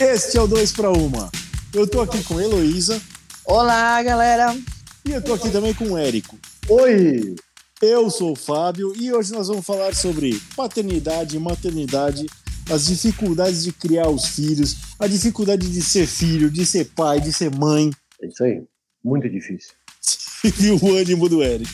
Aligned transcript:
Este 0.00 0.38
é 0.38 0.40
o 0.40 0.46
2 0.46 0.72
para 0.72 0.92
uma. 0.92 1.28
Eu 1.74 1.84
tô 1.84 2.00
aqui 2.00 2.22
com 2.22 2.40
Heloísa. 2.40 3.02
Olá, 3.44 4.00
galera. 4.00 4.56
E 5.04 5.10
eu 5.10 5.20
tô 5.20 5.34
aqui 5.34 5.50
também 5.50 5.74
com 5.74 5.90
o 5.90 5.98
Érico. 5.98 6.38
Oi! 6.68 7.34
Eu 7.82 8.08
sou 8.08 8.30
o 8.30 8.36
Fábio 8.36 8.92
e 8.96 9.12
hoje 9.12 9.32
nós 9.32 9.48
vamos 9.48 9.66
falar 9.66 9.96
sobre 9.96 10.40
paternidade 10.54 11.36
e 11.36 11.40
maternidade, 11.40 12.26
as 12.70 12.86
dificuldades 12.86 13.64
de 13.64 13.72
criar 13.72 14.08
os 14.08 14.26
filhos, 14.26 14.76
a 15.00 15.08
dificuldade 15.08 15.68
de 15.68 15.82
ser 15.82 16.06
filho, 16.06 16.48
de 16.48 16.64
ser 16.64 16.84
pai, 16.94 17.20
de 17.20 17.32
ser 17.32 17.50
mãe. 17.50 17.90
É 18.22 18.28
isso 18.28 18.44
aí. 18.44 18.62
Muito 19.02 19.28
difícil. 19.28 19.72
e 20.62 20.70
o 20.70 20.94
ânimo 20.94 21.28
do 21.28 21.42
Érico. 21.42 21.72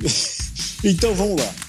então 0.82 1.14
vamos 1.14 1.42
lá. 1.42 1.65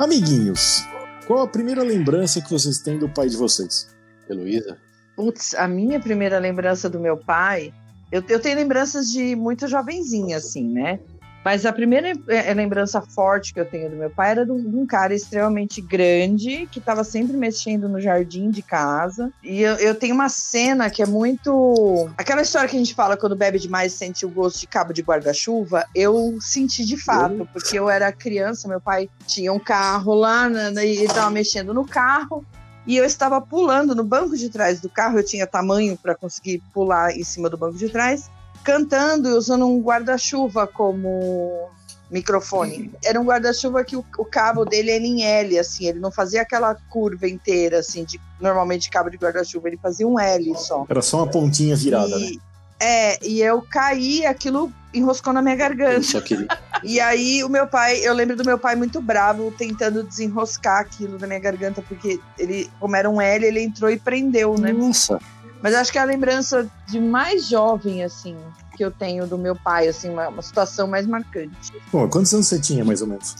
Amiguinhos, 0.00 0.82
qual 1.26 1.42
a 1.42 1.46
primeira 1.46 1.82
lembrança 1.82 2.40
que 2.40 2.50
vocês 2.50 2.78
têm 2.78 2.98
do 2.98 3.06
pai 3.06 3.28
de 3.28 3.36
vocês? 3.36 3.94
Heloísa? 4.30 4.78
Putz, 5.14 5.52
a 5.52 5.68
minha 5.68 6.00
primeira 6.00 6.38
lembrança 6.38 6.88
do 6.88 6.98
meu 6.98 7.18
pai, 7.18 7.70
eu, 8.10 8.24
eu 8.26 8.40
tenho 8.40 8.56
lembranças 8.56 9.10
de 9.10 9.36
muito 9.36 9.68
jovenzinha, 9.68 10.38
assim, 10.38 10.66
né? 10.66 11.00
Mas 11.44 11.64
a 11.64 11.72
primeira 11.72 12.12
é, 12.28 12.52
lembrança 12.52 13.00
forte 13.00 13.54
que 13.54 13.60
eu 13.60 13.64
tenho 13.64 13.90
do 13.90 13.96
meu 13.96 14.10
pai 14.10 14.32
era 14.32 14.44
de 14.44 14.52
um, 14.52 14.86
cara 14.86 15.14
extremamente 15.14 15.80
grande 15.80 16.66
que 16.70 16.78
estava 16.78 17.02
sempre 17.02 17.36
mexendo 17.36 17.88
no 17.88 18.00
jardim 18.00 18.50
de 18.50 18.62
casa. 18.62 19.32
E 19.42 19.62
eu, 19.62 19.74
eu, 19.76 19.94
tenho 19.94 20.14
uma 20.14 20.28
cena 20.28 20.90
que 20.90 21.02
é 21.02 21.06
muito. 21.06 22.10
Aquela 22.16 22.42
história 22.42 22.68
que 22.68 22.76
a 22.76 22.78
gente 22.78 22.94
fala 22.94 23.16
quando 23.16 23.34
bebe 23.34 23.58
demais 23.58 23.92
sente 23.92 24.26
o 24.26 24.28
gosto 24.28 24.60
de 24.60 24.66
cabo 24.66 24.92
de 24.92 25.02
guarda-chuva. 25.02 25.84
Eu 25.94 26.36
senti 26.40 26.84
de 26.84 26.96
fato, 26.96 27.48
porque 27.52 27.78
eu 27.78 27.88
era 27.88 28.12
criança, 28.12 28.68
meu 28.68 28.80
pai 28.80 29.08
tinha 29.26 29.52
um 29.52 29.58
carro 29.58 30.14
lá 30.14 30.48
né, 30.48 30.70
e 30.84 30.96
ele 30.96 31.04
estava 31.04 31.30
mexendo 31.30 31.72
no 31.72 31.86
carro 31.86 32.44
e 32.86 32.96
eu 32.96 33.04
estava 33.04 33.40
pulando 33.40 33.94
no 33.94 34.02
banco 34.02 34.36
de 34.36 34.48
trás 34.48 34.80
do 34.80 34.88
carro, 34.88 35.18
eu 35.18 35.24
tinha 35.24 35.46
tamanho 35.46 35.96
para 35.96 36.14
conseguir 36.14 36.62
pular 36.72 37.16
em 37.16 37.22
cima 37.22 37.48
do 37.48 37.56
banco 37.56 37.76
de 37.76 37.88
trás, 37.88 38.30
cantando 38.64 39.28
e 39.28 39.32
usando 39.32 39.66
um 39.66 39.80
guarda-chuva 39.80 40.66
como 40.66 41.68
microfone. 42.10 42.90
Era 43.04 43.20
um 43.20 43.24
guarda-chuva 43.24 43.84
que 43.84 43.96
o, 43.96 44.04
o, 44.18 44.24
cabo 44.24 44.64
dele 44.64 44.90
era 44.90 45.04
em 45.04 45.22
L, 45.22 45.58
assim, 45.58 45.86
ele 45.86 46.00
não 46.00 46.10
fazia 46.10 46.42
aquela 46.42 46.74
curva 46.88 47.28
inteira, 47.28 47.78
assim, 47.78 48.04
de 48.04 48.20
normalmente 48.40 48.90
cabo 48.90 49.10
de 49.10 49.16
guarda-chuva, 49.16 49.68
ele 49.68 49.78
fazia 49.80 50.06
um 50.06 50.18
L 50.18 50.54
só. 50.56 50.84
Era 50.88 51.02
só 51.02 51.18
uma 51.18 51.28
pontinha 51.28 51.76
virada, 51.76 52.16
e, 52.16 52.32
né? 52.32 52.42
É, 52.80 53.26
e 53.26 53.42
eu 53.42 53.62
caí, 53.62 54.24
aquilo 54.24 54.72
enroscou 54.92 55.32
na 55.32 55.42
minha 55.42 55.54
garganta. 55.54 56.20
Que... 56.20 56.48
E 56.82 56.98
aí 56.98 57.44
o 57.44 57.48
meu 57.48 57.66
pai, 57.66 57.98
eu 57.98 58.14
lembro 58.14 58.34
do 58.34 58.44
meu 58.44 58.58
pai 58.58 58.74
muito 58.74 59.00
bravo 59.02 59.52
tentando 59.56 60.02
desenroscar 60.02 60.80
aquilo 60.80 61.18
na 61.18 61.26
minha 61.26 61.38
garganta, 61.38 61.82
porque 61.82 62.18
ele, 62.38 62.70
como 62.80 62.96
era 62.96 63.08
um 63.08 63.20
L, 63.20 63.44
ele 63.44 63.60
entrou 63.60 63.90
e 63.90 63.98
prendeu, 63.98 64.58
né? 64.58 64.72
Nossa! 64.72 65.20
Mas 65.62 65.74
acho 65.74 65.92
que 65.92 65.98
é 65.98 66.00
a 66.00 66.04
lembrança 66.04 66.68
de 66.86 66.98
mais 66.98 67.48
jovem, 67.48 68.02
assim, 68.02 68.36
que 68.76 68.84
eu 68.84 68.90
tenho 68.90 69.26
do 69.26 69.36
meu 69.36 69.54
pai, 69.54 69.88
assim, 69.88 70.08
uma, 70.08 70.28
uma 70.28 70.42
situação 70.42 70.86
mais 70.86 71.06
marcante. 71.06 71.72
Bom, 71.92 72.08
quantos 72.08 72.32
anos 72.32 72.46
você 72.46 72.58
tinha, 72.58 72.84
mais 72.84 73.02
ou 73.02 73.08
menos? 73.08 73.36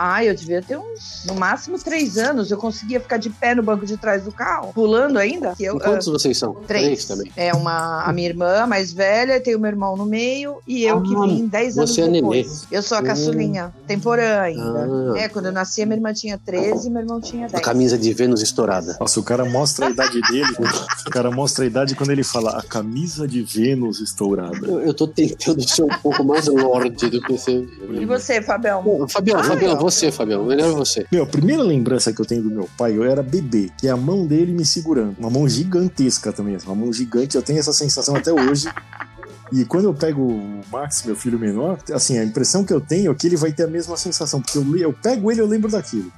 Ah, 0.00 0.24
eu 0.24 0.32
devia 0.32 0.62
ter 0.62 0.78
uns, 0.78 1.24
no 1.26 1.34
máximo, 1.34 1.76
três 1.76 2.16
anos. 2.16 2.52
Eu 2.52 2.56
conseguia 2.56 3.00
ficar 3.00 3.16
de 3.16 3.30
pé 3.30 3.52
no 3.52 3.64
banco 3.64 3.84
de 3.84 3.96
trás 3.96 4.22
do 4.22 4.30
carro, 4.30 4.72
pulando 4.72 5.18
ainda. 5.18 5.56
Que 5.56 5.64
eu, 5.64 5.76
quantos 5.80 6.06
uh, 6.06 6.12
vocês 6.12 6.38
são? 6.38 6.54
Três. 6.68 6.84
três. 6.84 7.04
também. 7.06 7.32
É 7.36 7.52
uma, 7.52 8.04
a 8.04 8.12
minha 8.12 8.28
irmã 8.28 8.64
mais 8.64 8.92
velha, 8.92 9.40
tem 9.40 9.56
o 9.56 9.58
meu 9.58 9.68
irmão 9.68 9.96
no 9.96 10.06
meio 10.06 10.58
e 10.68 10.84
eu 10.84 10.98
ah, 10.98 11.02
que 11.02 11.08
vim 11.08 11.48
dez 11.48 11.76
anos 11.76 11.90
você 11.90 12.08
depois. 12.08 12.46
É 12.46 12.50
nenê. 12.50 12.66
Eu 12.70 12.82
sou 12.82 12.96
a 12.96 13.02
caçulinha, 13.02 13.66
hum. 13.66 13.82
temporã 13.88 14.42
ainda. 14.42 15.14
Ah. 15.14 15.18
É, 15.18 15.28
quando 15.28 15.46
eu 15.46 15.52
nasci, 15.52 15.84
minha 15.84 15.96
irmã 15.96 16.12
tinha 16.12 16.38
13 16.38 16.86
e 16.86 16.90
meu 16.90 17.02
irmão 17.02 17.20
tinha 17.20 17.48
10. 17.48 17.54
A 17.54 17.60
camisa 17.60 17.98
de 17.98 18.14
Vênus 18.14 18.40
estourada. 18.40 18.96
Nossa, 19.00 19.18
o 19.18 19.22
cara 19.24 19.44
mostra 19.44 19.86
a 19.86 19.90
idade 19.90 20.20
dele. 20.30 20.46
o 21.06 21.10
cara 21.10 21.30
mostra 21.32 21.64
a 21.64 21.66
idade 21.66 21.96
quando 21.96 22.10
ele 22.10 22.22
fala 22.22 22.56
a 22.56 22.62
camisa 22.62 23.26
de 23.26 23.42
Vênus 23.42 24.00
estourada. 24.00 24.64
Eu, 24.64 24.80
eu 24.80 24.94
tô 24.94 25.08
tentando 25.08 25.68
ser 25.68 25.82
um 25.82 25.88
pouco 25.88 26.22
mais 26.22 26.46
lorde 26.46 27.10
do 27.10 27.20
que 27.20 27.32
você. 27.32 27.66
E 27.90 28.06
você, 28.06 28.40
Fabião? 28.40 29.08
Fabião, 29.08 29.40
ah, 29.40 29.44
Fabião, 29.44 29.87
você, 29.90 30.12
Fabião. 30.12 30.44
Melhor 30.44 30.72
você. 30.74 31.06
Meu, 31.10 31.22
a 31.22 31.26
primeira 31.26 31.62
lembrança 31.62 32.12
que 32.12 32.20
eu 32.20 32.26
tenho 32.26 32.42
do 32.42 32.50
meu 32.50 32.68
pai, 32.76 32.96
eu 32.96 33.04
era 33.04 33.22
bebê, 33.22 33.70
que 33.78 33.88
é 33.88 33.90
a 33.90 33.96
mão 33.96 34.26
dele 34.26 34.52
me 34.52 34.64
segurando. 34.64 35.16
Uma 35.18 35.30
mão 35.30 35.48
gigantesca 35.48 36.32
também, 36.32 36.56
uma 36.64 36.74
mão 36.74 36.92
gigante. 36.92 37.36
Eu 37.36 37.42
tenho 37.42 37.58
essa 37.58 37.72
sensação 37.72 38.14
até 38.14 38.32
hoje. 38.32 38.68
E 39.52 39.64
quando 39.64 39.84
eu 39.86 39.94
pego 39.94 40.22
o 40.22 40.60
Max, 40.70 41.02
meu 41.04 41.16
filho 41.16 41.38
menor, 41.38 41.78
assim, 41.92 42.18
a 42.18 42.24
impressão 42.24 42.64
que 42.64 42.72
eu 42.72 42.80
tenho 42.80 43.10
é 43.10 43.14
que 43.14 43.26
ele 43.26 43.36
vai 43.36 43.50
ter 43.50 43.64
a 43.64 43.66
mesma 43.66 43.96
sensação, 43.96 44.42
porque 44.42 44.58
eu, 44.58 44.76
eu 44.76 44.92
pego 44.92 45.32
ele 45.32 45.40
eu 45.40 45.46
lembro 45.46 45.70
daquilo. 45.70 46.12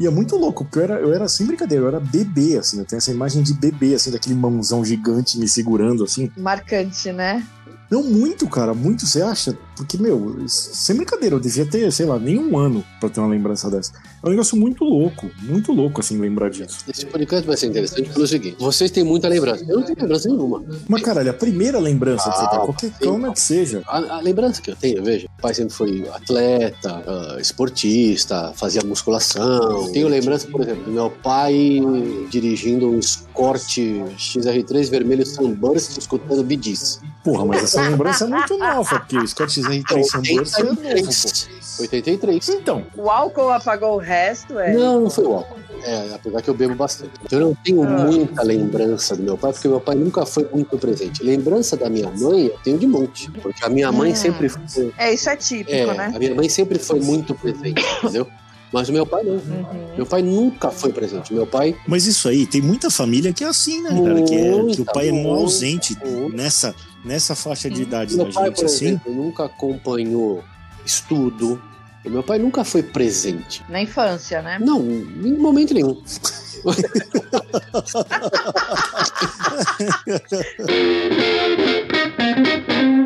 E 0.00 0.06
é 0.06 0.10
muito 0.10 0.36
louco, 0.36 0.64
porque 0.64 0.78
eu 0.78 0.82
era, 0.84 0.94
eu 1.00 1.12
era 1.12 1.26
sem 1.26 1.44
brincadeira, 1.44 1.82
eu 1.82 1.88
era 1.88 1.98
bebê, 1.98 2.56
assim, 2.56 2.78
eu 2.78 2.84
tenho 2.84 2.98
essa 2.98 3.10
imagem 3.10 3.42
de 3.42 3.52
bebê, 3.52 3.94
assim, 3.94 4.12
daquele 4.12 4.36
mãozão 4.36 4.84
gigante 4.84 5.36
me 5.36 5.48
segurando, 5.48 6.04
assim. 6.04 6.30
Marcante, 6.36 7.10
né? 7.10 7.44
Não, 7.90 8.04
muito, 8.04 8.46
cara, 8.48 8.72
muito, 8.74 9.04
você 9.06 9.22
acha? 9.22 9.58
Porque, 9.78 9.96
meu, 9.96 10.36
sem 10.48 10.96
brincadeira, 10.96 11.36
eu 11.36 11.40
devia 11.40 11.64
ter, 11.64 11.90
sei 11.92 12.04
lá, 12.04 12.18
nem 12.18 12.36
um 12.36 12.58
ano 12.58 12.84
pra 12.98 13.08
ter 13.08 13.20
uma 13.20 13.28
lembrança 13.28 13.70
dessa. 13.70 13.92
É 14.20 14.26
um 14.26 14.30
negócio 14.30 14.56
muito 14.56 14.82
louco, 14.82 15.30
muito 15.40 15.72
louco, 15.72 16.00
assim, 16.00 16.18
lembrar 16.18 16.50
disso. 16.50 16.78
Esse 16.88 17.06
podcast 17.06 17.46
vai 17.46 17.56
ser 17.56 17.66
interessante 17.66 18.10
pelo 18.10 18.26
seguinte: 18.26 18.56
vocês 18.58 18.90
têm 18.90 19.04
muita 19.04 19.28
lembrança. 19.28 19.64
Eu 19.68 19.76
não 19.76 19.84
tenho 19.84 19.96
lembrança 20.00 20.28
nenhuma. 20.28 20.64
Mas, 20.88 21.02
caralho, 21.02 21.30
a 21.30 21.34
primeira 21.34 21.78
lembrança 21.78 22.28
ah, 22.28 22.32
que 22.32 22.38
você 22.38 22.48
tem, 22.48 22.58
ah, 22.58 22.62
qualquer 22.62 22.90
calma 22.98 23.28
é 23.28 23.32
que 23.32 23.40
seja. 23.40 23.82
A, 23.86 24.16
a, 24.16 24.20
lembrança 24.20 24.60
que 24.60 24.70
eu 24.72 24.76
tenho, 24.76 25.04
veja, 25.04 25.28
o 25.38 25.40
pai 25.40 25.54
sempre 25.54 25.72
foi 25.72 26.08
atleta, 26.08 27.04
uh, 27.06 27.40
esportista, 27.40 28.52
fazia 28.56 28.82
musculação. 28.84 29.82
Eu 29.86 29.92
tenho 29.92 30.08
lembrança, 30.08 30.48
por 30.48 30.62
exemplo, 30.62 30.82
do 30.84 30.90
meu 30.90 31.10
pai 31.10 31.80
dirigindo 32.28 32.90
um 32.90 32.98
Escort 32.98 33.78
XR3 34.16 34.90
vermelho 34.90 35.24
Sunburst 35.24 35.96
escutando 35.96 36.42
Bidis. 36.42 37.00
Porra, 37.22 37.44
mas 37.44 37.62
essa 37.64 37.82
lembrança 37.82 38.24
é 38.24 38.28
muito 38.28 38.56
nova, 38.58 39.00
porque 39.00 39.16
o 39.16 39.22
Escort 39.22 39.50
XR 39.50 39.67
né? 39.68 39.76
83 39.76 40.10
são 40.10 40.22
duas. 40.22 41.48
83. 41.80 42.48
Então. 42.48 42.84
O 42.96 43.10
álcool 43.10 43.50
apagou 43.50 43.94
o 43.94 43.98
resto, 43.98 44.58
é? 44.58 44.72
Não, 44.72 45.02
não 45.02 45.10
foi 45.10 45.24
o 45.24 45.34
álcool. 45.34 45.58
É, 45.82 46.14
apesar 46.14 46.42
que 46.42 46.50
eu 46.50 46.54
bebo 46.54 46.74
bastante. 46.74 47.12
Então, 47.24 47.38
eu 47.38 47.46
não 47.46 47.54
tenho 47.54 47.82
ah. 47.82 47.86
muita 47.86 48.42
lembrança 48.42 49.14
do 49.16 49.22
meu 49.22 49.38
pai, 49.38 49.52
porque 49.52 49.68
meu 49.68 49.80
pai 49.80 49.94
nunca 49.94 50.26
foi 50.26 50.48
muito 50.52 50.76
presente. 50.76 51.22
Lembrança 51.22 51.76
da 51.76 51.88
minha 51.88 52.10
mãe 52.10 52.46
eu 52.46 52.58
tenho 52.64 52.78
de 52.78 52.86
monte, 52.86 53.30
porque 53.30 53.64
a 53.64 53.68
minha 53.68 53.92
mãe 53.92 54.12
hum. 54.12 54.16
sempre 54.16 54.48
foi. 54.48 54.92
É, 54.98 55.12
isso 55.12 55.30
é 55.30 55.36
típico, 55.36 55.72
é, 55.72 55.94
né? 55.94 56.12
A 56.14 56.18
minha 56.18 56.34
mãe 56.34 56.48
sempre 56.48 56.78
foi 56.78 57.00
muito 57.00 57.34
presente, 57.34 57.82
entendeu? 58.02 58.26
Mas 58.72 58.88
o 58.88 58.92
meu 58.92 59.06
pai 59.06 59.22
não. 59.22 59.34
Uhum. 59.34 59.94
Meu 59.96 60.06
pai 60.06 60.22
nunca 60.22 60.70
foi 60.70 60.92
presente. 60.92 61.32
Meu 61.32 61.46
pai. 61.46 61.76
Mas 61.86 62.06
isso 62.06 62.28
aí, 62.28 62.46
tem 62.46 62.60
muita 62.60 62.90
família 62.90 63.32
que 63.32 63.42
é 63.44 63.46
assim, 63.46 63.82
né, 63.82 63.90
cara? 63.90 64.22
Que, 64.22 64.34
é, 64.34 64.66
que 64.74 64.80
o 64.82 64.84
pai 64.84 65.08
é 65.08 65.12
não 65.12 65.30
ausente 65.30 65.96
nessa, 66.32 66.74
nessa 67.04 67.34
faixa 67.34 67.70
de 67.70 67.82
idade 67.82 68.16
meu 68.16 68.26
da 68.26 68.32
pai, 68.32 68.46
gente, 68.46 68.56
por 68.56 68.64
assim. 68.66 68.86
Exemplo, 68.86 69.14
nunca 69.14 69.44
acompanhou 69.44 70.44
estudo. 70.84 71.60
O 72.04 72.10
meu 72.10 72.22
pai 72.22 72.38
nunca 72.38 72.62
foi 72.64 72.82
presente. 72.82 73.62
Na 73.68 73.82
infância, 73.82 74.40
né? 74.40 74.58
Não, 74.60 74.80
em 74.80 75.36
momento 75.36 75.74
nenhum. 75.74 76.00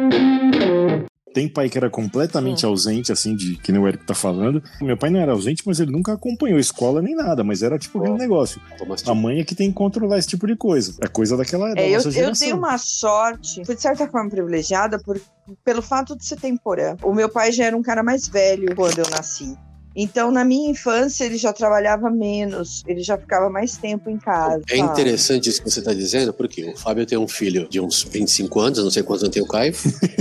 Tem 1.33 1.49
pai 1.49 1.69
que 1.69 1.79
era 1.79 1.89
completamente 1.89 2.67
hum. 2.67 2.71
ausente, 2.71 3.13
assim, 3.13 3.35
de 3.35 3.57
que 3.57 3.73
nem 3.73 3.81
o 3.81 3.89
Eric 3.89 4.05
tá 4.05 4.15
falando. 4.15 4.63
Meu 4.81 4.97
pai 4.97 5.11
não 5.11 5.21
era 5.21 5.33
ausente, 5.33 5.63
mas 5.67 5.81
ele 5.81 5.91
nunca 5.91 6.13
acompanhou 6.13 6.59
escola 6.59 7.01
nem 7.01 7.15
nada, 7.15 7.43
mas 7.43 7.63
era 7.63 7.79
tipo 7.79 8.01
aquele 8.01 8.19
negócio. 8.19 8.61
A 9.07 9.15
mãe 9.15 9.41
é 9.41 9.45
que 9.45 9.55
tem 9.55 9.69
que 9.69 9.75
controlar 9.75 10.19
esse 10.19 10.29
tipo 10.29 10.47
de 10.47 10.57
coisa. 10.57 10.95
É 11.01 11.09
coisa 11.09 11.37
daquela 11.37 11.71
é, 11.71 11.75
da 11.75 11.83
eu, 11.83 12.01
eu 12.01 12.33
tenho 12.33 12.57
uma 12.57 12.79
sorte, 12.79 13.65
fui 13.65 13.75
de 13.75 13.83
certa 13.83 14.09
forma 14.09 14.31
privilegiada 14.31 14.99
por, 14.99 15.21
pelo 15.65 15.83
fato 15.83 16.17
de 16.17 16.25
ser 16.25 16.37
temporã. 16.37 16.97
O 17.03 17.15
meu 17.15 17.29
pai 17.29 17.53
já 17.53 17.65
era 17.65 17.77
um 17.77 17.83
cara 17.83 18.03
mais 18.03 18.29
velho 18.29 18.75
quando 18.75 18.99
eu 18.99 19.11
nasci. 19.11 19.57
Então, 19.95 20.31
na 20.31 20.45
minha 20.45 20.71
infância, 20.71 21.25
ele 21.25 21.37
já 21.37 21.53
trabalhava 21.53 22.11
menos, 22.11 22.83
ele 22.87 23.03
já 23.03 23.19
ficava 23.19 23.51
mais 23.51 23.77
tempo 23.77 24.09
em 24.09 24.17
casa. 24.17 24.63
É 24.71 24.79
interessante 24.79 25.49
isso 25.49 25.63
que 25.63 25.71
você 25.71 25.81
está 25.81 25.93
dizendo, 25.93 26.33
porque 26.33 26.65
o 26.65 26.77
Fábio 26.77 27.05
tem 27.05 27.19
um 27.19 27.29
filho 27.29 27.69
de 27.69 27.81
uns 27.81 28.03
25 28.03 28.61
anos, 28.61 28.83
não 28.83 28.91
sei 28.91 29.03
quantos 29.03 29.25
anos 29.25 29.35
tem 29.35 29.43
o 29.43 29.47
Caio. 29.47 29.75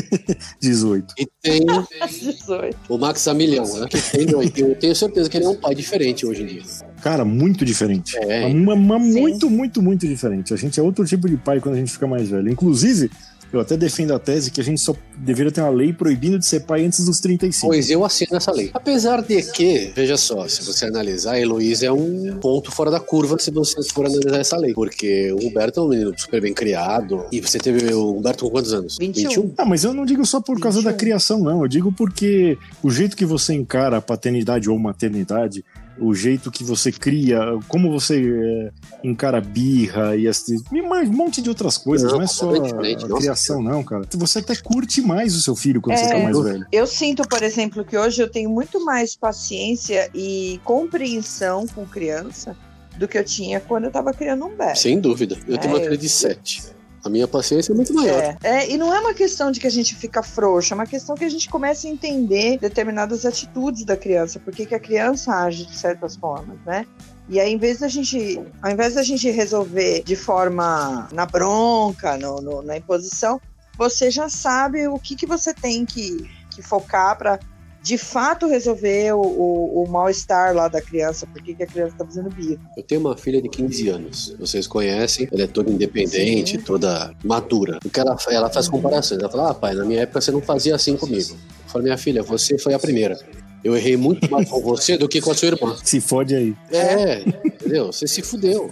18. 0.60 1.14
E 1.18 1.28
tem 1.42 1.66
18. 1.66 2.78
o 2.90 2.98
Max 2.98 3.28
Amilhão, 3.28 3.66
né? 3.80 3.88
Que 3.88 4.02
tem, 4.02 4.28
eu 4.30 4.76
tenho 4.76 4.96
certeza 4.96 5.30
que 5.30 5.38
ele 5.38 5.46
é 5.46 5.50
um 5.50 5.56
pai 5.56 5.74
diferente 5.74 6.26
hoje 6.26 6.44
em 6.44 6.46
dia. 6.48 6.64
Cara, 7.02 7.26
muito 7.26 7.66
diferente. 7.66 8.18
É. 8.18 8.46
Uma, 8.46 8.74
uma 8.74 9.00
muito, 9.00 9.50
muito, 9.50 9.82
muito 9.82 10.08
diferente. 10.08 10.54
A 10.54 10.58
gente 10.58 10.80
é 10.80 10.84
outro 10.84 11.06
tipo 11.06 11.28
de 11.28 11.38
pai 11.38 11.60
quando 11.60 11.76
a 11.76 11.78
gente 11.80 11.92
fica 11.92 12.06
mais 12.06 12.30
velho. 12.30 12.50
Inclusive, 12.50 13.10
Eu 13.52 13.60
até 13.60 13.76
defendo 13.76 14.14
a 14.14 14.20
tese 14.20 14.50
que 14.50 14.62
a 14.62 14.64
gente 14.64 14.80
só 14.80 14.96
deveria 15.18 15.52
ter 15.52 15.62
uma 15.62 15.70
lei 15.70 15.92
proibindo 15.92 16.40
de 16.40 16.46
ser 16.46 16.62
pai 16.62 16.86
antes 16.86 17.06
dos 17.06 17.20
35. 17.20 17.68
Pois 17.68 17.90
eu 17.90 18.06
assino 18.06 18.38
essa 18.38 18.52
lei. 18.52 18.72
Apesar 18.74 19.22
de 19.22 19.42
que, 19.52 19.92
veja 19.96 20.16
só, 20.18 20.48
se 20.48 20.64
você 20.64 20.86
analisar, 20.86 21.34
a 21.34 21.40
Heloísa 21.40 21.88
é 21.88 21.92
um 21.92 22.38
ponto 22.40 22.72
fora 22.72 22.90
da 22.90 23.00
curva 23.00 23.38
se 23.40 23.52
você 23.52 23.82
for 23.94 24.06
analisar 24.06 24.40
essa 24.40 24.58
lei. 24.58 24.74
Porque 24.74 25.32
o 25.34 25.48
Humberto 25.48 25.82
é 25.82 25.84
um 25.84 25.88
menino 25.88 26.14
super 26.18 26.42
bem 26.42 26.54
criado. 26.54 27.26
E 27.32 27.42
você 27.42 27.58
teve 27.58 27.94
o 27.94 28.18
Humberto 28.18 28.46
com 28.46 28.52
quantos 28.52 28.74
anos? 28.74 28.98
21. 29.00 29.54
Ah, 29.58 29.66
mas 29.66 29.84
eu 29.84 29.94
não 29.94 30.06
digo 30.06 30.26
só 30.26 30.40
por 30.40 30.60
causa 30.60 30.80
21. 30.80 30.92
da 30.92 30.98
criação, 30.98 31.40
não. 31.40 31.62
Eu 31.62 31.68
digo 31.68 31.92
porque 31.92 32.58
o 32.82 32.90
jeito 32.90 33.18
que 33.18 33.26
você 33.26 33.54
encara 33.54 33.98
a 33.98 34.02
paternidade 34.02 34.70
ou 34.70 34.80
maternidade, 34.80 35.64
o 36.00 36.14
jeito 36.16 36.50
que 36.50 36.64
você 36.64 36.92
cria, 36.92 37.40
como 37.68 37.92
você 37.92 38.22
é, 38.22 38.72
encara 39.08 39.38
a 39.38 39.42
birra 39.42 40.16
e, 40.16 40.28
as, 40.28 40.48
e 40.48 40.82
mais 40.82 41.08
um 41.10 41.14
monte 41.14 41.42
de 41.42 41.50
outras 41.50 41.78
coisas. 41.78 42.12
Não, 42.12 42.18
Não, 42.20 42.24
é 42.24 42.28
só 42.28 42.52
a, 42.54 43.16
a 43.16 43.18
criação, 43.20 43.62
não, 43.62 43.84
cara. 43.84 44.04
Você 44.16 44.40
até 44.40 44.56
curte 44.56 45.02
mais 45.02 45.36
o 45.36 45.42
seu 45.42 45.56
filho 45.56 45.82
quando 45.82 45.98
você 45.98 46.06
É. 46.06 46.10
tá 46.10 46.20
mais 46.20 46.40
velho. 46.40 46.66
Eu 46.72 46.88
sinto, 46.88 47.24
por 47.28 47.44
exemplo, 47.44 47.84
que 47.86 47.98
hoje 47.98 48.22
eu 48.22 48.30
tenho 48.30 48.50
muito 48.50 48.84
mais 48.84 49.16
paciência 49.16 50.10
e 50.16 50.60
compreensão 50.64 51.66
com 51.68 51.86
criança 51.86 52.56
do 52.98 53.08
que 53.08 53.18
eu 53.18 53.24
tinha 53.24 53.60
quando 53.60 53.84
eu 53.86 53.90
estava 53.90 54.14
criando 54.14 54.46
um 54.46 54.50
bebê. 54.56 54.76
Sem 54.76 55.00
dúvida. 55.00 55.38
Eu 55.48 55.58
tenho 55.58 55.74
É, 55.74 55.78
uma 55.78 55.84
filha 55.84 55.98
de 55.98 56.10
7. 56.10 56.64
A 57.04 57.10
minha 57.10 57.28
paciência 57.28 57.72
é 57.74 57.76
muito 57.76 57.94
maior. 57.94 58.20
É, 58.22 58.38
é, 58.44 58.70
e 58.70 58.78
não 58.78 58.94
é 58.94 59.00
uma 59.00 59.14
questão 59.14 59.52
de 59.52 59.60
que 59.60 59.66
a 59.66 59.72
gente 59.72 59.96
fica 59.96 60.22
frouxo, 60.22 60.74
é 60.74 60.76
uma 60.76 60.86
questão 60.86 61.16
que 61.16 61.26
a 61.26 61.30
gente 61.30 61.50
começa 61.50 61.88
a 61.88 61.90
entender 61.90 62.60
determinadas 62.60 63.26
atitudes 63.26 63.84
da 63.84 63.98
criança, 63.98 64.40
por 64.40 64.54
que 64.54 64.66
que 64.68 64.76
a 64.76 64.80
criança 64.80 65.34
age 65.34 65.66
de 65.66 65.76
certas 65.76 66.16
formas, 66.16 66.58
né? 66.66 66.86
E 67.28 67.40
aí, 67.40 67.52
em 67.52 67.58
vez 67.58 67.80
da 67.80 67.88
gente, 67.88 68.40
ao 68.62 68.70
invés 68.72 68.94
da 68.96 69.04
gente 69.04 69.30
resolver 69.32 70.04
de 70.04 70.16
forma 70.16 71.08
na 71.12 71.26
bronca, 71.26 72.18
no, 72.18 72.40
no- 72.42 72.62
na 72.62 72.78
imposição, 72.78 73.42
você 73.78 74.12
já 74.12 74.30
sabe 74.30 74.88
o 74.88 75.00
que, 75.00 75.16
que 75.16 75.26
você 75.26 75.54
tem 75.54 75.86
que, 75.86 76.30
que 76.54 76.62
focar 76.62 77.18
para 77.18 77.40
de 77.82 77.98
fato 77.98 78.48
resolver 78.48 79.14
o, 79.14 79.22
o- 79.22 79.84
o 79.84 79.90
mal-estar 79.90 80.54
lá 80.56 80.68
da 80.68 80.82
criança, 80.82 81.26
por 81.26 81.42
que 81.42 81.54
que 81.56 81.64
a 81.64 81.68
criança 81.68 81.94
está 81.94 82.06
fazendo 82.06 82.30
birra. 82.30 82.60
Eu 82.78 82.84
tenho 82.84 83.02
uma 83.02 83.18
filha 83.18 83.42
de 83.42 83.50
15 83.50 83.90
anos. 83.90 84.36
Vocês 84.40 84.68
conhecem. 84.68 85.28
Ela 85.32 85.44
é 85.44 85.48
toda 85.48 85.70
independente, 85.72 86.58
Sim. 86.58 86.64
toda 86.64 87.14
madura. 87.24 87.80
O 87.84 87.90
que 87.90 88.00
ela, 88.00 88.16
ela 88.30 88.50
faz 88.50 88.68
comparações. 88.68 89.20
Ela 89.20 89.30
fala: 89.30 89.50
Ah, 89.52 89.54
pai, 89.54 89.74
na 89.74 89.84
minha 89.86 90.02
época 90.02 90.22
você 90.22 90.32
não 90.32 90.42
fazia 90.42 90.76
assim 90.76 90.96
comigo. 90.96 91.32
Eu 91.66 91.70
falo: 91.72 91.84
Minha 91.84 91.98
filha, 91.98 92.22
você 92.22 92.58
foi 92.58 92.74
a 92.74 92.80
primeira. 92.80 93.18
Eu 93.64 93.76
errei 93.78 93.96
muito 93.96 94.30
mais 94.32 94.50
com 94.50 94.60
você 94.60 94.98
do 94.98 95.08
que 95.08 95.22
com 95.22 95.30
a 95.32 95.36
sua 95.36 95.50
irmã. 95.50 95.76
Se 95.84 96.02
fode 96.02 96.36
aí. 96.36 96.56
É, 96.72 97.20
entendeu? 97.46 97.88
Você 97.94 98.08
se 98.08 98.22
fudeu. 98.24 98.72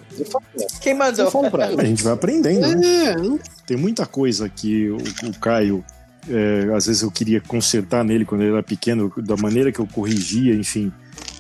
Quem 0.82 0.96
mandou? 0.96 1.30
pra 1.52 1.68
A 1.68 1.86
gente 1.86 2.02
vai 2.04 2.14
aprendendo, 2.14 2.68
né? 2.76 3.04
É, 3.12 3.16
não 3.16 3.40
Tem 3.68 3.78
muita 3.78 4.06
coisa 4.08 4.50
que 4.50 4.90
o, 4.90 4.98
o 4.98 5.40
Caio, 5.40 5.86
é, 6.30 6.74
às 6.74 6.86
vezes 6.86 7.02
eu 7.02 7.12
queria 7.12 7.42
consertar 7.42 8.04
nele 8.04 8.26
quando 8.26 8.42
ele 8.42 8.52
era 8.52 8.64
pequeno, 8.64 9.12
da 9.18 9.36
maneira 9.36 9.72
que 9.72 9.80
eu 9.80 9.88
corrigia, 9.88 10.54
enfim. 10.54 10.92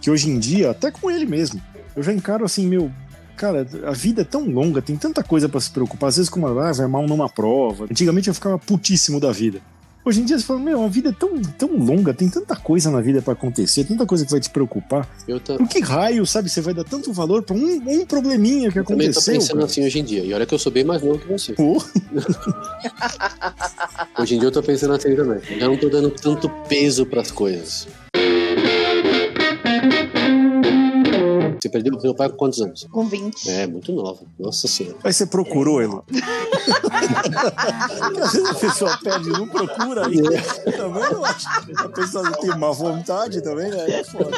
Que 0.01 0.09
hoje 0.09 0.29
em 0.29 0.39
dia, 0.39 0.71
até 0.71 0.91
com 0.91 1.09
ele 1.09 1.25
mesmo, 1.25 1.61
eu 1.95 2.03
já 2.03 2.13
encaro 2.13 2.43
assim, 2.43 2.67
meu. 2.67 2.91
Cara, 3.35 3.65
a 3.85 3.91
vida 3.91 4.21
é 4.21 4.25
tão 4.25 4.49
longa, 4.49 4.81
tem 4.81 4.97
tanta 4.97 5.23
coisa 5.23 5.47
pra 5.47 5.61
se 5.61 5.71
preocupar. 5.71 6.09
Às 6.09 6.17
vezes, 6.17 6.29
como 6.29 6.45
ah, 6.47 6.71
vai 6.73 6.87
mal 6.87 7.07
numa 7.07 7.29
prova. 7.29 7.85
Antigamente 7.85 8.27
eu 8.27 8.33
ficava 8.33 8.59
putíssimo 8.59 9.19
da 9.19 9.31
vida. 9.31 9.61
Hoje 10.09 10.21
em 10.21 10.25
dia 10.25 10.39
você 10.39 10.43
fala, 10.43 10.59
meu, 10.59 10.83
a 10.83 10.87
vida 10.87 11.09
é 11.09 11.11
tão, 11.11 11.39
tão 11.39 11.69
longa, 11.77 12.15
tem 12.15 12.27
tanta 12.27 12.55
coisa 12.55 12.89
na 12.89 12.99
vida 12.99 13.21
pra 13.21 13.33
acontecer, 13.33 13.83
tanta 13.83 14.07
coisa 14.07 14.25
que 14.25 14.31
vai 14.31 14.39
te 14.39 14.49
preocupar. 14.49 15.07
eu 15.27 15.39
ta- 15.39 15.55
Por 15.55 15.67
que 15.67 15.79
raio, 15.81 16.25
sabe, 16.25 16.49
você 16.49 16.61
vai 16.61 16.73
dar 16.73 16.83
tanto 16.83 17.13
valor 17.13 17.43
pra 17.43 17.55
um, 17.55 17.79
um 17.87 18.03
probleminha 18.07 18.71
que 18.71 18.79
eu 18.79 18.83
também 18.83 19.05
tô 19.11 19.19
aconteceu? 19.19 19.33
pensando 19.35 19.53
cara? 19.57 19.65
assim 19.65 19.85
hoje 19.85 19.99
em 19.99 20.03
dia. 20.03 20.23
E 20.23 20.33
olha 20.33 20.47
que 20.47 20.53
eu 20.55 20.57
sou 20.57 20.71
bem 20.71 20.83
mais 20.83 21.03
novo 21.03 21.19
que 21.19 21.27
você. 21.27 21.53
Pô, 21.53 21.77
Hoje 24.19 24.35
em 24.35 24.39
dia 24.39 24.47
eu 24.47 24.51
tô 24.51 24.63
pensando 24.63 24.95
assim 24.95 25.15
também. 25.15 25.39
Eu 25.59 25.67
não 25.69 25.77
tô 25.77 25.89
dando 25.89 26.09
tanto 26.09 26.49
peso 26.67 27.05
pras 27.05 27.29
coisas. 27.29 27.87
Você 31.69 31.71
perdeu 31.71 31.99
meu 32.01 32.15
pai 32.15 32.29
com 32.29 32.35
quantos 32.35 32.59
anos? 32.61 32.87
Com 32.91 33.07
20. 33.07 33.47
É, 33.47 33.67
muito 33.67 33.91
nova. 33.91 34.21
Nossa 34.39 34.67
senhora. 34.67 34.97
Aí 35.03 35.13
você 35.13 35.25
procurou, 35.27 35.79
Elo? 35.81 36.03
Às 38.21 38.33
vezes 38.33 38.49
a 38.49 38.53
pessoa 38.55 38.97
pede 39.03 39.29
e 39.29 39.31
não 39.31 39.47
procura 39.47 40.07
aí. 40.07 40.17
Também 40.75 41.03
eu 41.03 41.23
acho. 41.23 41.47
A 41.77 41.89
pessoa 41.89 42.31
tem 42.31 42.57
má 42.57 42.71
vontade 42.71 43.41
também, 43.43 43.69
né? 43.69 43.91
É 43.91 44.03
foda. 44.03 44.31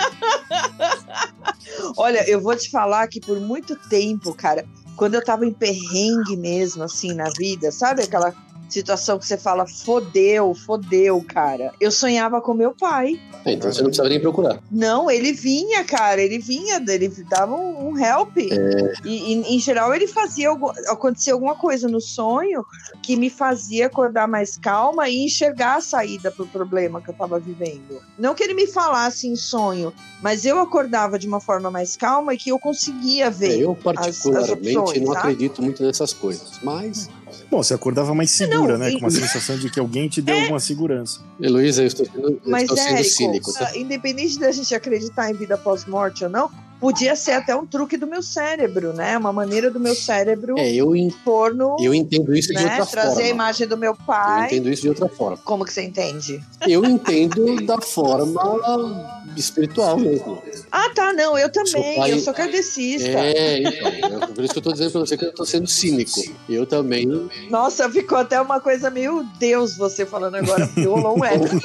Olha, 1.96 2.30
eu 2.30 2.42
vou 2.42 2.56
te 2.56 2.70
falar 2.70 3.08
que 3.08 3.22
por 3.22 3.40
muito 3.40 3.76
tempo, 3.88 4.34
cara, 4.34 4.66
quando 4.98 5.16
eu 5.16 5.24
tava 5.24 5.46
em 5.46 5.54
perrengue 5.54 6.36
mesmo, 6.36 6.84
assim, 6.84 7.14
na 7.14 7.30
vida, 7.38 7.72
sabe 7.72 8.04
aquela 8.04 8.34
situação 8.74 9.20
que 9.20 9.26
você 9.26 9.38
fala, 9.38 9.66
fodeu, 9.68 10.54
fodeu, 10.54 11.24
cara. 11.28 11.74
Eu 11.80 11.92
sonhava 11.92 12.42
com 12.42 12.54
meu 12.54 12.74
pai. 12.74 13.20
É, 13.46 13.54
então 13.54 13.72
você 13.72 13.80
não 13.80 13.88
precisava 13.88 14.10
nem 14.10 14.20
procurar. 14.20 14.62
Não, 14.72 15.10
ele 15.10 15.34
vinha, 15.34 15.84
cara, 15.84 16.22
ele 16.22 16.40
vinha, 16.40 16.84
ele 16.88 17.10
dava 17.30 17.56
um, 17.56 17.98
help. 17.98 18.38
É. 18.38 18.94
E, 19.06 19.34
e, 19.34 19.56
em 19.56 19.60
geral 19.60 19.94
ele 19.94 20.08
fazia 20.08 20.52
acontecia 20.88 21.34
alguma 21.34 21.56
coisa 21.56 21.88
no 21.88 22.00
sonho 22.00 22.64
que 23.02 23.16
me 23.16 23.30
fazia 23.30 23.88
acordar 23.88 24.28
mais 24.28 24.58
calma 24.58 25.10
e 25.10 25.26
enxergar 25.26 25.78
a 25.78 25.82
saída 25.82 26.32
pro 26.32 26.46
problema 26.46 27.02
que 27.02 27.10
eu 27.10 27.14
tava 27.14 27.40
vivendo. 27.40 28.02
Não 28.18 28.36
que 28.36 28.44
ele 28.44 28.54
me 28.54 28.68
falasse 28.68 29.28
em 29.28 29.36
sonho, 29.36 29.94
mas 30.22 30.46
eu 30.46 30.60
acordava 30.60 31.18
de 31.18 31.28
uma 31.28 31.40
forma 31.40 31.72
mais 31.72 31.96
calma 31.98 32.34
e 32.34 32.38
que 32.38 32.52
eu 32.52 32.60
conseguia 32.60 33.26
É, 33.26 33.30
ver. 33.30 33.60
eu 33.60 33.72
as 33.72 33.84
particularmente 33.84 34.78
opções, 34.78 35.02
não 35.02 35.14
tá? 35.14 35.20
acredito 35.20 35.62
muito 35.62 35.84
nessas 35.84 36.14
coisas. 36.14 36.60
Mas, 36.64 37.10
Bom, 37.52 37.62
você 37.62 37.74
acordava 37.74 38.16
mais 38.16 38.32
segura, 38.32 38.74
Não, 38.74 38.78
né? 38.78 38.92
e- 38.92 38.94
Com 38.94 39.00
uma 39.02 39.12
sensação 39.12 39.58
de 39.58 39.70
que 39.70 39.78
alguém 39.78 40.08
te 40.08 40.22
deu 40.22 40.34
alguma 40.40 40.60
segurança. 40.60 41.20
Heloísa, 41.40 41.84
eu 41.84 41.88
estou 41.88 42.06
sendo, 42.06 42.30
eu 42.30 42.42
Mas, 42.46 42.62
estou 42.64 42.78
sendo 42.78 42.94
Érico, 42.96 43.10
cínico. 43.10 43.54
Tá? 43.54 43.68
ah, 43.74 43.78
independente 43.78 44.40
da 44.40 44.52
gente 44.54 44.74
acreditar 44.74 45.30
em 45.30 45.34
vida 45.34 45.58
pós-morte 45.58 46.24
ou 46.24 46.30
não, 46.30 46.50
podia 46.82 47.16
ser 47.16 47.32
até 47.34 47.56
um 47.56 47.66
truque 47.66 47.96
do 47.96 48.06
meu 48.08 48.22
cérebro, 48.22 48.92
né? 48.92 49.18
Uma 49.18 49.32
maneira 49.32 49.70
do 49.72 49.80
meu 49.80 49.96
cérebro 49.96 50.58
É, 50.58 50.70
eu, 50.74 50.94
en- 50.96 51.12
pôr 51.24 51.54
no. 51.56 51.78
eu 51.80 51.94
entendo 51.94 52.36
isso 52.36 52.50
de 52.50 52.56
né? 52.56 52.72
outra 52.80 52.86
Trazer 52.88 53.10
a 53.10 53.14
forma. 53.14 53.30
imagem 53.30 53.68
do 53.68 53.78
meu 53.78 53.92
Eu 53.92 53.98
pai. 54.06 54.46
entendo 54.48 54.70
isso 54.70 54.82
de 54.82 54.90
outra 54.90 55.08
forma. 55.08 55.38
Como 55.38 55.64
que 55.64 55.72
você 55.72 55.84
entende? 55.84 56.44
Eu 56.68 56.84
entendo 56.84 57.64
da 57.66 57.80
forma 57.80 59.22
espiritual 59.38 59.98
mesmo. 59.98 60.42
Ah, 60.72 60.90
tá, 60.94 61.14
não, 61.14 61.38
eu 61.38 61.50
também. 61.52 61.96
Pai- 61.96 62.12
Eu 62.12 62.20
sou 62.20 62.34
kardecista. 62.34 63.08
É, 63.08 63.60
então. 63.60 64.24
é 64.24 64.28
por 64.28 64.44
isso 64.44 64.54
que 64.54 64.60
eu 64.60 64.64
tô 64.64 64.72
dizendo 64.74 64.92
pra 64.92 65.00
você 65.02 65.16
que 65.18 65.26
eu 65.26 65.34
tô 65.34 65.46
sendo 65.46 65.68
cínico. 65.68 66.20
Eu 66.50 66.66
também. 66.66 67.08
Nossa, 67.50 67.90
ficou 67.90 68.18
até 68.18 68.42
uma 68.42 68.60
coisa 68.60 68.90
meio 68.90 69.24
Deus 69.40 69.78
você 69.78 70.06
falando 70.06 70.36
agora, 70.36 70.66
violão 70.76 71.16
um 71.18 71.24
épico. 71.26 71.62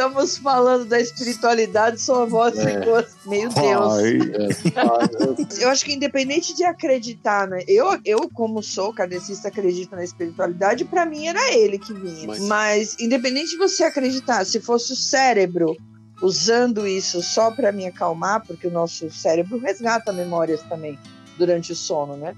Estamos 0.00 0.38
falando 0.38 0.86
da 0.86 0.98
espiritualidade, 0.98 2.00
sua 2.00 2.24
voz 2.24 2.56
É. 2.58 2.80
ficou 2.80 3.04
meio 3.26 3.50
Deus. 3.50 3.92
Ai, 3.92 4.18
ah, 4.76 5.60
Eu 5.60 5.68
acho 5.68 5.84
que 5.84 5.92
independente 5.92 6.56
de 6.56 6.64
acreditar, 6.64 7.46
né? 7.46 7.62
Eu, 7.68 7.98
eu 8.02 8.26
como 8.32 8.62
sou 8.62 8.94
kardecista, 8.94 9.48
acredito 9.48 9.94
na 9.94 10.02
espiritualidade, 10.02 10.86
pra 10.86 11.04
mim 11.04 11.26
era 11.26 11.52
ele 11.52 11.78
que 11.78 11.92
vinha. 11.92 12.26
Mas- 12.26 12.40
Mas... 12.40 12.96
independente 12.98 13.50
de 13.50 13.58
você 13.58 13.84
acreditar, 13.84 14.42
se 14.46 14.58
fosse 14.58 14.94
o 14.94 14.96
cérebro 14.96 15.76
usando 16.22 16.86
isso 16.86 17.22
só 17.22 17.50
pra 17.50 17.70
me 17.70 17.86
acalmar, 17.86 18.42
porque 18.46 18.68
o 18.68 18.70
nosso 18.70 19.10
cérebro 19.10 19.58
resgata 19.58 20.14
memórias 20.14 20.62
também 20.62 20.98
durante 21.36 21.72
o 21.72 21.76
sono, 21.76 22.16
né? 22.16 22.34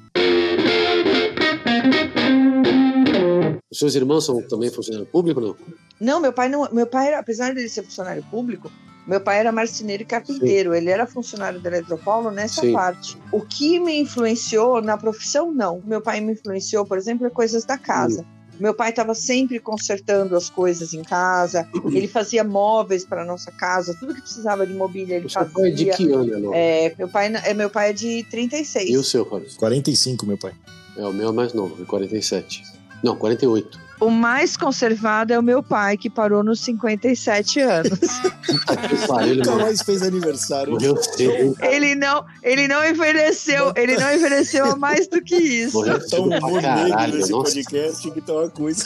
Os 3.73 3.79
seus 3.79 3.95
irmãos 3.95 4.27
são 4.27 4.43
também 4.43 4.71
funcionários 4.71 5.09
públicos, 5.09 5.43
não? 5.43 5.57
Não, 5.99 6.21
meu 6.21 6.31
pai 6.31 6.47
não. 6.47 6.69
Meu 6.71 6.87
pai, 6.87 7.09
era, 7.09 7.19
apesar 7.19 7.55
dele 7.55 7.71
ser 7.71 7.83
funcionário 7.83 8.23
público, 8.31 8.71
meu 9.07 9.19
pai 9.19 9.39
era 9.39 9.51
marceneiro 9.51 10.03
e 10.03 10.07
carpinteiro. 10.07 10.75
Ele 10.75 10.91
era 10.91 11.07
funcionário 11.07 11.59
da 11.59 11.71
Eletropaulo 11.71 12.31
nessa 12.31 12.61
Sim. 12.61 12.75
parte. 12.75 13.17
O 13.33 13.41
que 13.41 13.81
me 13.81 13.99
influenciou 13.99 14.83
na 14.83 14.99
profissão, 14.99 15.51
não. 15.51 15.81
Meu 15.87 16.03
pai 16.03 16.21
me 16.21 16.35
influenciou, 16.35 16.85
por 16.85 16.99
exemplo, 16.99 17.27
em 17.27 17.31
coisas 17.31 17.65
da 17.65 17.79
casa. 17.79 18.27
Meu 18.61 18.75
pai 18.75 18.91
estava 18.91 19.15
sempre 19.15 19.59
consertando 19.59 20.37
as 20.37 20.51
coisas 20.51 20.93
em 20.93 21.03
casa. 21.03 21.67
Ele 21.87 22.07
fazia 22.07 22.45
móveis 22.45 23.07
para 23.07 23.25
nossa 23.25 23.51
casa, 23.51 23.97
tudo 23.99 24.15
que 24.15 24.21
precisava 24.21 24.67
de 24.67 24.75
mobília 24.75 25.17
ele 25.17 25.27
O 25.27 25.31
seu 25.31 25.47
pai 25.47 25.69
é 25.69 25.71
de 25.71 25.87
fazia. 25.87 25.97
que 25.97 26.13
ano, 26.13 26.39
não? 26.39 26.55
É, 26.55 26.95
meu 26.99 27.09
pai 27.09 27.33
é 27.43 27.55
meu 27.55 27.71
pai 27.71 27.91
é 27.91 27.93
de 27.95 28.23
36. 28.31 28.91
E 28.91 28.97
o 28.99 29.03
seu, 29.03 29.25
Fábio? 29.25 29.49
45, 29.57 30.27
meu 30.27 30.37
pai. 30.37 30.53
É, 30.95 31.07
o 31.07 31.13
meu 31.13 31.31
é 31.31 31.33
mais 31.33 31.55
novo, 31.55 31.75
de 31.77 31.87
47. 31.87 32.82
Não, 33.03 33.17
48. 33.17 33.81
O 34.03 34.11
mais 34.11 34.57
conservado 34.57 35.33
é 35.33 35.39
o 35.39 35.43
meu 35.43 35.63
pai, 35.63 35.97
que 35.97 36.11
parou 36.11 36.43
nos 36.43 36.59
57 36.61 37.61
anos. 37.61 37.99
Puta 38.45 38.77
que 38.77 39.07
pariu, 39.07 39.33
ele 39.33 39.43
Nunca 39.43 39.63
mais 39.63 39.81
fez 39.83 40.03
aniversário. 40.03 40.73
morreu 40.73 40.97
cedo? 41.01 41.57
Ele 41.61 41.95
não, 41.95 42.25
ele 42.43 42.67
não 42.67 42.85
envelheceu, 42.85 43.73
ele 43.77 43.97
não 43.97 44.13
envelheceu 44.13 44.65
a 44.65 44.77
mais 44.77 45.07
do 45.07 45.23
que 45.23 45.37
isso. 45.65 45.77
Morreu 45.77 45.99
negro 46.27 46.61
caralho, 46.61 47.15
nesse 47.15 47.31
nossa. 47.31 47.45
podcast 47.55 48.11
que 48.11 48.21
tá 48.21 48.33
uma 48.33 48.51
coisa. 48.51 48.85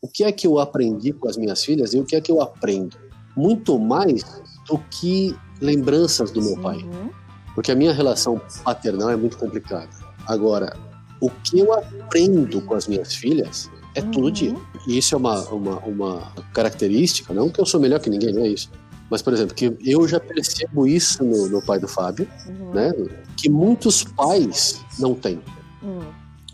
O 0.00 0.08
que 0.08 0.22
é 0.22 0.30
que 0.30 0.46
eu 0.46 0.60
aprendi 0.60 1.12
com 1.12 1.28
as 1.28 1.36
minhas 1.36 1.64
filhas 1.64 1.94
e 1.94 1.98
o 1.98 2.04
que 2.04 2.14
é 2.14 2.20
que 2.20 2.30
eu 2.30 2.40
aprendo? 2.40 2.96
Muito 3.36 3.76
mais 3.76 4.22
do 4.68 4.78
que 4.88 5.36
lembranças 5.60 6.30
do 6.30 6.40
meu 6.40 6.56
pai. 6.60 6.76
Uhum. 6.76 7.10
Porque 7.56 7.72
a 7.72 7.74
minha 7.74 7.92
relação 7.92 8.40
paternal 8.62 9.10
é 9.10 9.16
muito 9.16 9.36
complicada. 9.36 10.03
Agora, 10.26 10.76
o 11.20 11.30
que 11.30 11.58
eu 11.60 11.72
aprendo 11.72 12.60
com 12.62 12.74
as 12.74 12.86
minhas 12.86 13.14
filhas 13.14 13.70
é 13.94 14.00
Uhum. 14.02 14.10
todo 14.10 14.30
dia. 14.32 14.54
E 14.86 14.98
isso 14.98 15.14
é 15.14 15.18
uma, 15.18 15.40
uma, 15.50 15.78
uma 15.80 16.32
característica, 16.52 17.32
não 17.32 17.48
que 17.48 17.60
eu 17.60 17.66
sou 17.66 17.80
melhor 17.80 18.00
que 18.00 18.10
ninguém, 18.10 18.32
não 18.32 18.42
é 18.42 18.48
isso. 18.48 18.70
Mas, 19.10 19.22
por 19.22 19.32
exemplo, 19.32 19.54
que 19.54 19.76
eu 19.84 20.08
já 20.08 20.18
percebo 20.18 20.86
isso 20.86 21.22
no, 21.24 21.48
no 21.48 21.62
pai 21.62 21.78
do 21.78 21.86
Fábio, 21.86 22.26
Uhum. 22.48 22.70
né? 22.72 22.92
Que 23.36 23.48
muitos 23.48 24.02
pais 24.04 24.80
não 24.98 25.14
têm. 25.14 25.40
Hum. 25.82 26.00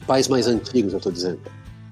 Pais 0.07 0.27
mais 0.29 0.47
antigos, 0.47 0.93
eu 0.93 0.99
estou 0.99 1.13
dizendo. 1.13 1.39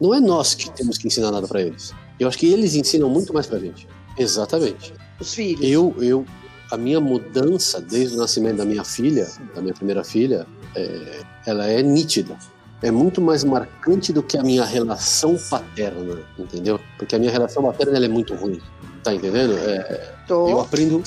Não 0.01 0.13
é 0.15 0.21
nós 0.21 0.55
que 0.55 0.71
temos 0.71 0.99
que 0.99 1.07
ensinar 1.07 1.31
nada 1.31 1.47
para 1.47 1.63
eles. 1.63 1.93
Eu 2.19 2.27
acho 2.29 2.37
que 2.39 2.47
eles 2.53 2.75
ensinam 2.75 3.09
muito 3.09 3.33
mais 3.33 3.47
pra 3.47 3.59
gente. 3.59 3.87
Exatamente. 4.19 4.93
Os 5.21 5.35
filhos. 5.35 5.65
Eu, 5.65 5.95
eu, 6.01 6.25
a 6.71 6.77
minha 6.77 7.01
mudança 7.01 7.81
desde 7.81 8.17
o 8.17 8.19
nascimento 8.19 8.57
da 8.57 8.65
minha 8.65 8.85
filha, 8.85 9.27
da 9.55 9.61
minha 9.63 9.75
primeira 9.75 10.03
filha, 10.05 10.47
é, 10.75 11.21
ela 11.47 11.67
é 11.67 11.83
nítida. 11.83 12.37
É 12.81 12.91
muito 12.91 13.21
mais 13.21 13.43
marcante 13.43 14.13
do 14.13 14.23
que 14.23 14.39
a 14.39 14.43
minha 14.43 14.65
relação 14.65 15.37
paterna, 15.51 16.21
entendeu? 16.39 16.79
Porque 16.97 17.17
a 17.17 17.19
minha 17.19 17.33
relação 17.33 17.63
paterna 17.65 18.05
é 18.05 18.09
muito 18.09 18.35
ruim, 18.35 18.61
tá 19.03 19.13
entendendo? 19.13 19.59
É, 19.59 20.15
eu 20.29 20.61
aprendo 20.61 21.03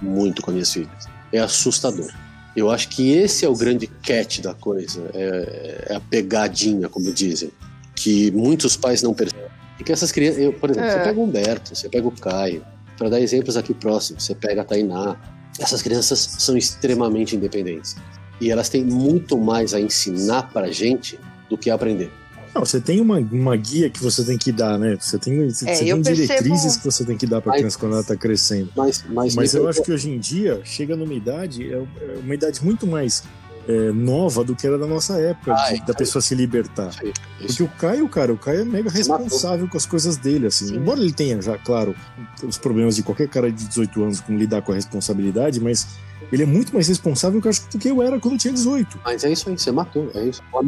muito 0.00 0.40
com 0.40 0.50
minhas 0.50 0.72
filhas. 0.72 1.06
É 1.30 1.38
assustador. 1.38 2.10
Eu 2.56 2.70
acho 2.70 2.88
que 2.88 3.12
esse 3.12 3.44
é 3.44 3.48
o 3.48 3.54
grande 3.54 3.86
catch 3.86 4.40
da 4.40 4.54
coisa, 4.54 5.02
é, 5.14 5.86
é 5.90 5.94
a 5.94 6.00
pegadinha, 6.00 6.88
como 6.88 7.12
dizem, 7.12 7.52
que 7.94 8.30
muitos 8.32 8.76
pais 8.76 9.02
não 9.02 9.12
percebem. 9.12 9.46
E 9.78 9.84
que 9.84 9.92
essas 9.92 10.10
crianças, 10.10 10.40
eu, 10.40 10.52
por 10.52 10.70
exemplo, 10.70 10.88
É. 10.88 10.92
você 10.92 11.04
pega 11.04 11.20
o 11.20 11.22
Humberto, 11.22 11.76
você 11.76 11.88
pega 11.88 12.08
o 12.08 12.10
Caio, 12.10 12.64
para 12.96 13.08
dar 13.08 13.20
exemplos 13.20 13.56
aqui 13.56 13.72
próximos, 13.72 14.24
você 14.24 14.34
pega 14.34 14.62
a 14.62 14.64
Tainá. 14.64 15.16
Essas 15.58 15.80
crianças 15.82 16.18
são 16.38 16.56
extremamente 16.56 17.36
independentes. 17.36 17.96
E 18.40 18.50
elas 18.50 18.68
têm 18.68 18.84
muito 18.84 19.36
mais 19.38 19.74
a 19.74 19.80
ensinar 19.80 20.50
pra 20.52 20.70
gente 20.70 21.18
do 21.48 21.58
que 21.58 21.68
a 21.70 21.74
aprender. 21.74 22.10
Não, 22.54 22.64
você 22.64 22.80
tem 22.80 23.00
uma, 23.00 23.18
uma 23.18 23.56
guia 23.56 23.88
que 23.88 24.02
você 24.02 24.24
tem 24.24 24.36
que 24.36 24.50
dar, 24.50 24.76
né? 24.76 24.96
Você 25.00 25.18
tem, 25.18 25.48
você 25.48 25.68
É, 25.70 25.76
tem 25.78 25.88
eu 25.88 25.96
percebo- 26.02 26.26
diretrizes 26.26 26.76
que 26.78 26.84
você 26.84 27.04
tem 27.04 27.16
que 27.16 27.26
dar 27.26 27.40
para 27.40 27.52
a 27.52 27.56
criança 27.56 27.78
quando 27.78 27.92
ela 27.92 28.00
está 28.00 28.16
crescendo. 28.16 28.70
Mas, 28.76 29.04
mas, 29.08 29.34
Mas 29.36 29.54
eu 29.54 29.68
acho 29.68 29.80
que 29.82 29.92
hoje 29.92 30.10
em 30.10 30.18
dia 30.18 30.60
chega 30.64 30.96
numa 30.96 31.14
idade, 31.14 31.72
é 31.72 31.76
é 31.76 32.18
uma 32.24 32.34
idade 32.34 32.64
muito 32.64 32.88
mais 32.88 33.22
é, 33.68 33.92
nova 33.92 34.42
do 34.42 34.54
que 34.56 34.66
era 34.66 34.78
da 34.78 34.86
nossa 34.86 35.20
época, 35.20 35.52
Ah, 35.54 35.68
de- 35.68 35.74
isso 35.76 35.86
da 35.86 35.94
pessoa 35.94 36.20
se 36.22 36.34
libertar. 36.34 36.88
Isso 36.90 36.98
aí, 37.02 37.12
isso. 37.40 37.46
Porque 37.58 37.62
o 37.62 37.68
Caio, 37.78 38.08
cara, 38.08 38.32
o 38.32 38.36
Caio 38.38 38.62
é 38.62 38.64
mega 38.64 38.90
responsável 38.90 39.68
com 39.68 39.76
as 39.76 39.86
coisas 39.86 40.16
dele, 40.16 40.46
assim. 40.46 40.66
Sim. 40.68 40.76
Embora 40.76 41.00
ele 41.00 41.12
tenha 41.12 41.40
já, 41.40 41.56
claro, 41.58 41.94
os 42.42 42.58
problemas 42.58 42.96
de 42.96 43.02
qualquer 43.02 43.28
cara 43.28 43.50
de 43.52 43.64
18 43.66 44.02
anos 44.02 44.20
com 44.20 44.36
lidar 44.36 44.62
com 44.62 44.72
a 44.72 44.74
responsabilidade, 44.74 45.60
mas 45.60 45.86
ele 46.32 46.42
é 46.44 46.46
muito 46.46 46.72
mais 46.72 46.86
responsável 46.88 47.40
que 47.40 47.46
eu 47.46 47.50
acho 47.50 47.68
do 47.70 47.78
que 47.78 47.88
eu 47.88 48.00
era 48.02 48.18
quando 48.20 48.34
eu 48.34 48.38
tinha 48.38 48.52
18. 48.52 48.98
Mas 49.04 49.24
é 49.24 49.32
isso 49.32 49.48
aí, 49.48 49.58
você 49.58 49.70
matou, 49.72 50.10
é 50.14 50.24
isso. 50.26 50.42
O 50.52 50.58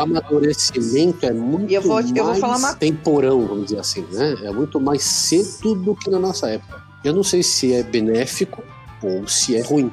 amadurecimento 0.00 1.26
é 1.26 1.32
muito 1.32 1.70
eu 1.72 1.82
vou- 1.82 2.00
eu 2.00 2.06
vou 2.14 2.24
mais 2.26 2.38
falar 2.40 2.56
uma- 2.56 2.74
temporão, 2.74 3.46
vamos 3.46 3.64
dizer 3.66 3.78
assim, 3.80 4.04
né? 4.12 4.36
É 4.42 4.50
muito 4.52 4.80
mais 4.80 5.02
cedo 5.02 5.74
do 5.74 5.94
que 5.94 6.10
na 6.10 6.18
nossa 6.18 6.48
época. 6.48 6.82
Eu 7.04 7.14
não 7.14 7.22
sei 7.22 7.42
se 7.42 7.72
é 7.72 7.82
benéfico 7.82 8.62
ou 9.02 9.26
se 9.26 9.56
é 9.56 9.62
ruim, 9.62 9.90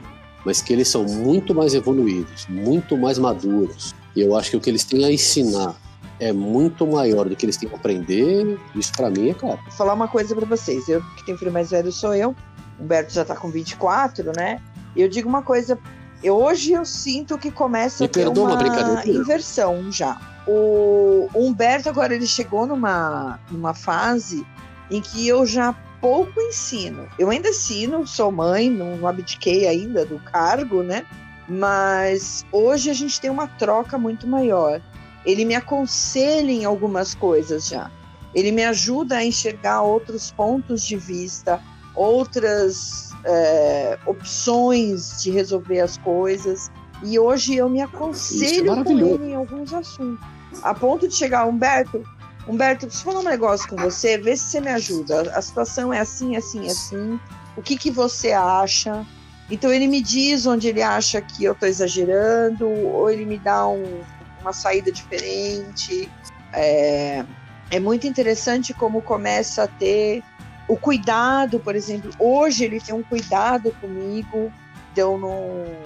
mas 0.48 0.62
que 0.62 0.72
eles 0.72 0.88
são 0.88 1.04
muito 1.04 1.54
mais 1.54 1.74
evoluídos, 1.74 2.48
muito 2.48 2.98
mais 2.98 3.20
maduros. 3.20 3.94
E 4.16 4.22
eu 4.22 4.34
acho 4.34 4.52
que 4.52 4.56
o 4.56 4.62
que 4.62 4.70
eles 4.70 4.86
têm 4.86 5.04
a 5.04 5.12
ensinar 5.12 5.76
é 6.22 6.32
muito 6.32 6.88
maior 6.88 7.28
do 7.28 7.36
que 7.36 7.46
eles 7.46 7.58
têm 7.58 7.70
a 7.70 7.76
aprender. 7.76 8.58
Isso 8.74 8.94
pra 8.94 9.10
mim 9.10 9.30
é 9.30 9.34
claro. 9.34 9.60
Vou 9.64 9.74
falar 9.74 9.94
uma 9.94 10.08
coisa 10.08 10.34
pra 10.34 10.46
vocês. 10.46 10.88
Eu, 10.88 11.04
que 11.18 11.26
tenho 11.26 11.38
filho 11.38 11.52
mais 11.52 11.72
velho, 11.72 11.92
sou 11.92 12.16
eu. 12.16 12.34
O 12.80 12.84
Humberto 12.84 13.14
já 13.14 13.26
tá 13.26 13.36
com 13.36 13.50
24, 13.50 14.32
né? 14.38 14.62
Eu 14.96 15.10
digo 15.10 15.28
uma 15.28 15.42
coisa. 15.42 15.78
Eu, 16.24 16.38
hoje 16.38 16.72
eu 16.72 16.86
sinto 16.86 17.38
que 17.38 17.52
começa 17.52 18.06
Me 18.06 18.06
a 18.06 18.10
ter 18.10 18.28
uma 18.30 18.54
uma 18.54 19.06
inversão 19.06 19.92
já. 19.92 20.18
O, 20.48 21.28
o 21.34 21.46
Humberto 21.46 21.90
agora 21.90 22.16
ele 22.16 22.26
chegou 22.26 22.66
numa, 22.66 23.38
numa 23.52 23.74
fase 23.74 24.48
em 24.90 25.02
que 25.02 25.28
eu 25.28 25.46
já 25.46 25.76
pouco 26.08 26.40
ensino. 26.40 27.06
Eu 27.20 27.30
ainda 27.30 27.50
ensino, 27.50 28.08
sou 28.08 28.32
mãe, 28.32 28.70
não 28.70 29.06
abdiquei 29.06 29.68
ainda 29.68 30.06
do 30.06 30.18
cargo, 30.20 30.82
né? 30.82 31.06
Mas 31.50 32.46
hoje 32.50 32.90
a 32.90 32.94
gente 32.94 33.20
tem 33.20 33.30
uma 33.30 33.46
troca 33.46 33.98
muito 33.98 34.26
maior. 34.26 34.82
Ele 35.26 35.44
me 35.44 35.54
aconselha 35.54 36.50
em 36.50 36.64
algumas 36.64 37.14
coisas 37.14 37.68
já. 37.68 37.92
Ele 38.34 38.54
me 38.54 38.64
ajuda 38.64 39.18
a 39.18 39.26
enxergar 39.26 39.82
outros 39.82 40.32
pontos 40.32 40.82
de 40.82 40.96
vista, 40.96 41.62
outras 41.94 43.10
é, 43.26 44.00
opções 44.06 45.22
de 45.22 45.30
resolver 45.30 45.82
as 45.82 45.98
coisas. 45.98 46.72
E 47.04 47.20
hoje 47.20 47.54
eu 47.58 47.68
me 47.68 47.82
aconselho 47.82 48.68
com 48.68 48.76
maravilhoso. 48.78 49.16
ele 49.16 49.32
em 49.32 49.36
alguns 49.36 49.74
assuntos. 49.74 50.26
A 50.64 50.74
ponto 50.74 51.06
de 51.06 51.14
chegar, 51.14 51.46
Humberto, 51.46 52.02
Humberto, 52.48 52.88
preciso 52.88 53.04
falar 53.06 53.20
um 53.20 53.24
negócio 53.24 53.68
com 53.68 53.76
você, 53.76 54.18
vê 54.18 54.36
se 54.36 54.46
você 54.46 54.62
me 54.62 54.70
ajuda. 54.70 55.32
A 55.36 55.42
situação 55.42 55.92
é 55.92 56.00
assim, 56.00 56.36
assim, 56.36 56.66
assim. 56.68 57.20
O 57.56 57.62
que, 57.62 57.78
que 57.78 57.92
você 57.92 58.32
acha? 58.32 59.06
Então 59.50 59.72
ele 59.72 59.88
me 59.88 60.02
diz 60.02 60.46
onde 60.46 60.68
ele 60.68 60.82
acha 60.82 61.22
que 61.22 61.44
eu 61.44 61.54
estou 61.54 61.68
exagerando, 61.68 62.68
ou 62.70 63.10
ele 63.10 63.26
me 63.26 63.38
dá 63.38 63.68
um- 63.68 64.02
uma 64.42 64.54
saída 64.54 64.92
diferente. 64.92 66.10
É, 66.54 67.26
é 67.70 67.80
muito 67.80 68.08
interessante 68.08 68.74
como 68.74 69.02
começa 69.02 69.64
a 69.64 69.68
ter 69.68 70.24
o 70.68 70.78
cuidado, 70.78 71.60
por 71.60 71.76
exemplo. 71.76 72.12
Hoje 72.20 72.64
ele 72.64 72.80
tem 72.80 72.94
um 72.96 73.04
cuidado 73.04 73.72
comigo. 73.82 74.52
Então, 74.92 75.20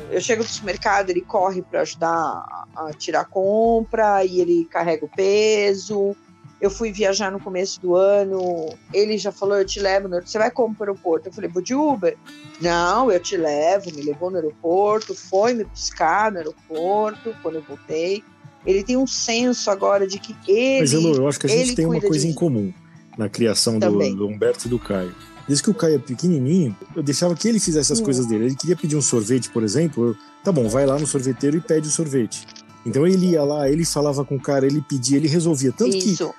eu 0.09 0.21
chego 0.21 0.41
no 0.43 0.47
supermercado, 0.49 1.09
ele 1.09 1.21
corre 1.21 1.61
para 1.61 1.81
ajudar 1.81 2.43
a 2.75 2.91
tirar 2.97 3.21
a 3.21 3.25
compra 3.25 4.23
e 4.23 4.39
ele 4.39 4.65
carrega 4.65 5.05
o 5.05 5.09
peso. 5.09 6.15
Eu 6.61 6.69
fui 6.69 6.91
viajar 6.91 7.31
no 7.31 7.39
começo 7.39 7.81
do 7.81 7.95
ano, 7.95 8.69
ele 8.93 9.17
já 9.17 9.31
falou: 9.31 9.57
Eu 9.57 9.65
te 9.65 9.79
levo, 9.79 10.07
no, 10.07 10.21
você 10.21 10.37
vai 10.37 10.51
como 10.51 10.75
para 10.75 10.85
o 10.85 10.89
aeroporto? 10.91 11.27
Eu 11.29 11.33
falei: 11.33 11.49
Vou 11.49 11.61
de 11.61 11.73
Uber. 11.73 12.15
Não, 12.61 13.11
eu 13.11 13.19
te 13.19 13.35
levo, 13.35 13.91
me 13.95 14.03
levou 14.03 14.29
no 14.29 14.37
aeroporto, 14.37 15.15
foi 15.15 15.55
me 15.55 15.63
buscar 15.63 16.31
no 16.31 16.37
aeroporto 16.37 17.35
quando 17.41 17.55
eu 17.55 17.63
voltei. 17.63 18.23
Ele 18.63 18.83
tem 18.83 18.95
um 18.95 19.07
senso 19.07 19.71
agora 19.71 20.05
de 20.07 20.19
que 20.19 20.35
ele. 20.47 20.81
Mas, 20.81 20.93
Elô, 20.93 21.15
eu 21.15 21.27
acho 21.27 21.39
que 21.39 21.47
a 21.47 21.49
gente 21.49 21.75
tem 21.75 21.87
uma 21.87 21.99
coisa 21.99 22.27
em 22.27 22.33
comum 22.33 22.71
na 23.17 23.27
criação 23.27 23.79
do, 23.79 24.15
do 24.15 24.27
Humberto 24.27 24.67
e 24.67 24.69
do 24.69 24.77
Caio. 24.77 25.15
Desde 25.47 25.63
que 25.63 25.71
o 25.71 25.73
Caio 25.73 25.95
é 25.95 25.99
pequenininho, 25.99 26.77
eu 26.95 27.01
deixava 27.01 27.35
que 27.35 27.47
ele 27.47 27.59
fizesse 27.59 27.91
as 27.91 27.99
Hum. 27.99 28.03
coisas 28.03 28.27
dele. 28.27 28.45
Ele 28.45 28.55
queria 28.55 28.75
pedir 28.75 28.95
um 28.95 29.01
sorvete, 29.01 29.49
por 29.49 29.63
exemplo. 29.63 30.09
eu, 30.09 30.15
tá 30.43 30.51
bom, 30.51 30.69
vai 30.69 30.85
lá 30.85 30.97
no 30.97 31.07
sorveteiro 31.07 31.57
e 31.57 31.59
pede 31.59 31.87
o 31.87 31.91
sorvete. 31.91 32.45
Então 32.85 33.05
ele 33.05 33.27
ia 33.31 33.43
lá, 33.43 33.69
ele 33.69 33.85
falava 33.85 34.23
com 34.25 34.35
o 34.35 34.39
cara, 34.41 34.65
ele 34.65 34.81
pedia, 34.81 35.17
ele 35.17 35.27
resolvia. 35.27 35.71
Tanto 35.71 35.91
que 35.91 36.09
Isso. 36.13 36.33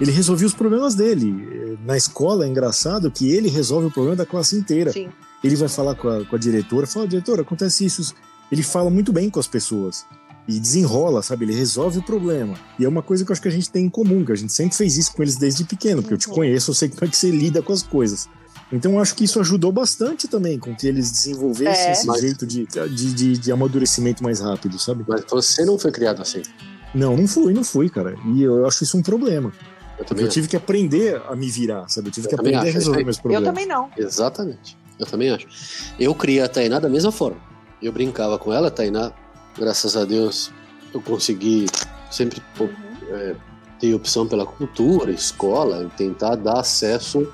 ele 0.00 0.10
resolvia 0.12 0.46
os 0.46 0.54
problemas 0.54 0.94
dele. 0.94 1.48
Eh, 1.52 1.76
Na 1.84 1.96
escola 1.96 2.44
é 2.44 2.48
engraçado 2.48 3.10
que 3.10 3.30
ele 3.32 3.48
resolve 3.48 3.86
o 3.86 3.90
problema 3.90 4.16
da 4.16 4.26
classe 4.26 4.56
inteira. 4.56 4.92
Sim. 4.92 5.08
Ele 5.42 5.56
vai 5.56 5.68
falar 5.68 5.94
com 5.94 6.08
a, 6.08 6.24
com 6.24 6.36
a 6.36 6.38
diretora, 6.38 6.86
fala, 6.86 7.06
diretora, 7.08 7.42
acontece 7.42 7.84
isso. 7.84 8.14
Ele 8.50 8.62
fala 8.62 8.90
muito 8.90 9.12
bem 9.12 9.28
com 9.30 9.38
as 9.40 9.46
pessoas. 9.46 10.04
E 10.46 10.58
desenrola, 10.58 11.20
sabe? 11.22 11.44
Ele 11.44 11.54
resolve 11.54 11.98
o 11.98 12.02
problema. 12.02 12.54
E 12.78 12.84
é 12.84 12.88
uma 12.88 13.02
coisa 13.02 13.22
que 13.24 13.30
eu 13.30 13.32
acho 13.34 13.42
que 13.42 13.48
a 13.48 13.50
gente 13.52 13.70
tem 13.70 13.84
em 13.84 13.90
comum, 13.90 14.24
que 14.24 14.32
a 14.32 14.34
gente 14.36 14.52
sempre 14.52 14.76
fez 14.76 14.96
isso 14.96 15.12
com 15.12 15.22
eles 15.22 15.36
desde 15.36 15.62
pequeno, 15.64 16.00
porque 16.00 16.14
eu 16.14 16.18
te 16.18 16.28
Uhum. 16.28 16.34
conheço, 16.34 16.70
eu 16.70 16.74
sei 16.74 16.88
como 16.88 17.04
é 17.04 17.08
que 17.08 17.16
você 17.16 17.30
lida 17.30 17.60
com 17.60 17.72
as 17.72 17.82
coisas. 17.82 18.28
Então 18.72 18.92
eu 18.92 19.00
acho 19.00 19.14
que 19.14 19.24
isso 19.24 19.40
ajudou 19.40 19.72
bastante 19.72 20.28
também 20.28 20.58
com 20.58 20.74
que 20.76 20.86
eles 20.86 21.10
desenvolvessem 21.10 21.86
É. 21.86 21.92
esse 21.92 22.06
Mas- 22.06 22.20
jeito 22.20 22.46
de, 22.46 22.66
de, 22.66 23.12
de, 23.14 23.38
de 23.38 23.52
amadurecimento 23.52 24.22
mais 24.22 24.40
rápido, 24.40 24.78
sabe? 24.78 25.04
Mas 25.08 25.24
você 25.28 25.64
não 25.64 25.78
foi 25.78 25.90
criado 25.90 26.20
assim. 26.20 26.42
Não, 26.94 27.16
não 27.16 27.26
fui, 27.26 27.52
não 27.54 27.64
fui, 27.64 27.88
cara. 27.88 28.14
E 28.34 28.42
eu 28.42 28.66
acho 28.66 28.84
isso 28.84 28.96
um 28.98 29.02
problema. 29.02 29.52
Eu 29.98 30.04
também 30.04 30.24
eu 30.24 30.30
tive 30.30 30.46
que 30.48 30.56
aprender 30.56 31.20
a 31.28 31.34
me 31.34 31.50
virar, 31.50 31.88
sabe? 31.88 32.08
Eu 32.08 32.12
tive 32.12 32.26
Eu 32.26 32.28
que 32.30 32.34
aprender 32.34 32.56
a 32.56 32.62
acho, 32.62 32.72
resolver 32.72 32.98
isso 33.00 33.04
meus 33.06 33.16
Eu 33.16 33.22
problemas. 33.22 33.48
também 33.48 33.66
não. 33.66 33.90
Exatamente. 33.96 34.76
Eu 34.98 35.06
também 35.06 35.30
acho. 35.30 35.46
Eu 35.98 36.14
criei 36.14 36.40
a 36.42 36.48
Tainá 36.48 36.78
da 36.78 36.88
mesma 36.88 37.10
forma. 37.12 37.38
Eu 37.82 37.92
brincava 37.92 38.38
com 38.38 38.52
ela, 38.52 38.68
a 38.68 38.70
Tainá, 38.70 39.12
graças 39.56 39.96
a 39.96 40.04
Deus, 40.04 40.50
eu 40.92 41.00
consegui 41.00 41.66
sempre 42.10 42.42
Uhum. 42.58 43.34
ter 43.80 43.94
opção 43.94 44.26
pela 44.26 44.44
cultura, 44.44 45.10
escola, 45.10 45.84
e 45.84 45.88
tentar 45.96 46.34
dar 46.36 46.60
acesso 46.60 47.26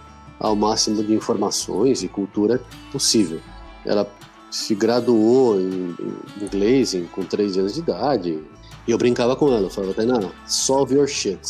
ao 0.44 0.54
máximo 0.54 1.02
de 1.02 1.14
informações 1.14 2.02
e 2.02 2.08
cultura 2.08 2.60
possível. 2.92 3.40
Ela 3.84 4.06
se 4.50 4.74
graduou 4.74 5.58
em, 5.60 5.94
inglês 6.40 6.94
em- 6.94 7.04
com 7.06 7.24
3 7.24 7.56
anos 7.56 7.74
de 7.74 7.80
idade. 7.80 8.38
E 8.86 8.90
eu 8.90 8.98
brincava 8.98 9.34
com 9.34 9.48
ela, 9.48 9.62
eu 9.66 9.70
falava, 9.70 9.94
Tainá, 9.94 10.20
solve 10.46 10.94
your 10.96 11.08
shit. 11.08 11.40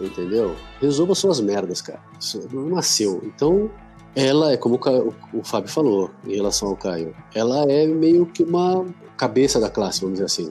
Entendeu? 0.00 0.56
Resolva 0.80 1.14
suas 1.14 1.40
merdas, 1.40 1.82
cara. 1.82 2.00
Isso 2.18 2.40
não 2.52 2.70
nasceu. 2.70 3.20
Então, 3.24 3.70
ela 4.16 4.52
é 4.52 4.56
como 4.56 4.76
o, 4.76 4.78
Ca- 4.78 4.90
o- 4.92 5.14
o 5.34 5.44
Fábio 5.44 5.70
falou 5.70 6.10
em 6.26 6.34
relação 6.34 6.68
ao 6.68 6.76
Caio. 6.76 7.14
Ela 7.34 7.64
é 7.70 7.86
meio 7.86 8.24
que 8.24 8.42
uma 8.42 8.86
cabeça 9.18 9.60
da 9.60 9.68
classe, 9.68 10.00
vamos 10.00 10.14
dizer 10.14 10.24
assim. 10.24 10.50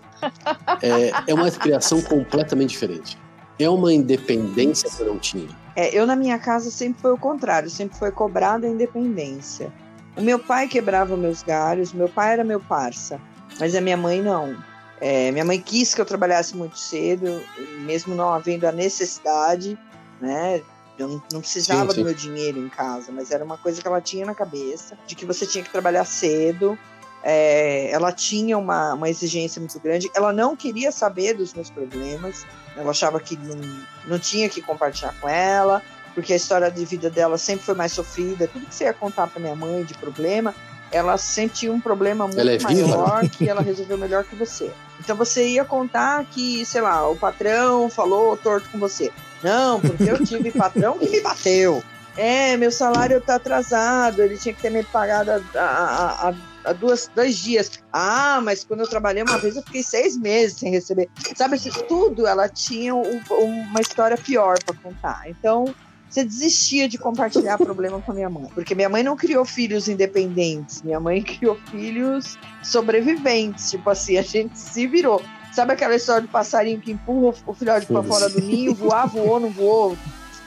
É, 0.84 1.12
é 1.28 1.34
uma 1.34 1.50
criação 1.50 2.00
completamente 2.04 2.70
diferente. 2.70 3.18
É 3.58 3.68
uma 3.70 3.92
independência 3.92 4.88
que 4.90 5.02
eu 5.02 5.08
não 5.08 5.18
tinha. 5.18 5.50
É, 5.80 5.98
eu 5.98 6.06
na 6.06 6.14
minha 6.14 6.38
casa 6.38 6.70
sempre 6.70 7.02
foi 7.02 7.14
o 7.14 7.18
contrário, 7.18 7.70
sempre 7.70 7.98
foi 7.98 8.12
cobrada 8.12 8.68
a 8.68 8.70
independência. 8.70 9.72
O 10.18 10.22
meu 10.22 10.38
pai 10.38 10.68
quebrava 10.68 11.16
meus 11.16 11.42
galhos, 11.42 11.94
meu 11.94 12.10
pai 12.10 12.34
era 12.34 12.44
meu 12.44 12.60
parça, 12.60 13.18
mas 13.58 13.74
a 13.74 13.80
minha 13.80 13.96
mãe 13.96 14.22
não. 14.22 14.58
É, 15.00 15.32
minha 15.32 15.46
mãe 15.46 15.58
quis 15.58 15.94
que 15.94 16.02
eu 16.02 16.06
trabalhasse 16.06 16.54
muito 16.58 16.78
cedo, 16.78 17.42
mesmo 17.86 18.14
não 18.14 18.34
havendo 18.34 18.68
a 18.68 18.74
necessidade, 18.74 19.80
né? 20.20 20.62
Eu 20.98 21.08
não, 21.08 21.24
não 21.32 21.40
precisava 21.40 21.92
sim, 21.92 21.96
sim. 21.96 22.02
do 22.02 22.06
meu 22.08 22.14
dinheiro 22.14 22.60
em 22.60 22.68
casa, 22.68 23.10
mas 23.10 23.32
era 23.32 23.46
uma 23.46 23.58
coisa 23.58 23.82
que 23.82 23.88
ela 23.88 24.02
tinha 24.02 24.26
na 24.26 24.36
cabeça, 24.36 24.98
de 25.08 25.16
que 25.16 25.26
você 25.26 25.48
tinha 25.48 25.64
que 25.64 25.72
trabalhar 25.72 26.04
cedo. 26.04 26.78
É, 27.24 27.92
ela 27.92 28.12
tinha 28.12 28.58
uma, 28.58 28.94
uma 28.94 29.10
exigência 29.10 29.60
muito 29.60 29.80
grande. 29.80 30.10
Ela 30.16 30.32
não 30.32 30.56
queria 30.56 30.92
saber 30.92 31.34
dos 31.34 31.54
meus 31.54 31.70
problemas. 31.70 32.46
Ela 32.76 32.92
achava 32.92 33.20
que 33.20 33.36
não, 33.38 33.60
não 34.06 34.20
tinha 34.20 34.48
que 34.50 34.62
compartilhar 34.62 35.14
com 35.20 35.28
ela, 35.28 35.82
porque 36.14 36.34
a 36.34 36.36
história 36.36 36.72
de 36.72 36.86
vida 36.86 37.10
dela 37.10 37.38
sempre 37.38 37.66
foi 37.66 37.76
mais 37.76 37.92
sofrida. 37.92 38.48
Tudo 38.48 38.66
que 38.66 38.76
você 38.76 38.86
ia 38.86 38.94
contar 38.94 39.28
para 39.28 39.42
minha 39.42 39.56
mãe 39.56 39.84
de 39.84 39.94
problema, 39.96 40.56
ela 40.92 41.18
sentia 41.18 41.72
um 41.72 41.80
problema 41.80 42.26
muito 42.26 42.40
é 42.40 42.60
maior 42.60 43.28
que 43.30 43.48
ela 43.48 43.62
resolveu 43.62 43.98
melhor 43.98 44.24
que 44.24 44.36
você. 44.36 44.72
Então 45.00 45.16
você 45.16 45.48
ia 45.48 45.66
contar 45.66 46.26
que, 46.26 46.66
sei 46.66 46.82
lá, 46.82 47.08
o 47.10 47.16
patrão 47.16 47.90
falou 47.90 48.36
torto 48.38 48.70
com 48.70 48.80
você. 48.80 49.12
Não, 49.44 49.80
porque 49.80 50.04
eu 50.04 50.24
tive 50.26 50.52
patrão 50.52 50.98
que 50.98 51.10
me 51.10 51.22
bateu. 51.22 51.84
É, 52.18 52.58
meu 52.58 52.72
salário 52.72 53.22
tá 53.22 53.36
atrasado, 53.36 54.22
ele 54.22 54.38
tinha 54.38 54.54
que 54.54 54.62
ter 54.62 54.70
me 54.70 54.84
pagado 54.84 55.32
há, 55.32 55.42
há, 55.58 56.30
há 56.30 56.34
duas, 56.80 57.10
dois 57.16 57.38
dias. 57.38 57.72
Ah, 57.92 58.40
mas 58.44 58.64
quando 58.64 58.82
eu 58.82 58.88
trabalhei 58.88 59.24
uma 59.24 59.38
vez 59.38 59.56
eu 59.56 59.64
fiquei 59.64 59.84
seis 59.84 60.18
meses 60.18 60.58
sem 60.58 60.72
receber. 60.72 61.10
Sabe, 61.36 61.58
tudo 61.88 62.28
ela 62.28 62.48
tinha 62.48 62.94
um, 62.96 63.22
uma 63.70 63.82
história 63.82 64.18
pior 64.18 64.58
para 64.64 64.76
contar. 64.76 65.24
Então, 65.28 65.74
você 66.10 66.24
desistia 66.24 66.90
de 66.90 66.98
compartilhar 66.98 67.58
problema 67.60 68.02
com 68.02 68.12
a 68.12 68.16
minha 68.16 68.30
mãe. 68.30 68.48
Porque 68.54 68.74
minha 68.74 68.90
mãe 68.90 69.04
não 69.04 69.16
criou 69.16 69.46
filhos 69.46 69.88
independentes, 69.88 70.82
minha 70.82 71.00
mãe 71.00 71.22
criou 71.22 71.56
filhos 71.70 72.38
sobreviventes. 72.64 73.70
Tipo 73.70 73.90
assim, 73.90 74.18
a 74.18 74.22
gente 74.22 74.58
se 74.58 74.88
virou. 74.88 75.22
Sabe 75.52 75.74
aquela 75.74 75.96
história 75.96 76.22
do 76.22 76.28
passarinho 76.28 76.80
que 76.80 76.92
empurra 76.92 77.36
o 77.46 77.54
filhote 77.54 77.88
para 77.88 78.04
fora 78.04 78.30
do 78.30 78.40
ninho, 78.40 78.74
voar, 78.74 79.08
voou, 79.08 79.40
não 79.40 79.50
voou? 79.50 79.98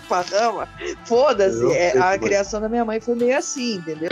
Parama. 0.09 0.69
Foda-se. 1.05 1.65
É, 1.73 1.99
a 1.99 2.19
criação 2.19 2.61
da 2.61 2.69
minha 2.69 2.85
mãe 2.85 3.01
foi 3.01 3.15
meio 3.15 3.37
assim, 3.37 3.77
entendeu? 3.77 4.11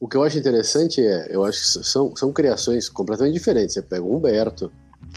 O 0.00 0.08
que 0.08 0.16
eu 0.16 0.22
acho 0.22 0.38
interessante 0.38 1.04
é, 1.04 1.26
eu 1.30 1.44
acho 1.44 1.58
que 1.58 1.84
são, 1.84 2.14
são 2.16 2.32
criações 2.32 2.88
completamente 2.88 3.34
diferentes. 3.34 3.74
Você 3.74 3.82
pega 3.82 4.02
o 4.02 4.16
Humberto. 4.16 4.72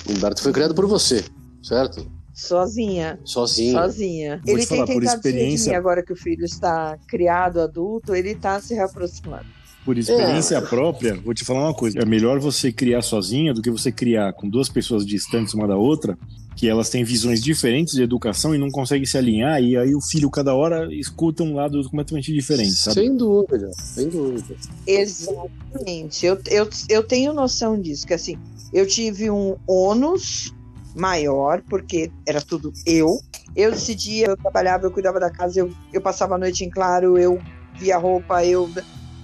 O 0.07 0.11
Humberto 0.11 0.41
foi 0.41 0.51
criado 0.51 0.75
por 0.75 0.85
você, 0.87 1.23
certo? 1.63 2.05
Sozinha. 2.33 3.19
Sozinha. 3.23 3.81
Sozinha. 3.81 4.41
Vou 4.43 4.55
ele 4.55 4.65
tem 4.65 4.85
tentado 4.85 5.05
experiência... 5.05 5.77
agora 5.77 6.03
que 6.03 6.13
o 6.13 6.15
filho 6.15 6.45
está 6.45 6.97
criado, 7.07 7.61
adulto, 7.61 8.15
ele 8.15 8.31
está 8.31 8.59
se 8.59 8.73
reaproximando. 8.73 9.45
Por 9.83 9.97
experiência 9.97 10.57
é. 10.57 10.61
própria, 10.61 11.15
vou 11.15 11.33
te 11.33 11.43
falar 11.43 11.63
uma 11.63 11.73
coisa: 11.73 11.99
é 11.99 12.05
melhor 12.05 12.39
você 12.39 12.71
criar 12.71 13.01
sozinha 13.01 13.53
do 13.53 13.61
que 13.61 13.71
você 13.71 13.91
criar 13.91 14.33
com 14.33 14.47
duas 14.47 14.69
pessoas 14.69 15.05
distantes 15.05 15.53
uma 15.53 15.67
da 15.67 15.75
outra, 15.75 16.17
que 16.55 16.67
elas 16.67 16.89
têm 16.89 17.03
visões 17.03 17.41
diferentes 17.41 17.95
de 17.95 18.03
educação 18.03 18.53
e 18.53 18.57
não 18.57 18.69
conseguem 18.69 19.05
se 19.05 19.17
alinhar, 19.17 19.61
e 19.61 19.75
aí 19.75 19.95
o 19.95 20.01
filho, 20.01 20.29
cada 20.29 20.53
hora, 20.53 20.93
escuta 20.93 21.41
um 21.43 21.55
lado 21.55 21.81
completamente 21.83 22.31
diferente, 22.31 22.73
sabe? 22.73 22.95
Sem 22.95 23.17
dúvida, 23.17 23.71
sem 23.73 24.09
dúvida. 24.09 24.55
Exatamente. 24.85 26.25
Eu, 26.25 26.39
eu, 26.47 26.69
eu 26.87 27.03
tenho 27.03 27.33
noção 27.33 27.79
disso, 27.79 28.05
que 28.05 28.13
assim, 28.13 28.37
eu 28.71 28.85
tive 28.85 29.31
um 29.31 29.55
ônus 29.67 30.53
maior, 30.95 31.61
porque 31.69 32.11
era 32.27 32.41
tudo 32.41 32.71
eu. 32.85 33.19
Eu 33.55 33.71
decidia, 33.71 34.27
eu 34.27 34.37
trabalhava, 34.37 34.85
eu 34.85 34.91
cuidava 34.91 35.19
da 35.19 35.29
casa, 35.29 35.59
eu, 35.59 35.71
eu 35.91 36.01
passava 36.01 36.35
a 36.35 36.37
noite 36.37 36.63
em 36.63 36.69
claro, 36.69 37.17
eu 37.17 37.39
via 37.77 37.97
roupa, 37.97 38.45
eu. 38.45 38.69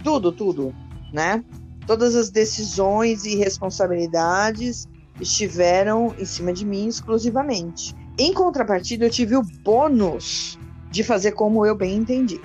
Tudo, 0.04 0.32
tudo, 0.32 0.74
né? 1.12 1.44
Todas 1.86 2.16
as 2.16 2.30
decisões 2.30 3.26
e 3.26 3.36
responsabilidades 3.36 4.88
estiveram 5.20 6.14
em 6.18 6.26
cima 6.26 6.54
de 6.54 6.66
mim 6.66 6.88
exclusivamente. 6.88 7.96
Em 8.18 8.34
contrapartida, 8.34 9.06
eu 9.06 9.10
tive 9.10 9.36
o 9.36 9.44
bônus 9.64 10.58
de 10.92 11.04
fazer 11.04 11.32
como 11.34 11.66
eu 11.66 11.76
bem 11.76 11.98
entendi. 11.98 12.40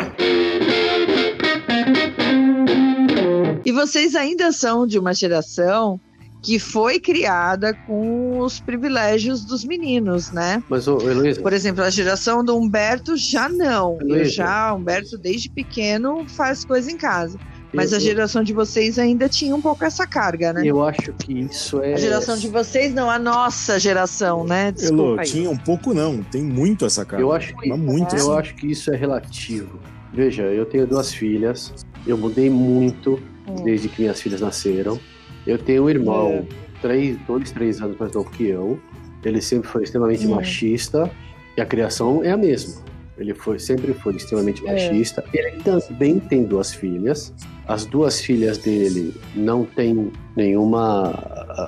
E 3.64 3.72
vocês 3.72 4.14
ainda 4.14 4.52
são 4.52 4.86
de 4.86 4.98
uma 4.98 5.14
geração 5.14 6.00
que 6.42 6.58
foi 6.58 6.98
criada 6.98 7.72
com 7.86 8.40
os 8.40 8.58
privilégios 8.58 9.44
dos 9.44 9.64
meninos, 9.64 10.32
né? 10.32 10.62
Mas, 10.68 10.88
ô, 10.88 10.98
Heloísa... 10.98 11.40
Por 11.40 11.52
exemplo, 11.52 11.84
a 11.84 11.90
geração 11.90 12.44
do 12.44 12.56
Humberto 12.56 13.16
já 13.16 13.48
não. 13.48 13.96
Heloísa. 14.00 14.18
Eu 14.18 14.24
já, 14.24 14.74
Humberto, 14.74 15.16
desde 15.16 15.48
pequeno, 15.48 16.26
faz 16.28 16.64
coisa 16.64 16.90
em 16.90 16.96
casa. 16.96 17.38
Mas 17.72 17.92
eu, 17.92 17.98
a 17.98 18.00
geração 18.00 18.42
de 18.42 18.52
vocês 18.52 18.98
ainda 18.98 19.28
tinha 19.28 19.54
um 19.54 19.62
pouco 19.62 19.84
essa 19.84 20.06
carga, 20.06 20.52
né? 20.52 20.62
Eu 20.64 20.84
acho 20.84 21.12
que 21.12 21.32
isso 21.32 21.80
é. 21.80 21.94
A 21.94 21.96
geração 21.96 22.36
de 22.36 22.48
vocês, 22.48 22.92
não, 22.92 23.08
a 23.08 23.18
nossa 23.18 23.78
geração, 23.78 24.44
né? 24.44 24.72
Desculpa 24.72 25.22
Elô, 25.22 25.22
tinha 25.22 25.50
um 25.50 25.56
pouco, 25.56 25.94
não. 25.94 26.22
Tem 26.24 26.42
muito 26.42 26.84
essa 26.84 27.04
carga. 27.04 27.24
Eu 27.24 27.32
acho 27.32 27.56
que, 27.56 27.72
muito, 27.72 28.16
eu 28.16 28.36
acho 28.36 28.54
que 28.56 28.70
isso 28.70 28.92
é 28.92 28.96
relativo. 28.96 29.78
Veja, 30.12 30.42
eu 30.42 30.66
tenho 30.66 30.86
duas 30.86 31.14
filhas. 31.14 31.72
Eu 32.06 32.18
mudei 32.18 32.50
muito 32.50 33.18
hum. 33.48 33.64
desde 33.64 33.88
que 33.88 34.02
minhas 34.02 34.20
filhas 34.20 34.40
nasceram. 34.40 35.00
Eu 35.46 35.58
tenho 35.58 35.84
um 35.84 35.90
irmão, 35.90 36.30
é. 36.30 36.44
três, 36.80 37.16
dois, 37.26 37.50
três 37.50 37.80
anos 37.80 37.96
mais 37.98 38.12
novo 38.12 38.30
que 38.30 38.44
eu. 38.44 38.78
Ele 39.24 39.40
sempre 39.40 39.68
foi 39.68 39.84
extremamente 39.84 40.26
hum. 40.26 40.34
machista 40.34 41.10
e 41.56 41.60
a 41.60 41.66
criação 41.66 42.24
é 42.24 42.30
a 42.30 42.36
mesma. 42.36 42.82
Ele 43.18 43.34
foi, 43.34 43.58
sempre 43.58 43.92
foi 43.92 44.16
extremamente 44.16 44.66
é. 44.66 44.72
machista. 44.72 45.22
Ele 45.32 45.62
também 45.62 46.18
tem 46.18 46.44
duas 46.44 46.72
filhas. 46.72 47.32
As 47.68 47.84
duas 47.84 48.20
filhas 48.20 48.58
dele 48.58 49.14
não 49.34 49.64
têm 49.64 50.10
nenhuma 50.36 51.10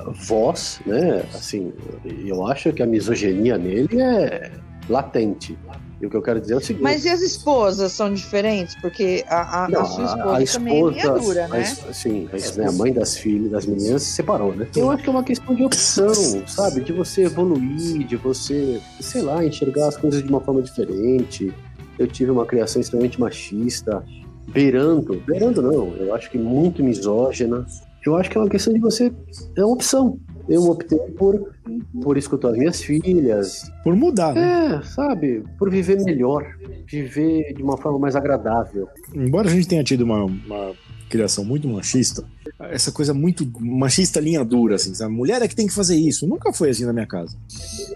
uh, 0.07 0.13
voz, 0.13 0.81
né? 0.87 1.23
Assim, 1.33 1.73
eu 2.05 2.47
acho 2.47 2.73
que 2.73 2.83
a 2.83 2.87
misoginia 2.87 3.57
nele 3.57 4.01
é 4.01 4.51
latente. 4.89 5.57
E 6.01 6.07
o 6.07 6.11
que 6.11 6.17
eu 6.17 6.23
quero 6.23 6.41
dizer 6.41 6.55
é 6.55 6.57
o 6.57 6.61
seguinte. 6.61 6.83
Mas 6.83 7.05
e 7.05 7.09
as 7.09 7.21
esposas 7.23 7.93
são 7.93 8.13
diferentes? 8.13 8.75
Porque 8.81 9.25
a, 9.29 9.65
a, 9.65 9.69
Não, 9.69 9.81
a 9.81 9.85
sua 9.85 10.05
esposa, 10.05 10.37
a 10.37 10.43
esposa 10.43 10.59
também 10.59 10.79
é 10.79 10.91
linha 10.91 11.11
dura, 11.11 11.49
né? 11.49 11.61
A, 11.61 11.93
sim, 11.93 12.29
a, 12.33 12.69
a 12.69 12.73
mãe 12.73 12.93
das 12.93 13.17
filhas, 13.17 13.51
das 13.51 13.67
meninas, 13.67 14.03
se 14.03 14.13
separou, 14.13 14.55
né? 14.55 14.69
Eu 14.77 14.91
acho 14.91 15.03
que 15.03 15.09
é 15.09 15.13
uma 15.13 15.23
questão 15.23 15.55
de 15.55 15.65
opção, 15.65 16.15
sabe? 16.47 16.81
De 16.81 16.93
você 16.93 17.23
evoluir, 17.23 18.07
de 18.07 18.17
você, 18.17 18.81
sei 19.01 19.23
lá, 19.23 19.45
enxergar 19.45 19.89
as 19.89 19.97
coisas 19.97 20.23
de 20.23 20.29
uma 20.29 20.41
forma 20.41 20.63
diferente. 20.63 21.53
Eu 21.99 22.09
tive 22.09 22.31
uma 22.31 22.45
criação 22.45 22.81
extremamente 22.81 23.21
machista, 23.21 24.05
beirando, 24.49 25.23
beirando 25.27 25.63
não, 25.63 25.95
eu 25.97 26.15
acho 26.15 26.31
que 26.31 26.37
muito 26.37 26.83
misógina. 26.83 27.65
Eu 28.05 28.17
acho 28.17 28.29
que 28.29 28.37
é 28.37 28.41
uma 28.41 28.51
questão 28.51 28.73
de 28.75 28.81
você, 28.81 29.11
é 29.57 29.65
uma 29.65 29.73
opção 29.73 30.19
eu 30.49 30.63
optei 30.65 30.99
por, 31.17 31.54
por 32.03 32.17
escutar 32.19 32.51
as 32.51 32.57
minhas 32.57 32.83
filhas. 32.83 33.71
Por 33.83 33.95
mudar, 33.95 34.35
né? 34.35 34.77
É, 34.77 34.83
sabe? 34.83 35.45
Por 35.59 35.71
viver 35.71 36.03
melhor. 36.03 36.45
Viver 36.87 37.55
de 37.55 37.63
uma 37.63 37.77
forma 37.77 37.99
mais 37.99 38.17
agradável. 38.17 38.89
Embora 39.15 39.49
a 39.49 39.51
gente 39.51 39.69
tenha 39.69 39.85
tido 39.85 40.03
uma, 40.03 40.25
uma 40.25 40.73
criação 41.09 41.45
muito 41.45 41.69
machista, 41.69 42.25
essa 42.71 42.93
coisa 42.93 43.13
muito 43.13 43.49
machista 43.61 44.21
linha 44.21 44.45
dura, 44.45 44.77
assim, 44.77 44.95
sabe? 44.95 45.13
Mulher 45.13 45.43
é 45.43 45.49
que 45.49 45.57
tem 45.57 45.67
que 45.67 45.73
fazer 45.73 45.97
isso. 45.97 46.27
Nunca 46.27 46.53
foi 46.53 46.71
assim 46.71 46.85
na 46.85 46.93
minha 46.93 47.07
casa. 47.07 47.37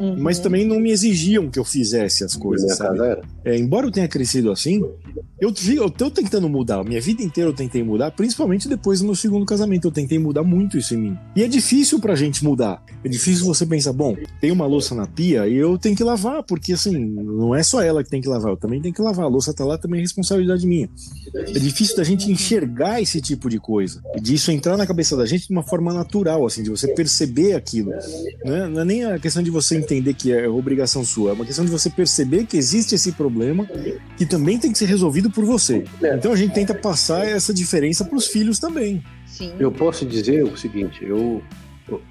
Uhum. 0.00 0.16
Mas 0.18 0.38
também 0.38 0.66
não 0.66 0.80
me 0.80 0.90
exigiam 0.90 1.50
que 1.50 1.58
eu 1.58 1.64
fizesse 1.64 2.24
as 2.24 2.34
coisas, 2.34 2.76
sabe? 2.76 2.98
É, 3.44 3.56
embora 3.56 3.86
eu 3.86 3.90
tenha 3.90 4.08
crescido 4.08 4.50
assim, 4.50 4.82
eu, 5.40 5.52
eu 5.74 5.90
tô 5.90 6.10
tentando 6.10 6.48
mudar. 6.48 6.82
Minha 6.84 7.00
vida 7.00 7.22
inteira 7.22 7.50
eu 7.50 7.54
tentei 7.54 7.82
mudar, 7.82 8.10
principalmente 8.10 8.68
depois 8.68 9.00
do 9.00 9.06
meu 9.06 9.14
segundo 9.14 9.46
casamento. 9.46 9.86
Eu 9.86 9.92
tentei 9.92 10.18
mudar 10.18 10.42
muito 10.42 10.76
isso 10.76 10.94
em 10.94 10.98
mim. 10.98 11.18
E 11.36 11.42
é 11.42 11.48
difícil 11.48 12.00
pra 12.00 12.14
gente 12.14 12.44
mudar. 12.44 12.82
É 13.04 13.08
difícil 13.08 13.44
você 13.44 13.64
pensar, 13.64 13.92
bom, 13.92 14.16
tem 14.40 14.50
uma 14.50 14.66
louça 14.66 14.94
na 14.94 15.06
pia 15.06 15.46
e 15.46 15.54
eu 15.54 15.78
tenho 15.78 15.96
que 15.96 16.02
lavar, 16.04 16.42
porque 16.42 16.72
assim, 16.72 16.98
não 16.98 17.54
é 17.54 17.62
só 17.62 17.80
ela 17.80 18.02
que 18.02 18.10
tem 18.10 18.20
que 18.20 18.28
lavar, 18.28 18.52
eu 18.52 18.56
também 18.56 18.80
tenho 18.80 18.94
que 18.94 19.02
lavar. 19.02 19.26
A 19.26 19.28
louça 19.28 19.54
tá 19.54 19.64
lá, 19.64 19.78
também 19.78 20.00
é 20.00 20.02
responsabilidade 20.02 20.66
minha. 20.66 20.88
É 21.34 21.58
difícil 21.58 21.96
da 21.96 22.04
gente 22.04 22.30
enxergar 22.30 23.00
esse 23.00 23.20
tipo 23.20 23.48
de 23.48 23.58
coisa. 23.58 24.02
E 24.16 24.20
disso 24.38 24.52
entrar 24.52 24.76
na 24.76 24.86
cabeça 24.86 25.16
da 25.16 25.26
gente 25.26 25.48
de 25.48 25.52
uma 25.52 25.62
forma 25.62 25.92
natural, 25.92 26.46
assim, 26.46 26.62
de 26.62 26.70
você 26.70 26.88
perceber 26.88 27.54
aquilo. 27.54 27.90
Não 28.44 28.54
é, 28.54 28.68
não 28.68 28.80
é 28.80 28.84
nem 28.84 29.04
a 29.04 29.18
questão 29.18 29.42
de 29.42 29.50
você 29.50 29.76
entender 29.76 30.14
que 30.14 30.32
é 30.32 30.48
obrigação 30.48 31.04
sua, 31.04 31.30
é 31.30 31.32
uma 31.34 31.44
questão 31.44 31.64
de 31.64 31.70
você 31.70 31.90
perceber 31.90 32.46
que 32.46 32.56
existe 32.56 32.94
esse 32.94 33.12
problema 33.12 33.68
que 34.16 34.24
também 34.24 34.58
tem 34.58 34.72
que 34.72 34.78
ser 34.78 34.86
resolvido 34.86 35.30
por 35.30 35.44
você. 35.44 35.84
Então 36.16 36.32
a 36.32 36.36
gente 36.36 36.54
tenta 36.54 36.74
passar 36.74 37.26
essa 37.26 37.52
diferença 37.52 38.04
para 38.04 38.16
os 38.16 38.26
filhos 38.26 38.58
também. 38.58 39.02
Sim. 39.26 39.52
Eu 39.58 39.70
posso 39.70 40.06
dizer 40.06 40.44
o 40.44 40.56
seguinte, 40.56 41.04
eu 41.04 41.42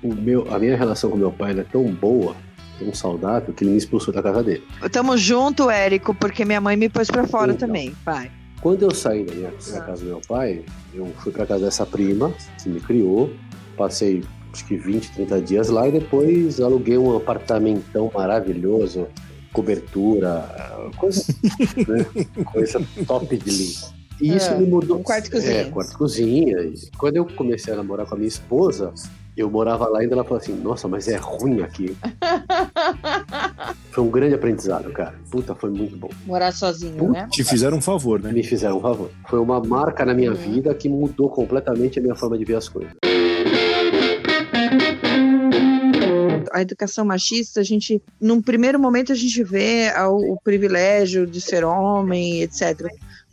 o 0.01 0.13
meu, 0.13 0.51
a 0.51 0.57
minha 0.57 0.75
relação 0.75 1.09
com 1.09 1.17
meu 1.17 1.31
pai 1.31 1.51
é 1.51 1.63
tão 1.63 1.83
boa, 1.85 2.35
tão 2.79 2.91
saudável, 2.93 3.53
que 3.53 3.63
ele 3.63 3.71
me 3.71 3.77
expulsou 3.77 4.13
da 4.13 4.23
casa 4.23 4.43
dele. 4.43 4.63
Tamo 4.91 5.15
junto, 5.17 5.69
Érico, 5.69 6.15
porque 6.15 6.43
minha 6.43 6.59
mãe 6.59 6.75
me 6.75 6.89
pôs 6.89 7.07
para 7.07 7.27
fora 7.27 7.53
então, 7.53 7.67
também, 7.67 7.95
pai. 8.03 8.31
Quando 8.61 8.83
eu 8.83 8.91
saí 8.91 9.23
da, 9.23 9.33
minha, 9.33 9.51
da 9.51 9.81
casa 9.81 10.01
do 10.03 10.07
meu 10.07 10.21
pai, 10.27 10.63
eu 10.93 11.05
fui 11.19 11.31
para 11.31 11.45
casa 11.45 11.65
dessa 11.65 11.85
prima, 11.85 12.33
que 12.61 12.69
me 12.69 12.79
criou, 12.79 13.31
passei 13.77 14.23
acho 14.51 14.65
que 14.65 14.75
20, 14.75 15.11
30 15.11 15.41
dias 15.41 15.69
lá 15.69 15.87
e 15.87 15.91
depois 15.91 16.59
aluguei 16.59 16.97
um 16.97 17.15
apartamentão 17.15 18.09
maravilhoso, 18.13 19.07
cobertura, 19.53 20.91
coisa, 20.97 21.23
né? 21.87 22.05
coisa 22.43 22.81
top 23.05 23.37
de 23.37 23.49
linha. 23.49 23.97
E 24.19 24.35
isso 24.35 24.49
É, 24.49 24.57
me 24.57 24.65
mudou. 24.65 24.97
um 24.97 25.03
quarto 25.03 25.27
e 25.27 25.31
cozinha. 25.31 25.53
É, 25.53 25.63
quarto 25.65 25.91
e 25.93 25.95
cozinha. 25.95 26.57
E 26.63 26.73
quando 26.97 27.17
eu 27.17 27.25
comecei 27.25 27.71
a 27.73 27.77
namorar 27.77 28.07
com 28.07 28.15
a 28.15 28.17
minha 28.17 28.27
esposa, 28.27 28.91
eu 29.37 29.49
morava 29.49 29.87
lá 29.87 30.03
e 30.03 30.07
ela 30.11 30.23
falou 30.23 30.39
assim: 30.39 30.53
Nossa, 30.55 30.87
mas 30.87 31.07
é 31.07 31.17
ruim 31.17 31.61
aqui. 31.61 31.95
foi 33.91 34.03
um 34.03 34.09
grande 34.09 34.35
aprendizado, 34.35 34.91
cara. 34.91 35.15
Puta, 35.29 35.53
foi 35.55 35.69
muito 35.69 35.95
bom. 35.95 36.09
Morar 36.25 36.51
sozinho, 36.51 37.11
né? 37.11 37.27
Te 37.31 37.43
fizeram 37.43 37.77
um 37.77 37.81
favor, 37.81 38.21
né? 38.21 38.31
Me 38.31 38.43
fizeram 38.43 38.77
um 38.77 38.81
favor. 38.81 39.11
Foi 39.27 39.39
uma 39.39 39.59
marca 39.61 40.05
na 40.05 40.13
minha 40.13 40.31
Uhum. 40.31 40.35
vida 40.37 40.73
que 40.73 40.89
mudou 40.89 41.29
completamente 41.29 41.99
a 41.99 42.01
minha 42.01 42.15
forma 42.15 42.37
de 42.37 42.45
ver 42.45 42.55
as 42.55 42.67
coisas. 42.67 42.91
a 46.57 46.61
educação 46.61 47.05
machista, 47.05 47.59
a 47.59 47.63
gente, 47.63 48.01
num 48.19 48.41
primeiro 48.41 48.79
momento, 48.79 49.11
a 49.11 49.15
gente 49.15 49.43
vê 49.43 49.91
o, 50.09 50.37
privilégio 50.43 51.27
de 51.27 51.39
ser 51.39 51.63
homem, 51.63 52.41
etc. 52.41 52.87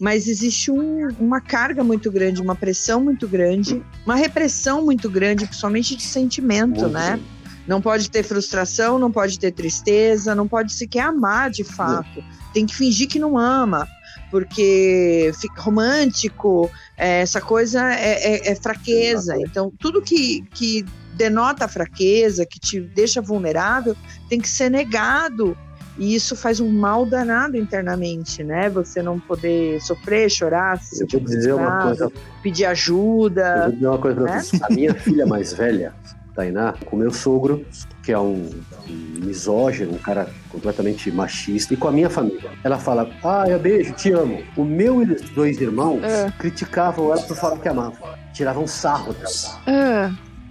Mas 0.05 0.29
existe 0.29 0.71
um- 0.71 1.09
uma 1.19 1.41
carga 1.41 1.83
muito 1.83 2.13
grande, 2.13 2.43
uma 2.43 2.55
pressão 2.55 3.03
muito 3.03 3.27
grande, 3.27 3.83
uma 4.05 4.15
repressão 4.17 4.85
muito 4.85 5.09
grande, 5.09 5.47
principalmente 5.47 5.97
de 5.97 6.03
sentimento, 6.03 6.83
Muito 6.83 6.89
né? 6.91 7.19
Não 7.67 7.81
pode 7.81 8.11
ter 8.11 8.23
frustração, 8.23 8.99
não 8.99 9.11
pode 9.11 9.39
ter 9.39 9.51
tristeza, 9.51 10.35
não 10.35 10.47
pode 10.47 10.75
sequer 10.75 11.05
amar 11.07 11.51
de 11.51 11.65
fato. 11.65 12.23
Tem 12.53 12.67
que 12.67 12.77
fingir 12.77 13.09
que 13.09 13.19
não 13.19 13.39
ama, 13.39 13.89
porque 14.31 15.33
fica 15.41 15.63
romântico, 15.63 16.71
é, 16.99 17.23
essa 17.23 17.41
coisa 17.41 17.91
é, 17.95 18.35
é- 18.35 18.53
é 18.53 18.55
fraqueza. 18.55 19.35
Então, 19.41 19.73
tudo 19.81 20.03
que, 20.03 20.43
que 20.53 20.85
denota 21.15 21.67
fraqueza, 21.67 22.45
que 22.45 22.61
te 22.61 22.79
deixa 22.79 23.23
vulnerável, 23.23 23.97
tem 24.29 24.39
que 24.39 24.49
ser 24.51 24.69
negado. 24.71 25.57
E 25.99 26.15
isso 26.15 26.35
faz 26.35 26.59
um 26.61 26.69
mal 26.71 27.07
danado 27.07 27.57
internamente, 27.57 28.43
né? 28.43 28.69
Você 28.71 29.01
não 29.03 29.19
poder 29.21 29.81
sofrer, 29.81 30.29
chorar, 30.31 30.79
se 30.81 30.95
Eu 30.97 30.99
sentir 31.09 31.19
coisa 31.21 32.11
pedir 32.43 32.65
Eu 32.65 32.71
ajuda. 32.71 33.63
vou 33.63 33.73
dizer 33.73 33.87
uma 33.87 33.99
coisa 33.99 34.21
pra 34.23 34.35
né? 34.35 34.41
você. 34.43 34.59
A 34.63 34.69
minha 34.71 34.95
filha 34.95 35.25
mais 35.27 35.53
velha, 35.53 35.93
Tainá, 36.35 36.75
com 36.85 36.97
meu 36.97 37.13
sogro, 37.13 37.65
que 38.03 38.11
é 38.13 38.19
um 38.19 38.51
um 38.87 39.25
misógino, 39.25 39.95
um 39.95 39.99
cara 39.99 40.29
completamente 40.51 41.11
machista, 41.11 41.73
e 41.73 41.77
com 41.77 41.89
a 41.89 41.93
minha 41.93 42.11
família. 42.11 42.51
Ela 42.63 42.79
fala, 42.79 43.09
ah, 43.25 43.45
eu 43.49 43.59
beijo, 43.59 43.95
te 43.95 44.13
amo. 44.13 44.43
O 44.57 44.63
meu 44.63 45.03
e 45.03 45.11
os 45.11 45.31
dois 45.31 45.59
irmãos 45.59 46.03
É. 46.05 46.31
criticavam 46.39 47.11
ela 47.13 47.23
por 47.23 47.35
falar 47.35 47.57
que 47.59 47.67
amava. 47.69 48.19
Tiravam 48.35 48.67
sarro 48.67 49.15
dela. 49.15 49.31
É, 49.67 50.11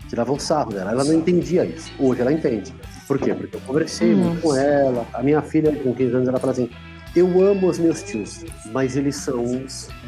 Tiravam 0.10 0.40
sarro 0.40 0.72
dela. 0.74 0.92
Ela 0.92 1.04
não 1.04 1.14
entendia 1.14 1.64
isso. 1.64 1.92
Hoje 2.00 2.22
ela 2.22 2.32
entende. 2.34 2.74
Por 3.14 3.20
quê? 3.20 3.36
Porque 3.36 3.56
eu 3.58 3.62
conversei 3.62 4.16
muito 4.16 4.42
com 4.42 4.56
ela. 4.56 5.06
A 5.14 5.22
minha 5.22 5.40
filha, 5.44 5.72
com 5.84 5.94
15 5.94 6.16
anos, 6.16 6.28
ela 6.28 6.40
fala 6.40 6.52
assim, 6.54 6.68
eu 7.16 7.28
amo 7.46 7.68
os 7.68 7.78
meus 7.78 8.02
tios, 8.02 8.44
mas 8.72 8.98
eles 8.98 9.18
são 9.18 9.46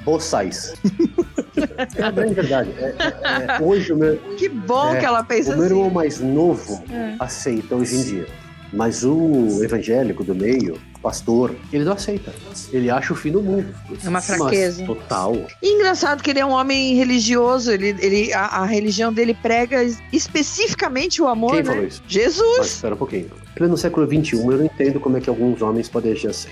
boçais. 0.04 0.74
é 1.96 2.02
a 2.02 2.10
grande 2.10 2.34
verdade. 2.34 2.72
É- 2.80 2.96
é- 2.98 3.58
é- 3.58 3.62
hoje 3.62 3.94
o 3.94 3.96
meu, 3.98 4.18
que 4.38 4.50
bom 4.50 4.96
É, 4.96 5.00
que 5.00 5.06
ela 5.06 5.24
pensa 5.24 5.54
o 5.54 5.58
meu 5.58 5.65
irmão 5.65 5.86
assim. 5.86 5.94
mais 5.94 6.20
novo 6.20 6.84
É. 6.91 7.15
aceita 7.20 7.76
hoje 7.76 7.96
em 7.96 8.04
dia. 8.04 8.26
Mas 8.74 9.04
o 9.04 9.63
evangélico 9.63 10.24
do 10.24 10.34
meio, 10.34 10.80
pastor, 11.06 11.56
ele 11.72 11.84
não 11.84 11.94
aceita. 11.94 12.34
Ele 12.74 12.89
acha 12.89 13.13
o 13.13 13.15
fim 13.15 13.32
do 13.32 13.39
mundo. 13.39 13.68
É 14.04 14.10
uma 14.10 14.13
Mas, 14.13 14.26
fraqueza. 14.26 14.84
total. 14.88 15.36
E 15.62 15.76
engraçado 15.76 16.24
que 16.24 16.32
ele 16.32 16.39
é 16.39 16.46
um 16.46 16.50
homem 16.50 16.96
religioso, 16.96 17.72
ele, 17.72 17.96
ele, 18.00 18.34
a, 18.34 18.46
a 18.48 18.65
religião 18.65 19.13
dele 19.13 19.36
prega 19.39 19.84
es- 19.84 20.00
especificamente 20.12 21.22
o 21.22 21.28
amor, 21.28 21.52
Quem 21.52 21.60
né? 21.63 21.65
falou 21.72 21.84
isso? 21.86 22.02
Jesus! 22.08 22.58
Mas 22.58 22.68
espera 22.74 22.96
um 22.96 22.98
pouquinho. 22.98 23.30
No 23.60 23.78
século 23.78 24.08
XXI, 24.08 24.38
eu 24.38 24.58
não 24.58 24.65
entendo 24.65 25.00
como 25.00 25.15
é 25.18 25.22
que 25.22 25.30
alguns 25.30 25.62
homens 25.62 25.88
podem 25.88 26.12
agir 26.13 26.30
assim. 26.30 26.50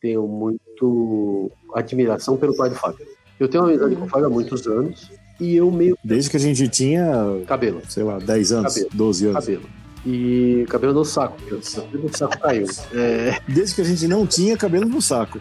Tenho 0.00 0.26
muito 0.26 1.50
admiração 1.74 2.36
pelo 2.38 2.56
pai 2.56 2.70
do 2.70 2.76
Fábio. 2.76 3.06
Eu 3.38 3.46
tenho 3.46 3.62
uma 3.64 3.70
amizade 3.70 3.94
com 3.94 4.06
o 4.06 4.08
Fábio 4.08 4.26
há 4.26 4.30
muitos 4.30 4.66
anos 4.66 5.10
e 5.38 5.54
eu 5.54 5.70
meio 5.70 5.96
Desde 6.02 6.30
que 6.30 6.36
a 6.38 6.40
gente 6.40 6.66
tinha, 6.68 7.04
cabelo. 7.46 7.82
sei 7.88 8.02
lá, 8.04 8.18
10 8.18 8.52
anos, 8.52 8.72
Cabelo. 8.74 8.90
12 8.94 9.26
anos. 9.26 9.44
cabelo. 9.44 9.62
E 10.10 10.64
cabelo 10.70 10.94
no 10.94 11.04
saco. 11.04 11.36
porque 11.38 11.54
O 11.54 12.16
saco 12.16 12.38
caiu. 12.40 12.66
É, 12.94 13.38
Desde 13.46 13.74
que 13.74 13.80
a 13.82 13.84
gente 13.84 14.08
não 14.08 14.26
tinha 14.26 14.56
cabelo 14.56 14.86
no 14.88 15.02
saco. 15.02 15.38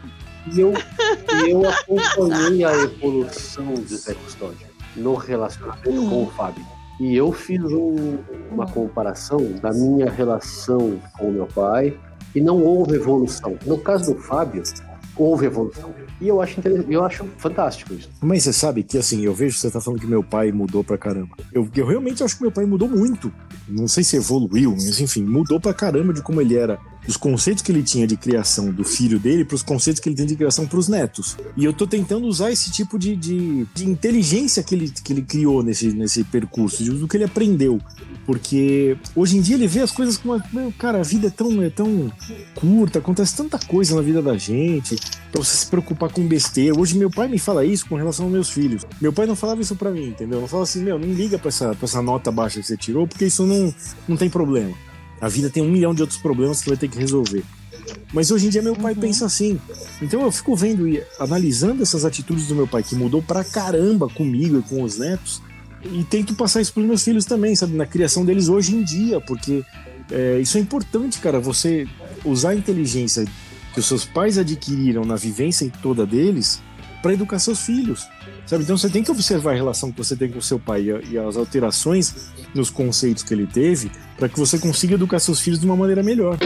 e, 0.54 0.60
eu, 0.60 0.74
eu 1.48 1.70
acompanhei 1.70 2.66
a 2.66 2.74
evolução 2.76 3.74
de 3.76 3.96
Zé 3.96 4.14
Custódio 4.14 4.68
no 4.96 5.16
relacionamento 5.16 5.84
com 6.10 6.24
o 6.24 6.28
Fábio. 6.32 6.66
E 7.00 7.16
eu 7.16 7.32
fiz 7.32 7.62
um- 7.64 8.18
uma 8.52 8.66
comparação 8.66 9.40
da 9.62 9.72
minha 9.72 10.10
relação 10.10 11.00
com 11.18 11.30
o 11.30 11.32
meu 11.32 11.46
pai 11.46 11.98
e 12.36 12.42
não 12.42 12.62
houve 12.62 12.96
evolução. 12.96 13.58
No 13.66 13.78
caso 13.78 14.14
do 14.16 14.20
Fábio, 14.20 14.64
houve 15.16 15.46
evolução. 15.46 15.94
E 16.20 16.28
eu 16.28 16.42
acho, 16.42 16.60
eu 16.90 17.06
acho 17.06 17.24
fantástico 17.38 17.94
isso. 17.94 18.10
Mas 18.20 18.44
você 18.44 18.52
sabe 18.52 18.82
que, 18.84 18.98
assim, 18.98 19.24
eu 19.24 19.34
vejo 19.36 19.54
que 19.56 19.62
você 19.62 19.70
tá 19.70 19.80
falando 19.80 20.00
que 20.00 20.08
meu 20.08 20.24
pai 20.24 20.52
mudou 20.52 20.84
pra 20.84 20.98
caramba. 20.98 21.36
Eu, 21.54 21.70
eu 21.76 21.86
realmente 21.86 22.24
acho 22.24 22.36
que 22.38 22.42
meu 22.42 22.52
pai 22.52 22.66
mudou 22.66 22.90
muito. 22.90 23.32
Não 23.68 23.88
sei 23.88 24.04
se 24.04 24.16
evoluiu, 24.16 24.72
mas 24.72 25.00
enfim, 25.02 25.24
mudou 25.24 25.60
pra 25.60 25.74
caramba 25.74 26.14
de 26.14 26.22
como 26.22 26.42
ele 26.42 26.56
era. 26.56 26.80
Dos 27.06 27.16
conceitos 27.16 27.64
que 27.64 27.72
ele 27.72 27.84
tinha 27.84 28.06
de 28.06 28.18
criação 28.18 28.72
do 28.72 28.84
filho 28.84 29.18
dele 29.18 29.46
pros 29.46 29.64
conceitos 29.64 30.02
que 30.02 30.10
ele 30.10 30.16
tem 30.16 30.26
de 30.26 30.36
criação 30.36 30.68
pros 30.68 30.88
netos. 30.88 31.38
E 31.56 31.64
eu 31.64 31.72
tô 31.72 31.88
tentando 31.88 32.28
usar 32.28 32.52
esse 32.52 32.72
tipo 32.72 33.00
de, 33.00 33.16
de, 33.16 33.66
de 33.74 33.90
inteligência 33.90 34.62
que 34.62 34.76
ele, 34.76 34.90
que 34.90 35.14
ele 35.14 35.22
criou 35.22 35.64
nesse, 35.64 35.88
nesse 35.94 36.24
percurso, 36.24 36.84
do 36.84 37.08
que 37.08 37.16
ele 37.16 37.24
aprendeu. 37.24 37.80
Porque 38.26 38.98
hoje 39.16 39.38
em 39.38 39.42
dia 39.42 39.56
ele 39.56 39.68
vê 39.68 39.80
as 39.80 39.92
coisas 39.92 40.18
como. 40.18 40.42
Meu, 40.52 40.74
cara, 40.78 41.00
a 41.00 41.04
vida 41.04 41.28
é 41.28 41.30
tão, 41.30 41.62
é 41.62 41.70
tão 41.70 42.12
curta, 42.56 43.00
acontece 43.00 43.36
tanta 43.36 43.58
coisa 43.58 43.96
na 43.96 44.02
vida 44.02 44.22
da 44.22 44.38
gente 44.38 44.98
pra 45.32 45.42
você 45.42 45.56
se 45.56 45.68
preocupar 45.68 46.12
com 46.12 46.28
besteira. 46.28 46.78
Hoje 46.78 46.98
meu 46.98 47.10
pai 47.10 47.30
me 47.30 47.40
fala 47.40 47.64
isso 47.64 47.88
com 47.88 47.96
relação 47.96 48.26
aos 48.26 48.34
meus 48.34 48.50
filhos. 48.50 48.86
Meu 49.00 49.14
pai 49.14 49.26
não 49.26 49.36
falava 49.36 49.62
isso 49.62 49.76
pra 49.76 49.92
mim, 49.92 50.08
entendeu? 50.08 50.42
Não 50.42 50.48
fala 50.48 50.64
assim, 50.64 50.84
meu, 50.84 51.00
não 51.00 51.08
liga 51.08 51.40
pra 51.40 51.50
essa, 51.50 51.74
pra 51.74 51.86
essa 51.86 52.02
nota 52.02 52.32
baixa 52.32 52.60
que 52.60 52.68
você 52.68 52.76
tirou, 52.76 53.08
porque 53.08 53.26
isso 53.26 53.46
não, 53.46 53.74
não 54.08 54.18
tem 54.18 54.30
problema. 54.30 54.74
A 55.20 55.28
vida 55.28 55.50
tem 55.50 55.64
um 55.64 55.72
milhão 55.72 55.94
de 55.94 56.02
outros 56.02 56.20
problemas 56.20 56.62
que 56.62 56.70
vai 56.70 56.78
ter 56.78 56.88
que 56.88 56.98
resolver. 56.98 57.44
Mas 58.14 58.32
hoje 58.32 58.48
em 58.48 58.50
dia 58.50 58.62
meu 58.62 58.76
pai 58.76 58.94
Uhum. 58.94 59.00
pensa 59.00 59.26
assim. 59.26 59.60
Então 60.02 60.22
eu 60.22 60.32
fico 60.32 60.56
vendo 60.56 60.88
e 60.88 61.02
analisando 61.20 61.82
essas 61.84 62.06
atitudes 62.06 62.48
do 62.48 62.56
meu 62.56 62.68
pai, 62.68 62.84
que 62.84 62.96
mudou 62.96 63.22
pra 63.22 63.44
caramba 63.44 64.08
comigo 64.10 64.60
e 64.60 64.62
com 64.64 64.84
os 64.84 64.98
netos, 64.98 65.42
e 65.84 66.04
tento 66.04 66.36
passar 66.36 66.62
isso 66.62 66.74
pros 66.74 66.86
meus 66.86 67.04
filhos 67.04 67.26
também, 67.26 67.56
sabe? 67.56 67.76
Na 67.76 67.86
criação 67.86 68.26
deles 68.26 68.50
hoje 68.50 68.76
em 68.76 68.84
dia, 68.84 69.20
porque 69.22 69.64
é, 70.12 70.40
isso 70.40 70.58
é 70.58 70.62
importante, 70.62 71.20
cara. 71.20 71.40
Você 71.40 71.88
usar 72.26 72.50
a 72.50 72.56
inteligência 72.56 73.26
que 73.74 73.80
os 73.80 73.86
seus 73.86 74.06
pais 74.06 74.38
adquiriram 74.38 75.06
na 75.06 75.16
vivência 75.16 75.72
toda 75.82 76.06
deles 76.06 76.62
para 77.08 77.14
educar 77.14 77.40
seus 77.40 77.62
filhos. 77.62 78.06
Sabe? 78.46 78.64
Então 78.66 78.78
você 78.78 78.90
tem 78.90 79.02
que 79.02 79.10
observar 79.10 79.52
a 79.52 79.56
relação 79.56 79.94
que 79.94 79.98
você 79.98 80.14
tem 80.14 80.30
com 80.30 80.42
seu 80.42 80.60
pai 80.60 80.88
e, 81.10 81.18
as 81.18 81.38
alterações 81.38 82.34
nos 82.54 82.70
conceitos 82.70 83.24
que 83.24 83.34
ele 83.34 83.48
teve 83.48 83.90
para 84.18 84.28
que 84.28 84.38
você 84.38 84.60
consiga 84.60 84.96
educar 84.96 85.18
seus 85.20 85.40
filhos 85.40 85.58
de 85.58 85.66
uma 85.66 85.78
maneira 85.78 86.04
melhor. 86.04 86.38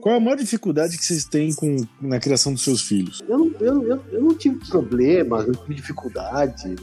Qual 0.00 0.12
é 0.12 0.18
a 0.18 0.20
maior 0.20 0.36
dificuldade 0.36 0.98
que 0.98 1.04
vocês 1.04 1.24
têm 1.24 1.54
com, 1.54 1.76
na 2.00 2.18
criação 2.18 2.52
dos 2.52 2.64
seus 2.64 2.82
filhos? 2.82 3.22
Eu 3.28 3.38
não, 3.38 3.52
eu, 3.60 3.82
eu, 3.88 4.02
eu 4.10 4.20
não 4.20 4.34
tive 4.34 4.56
problemas, 4.68 5.46
não 5.46 5.54
tive 5.54 5.74
dificuldade. 5.74 6.74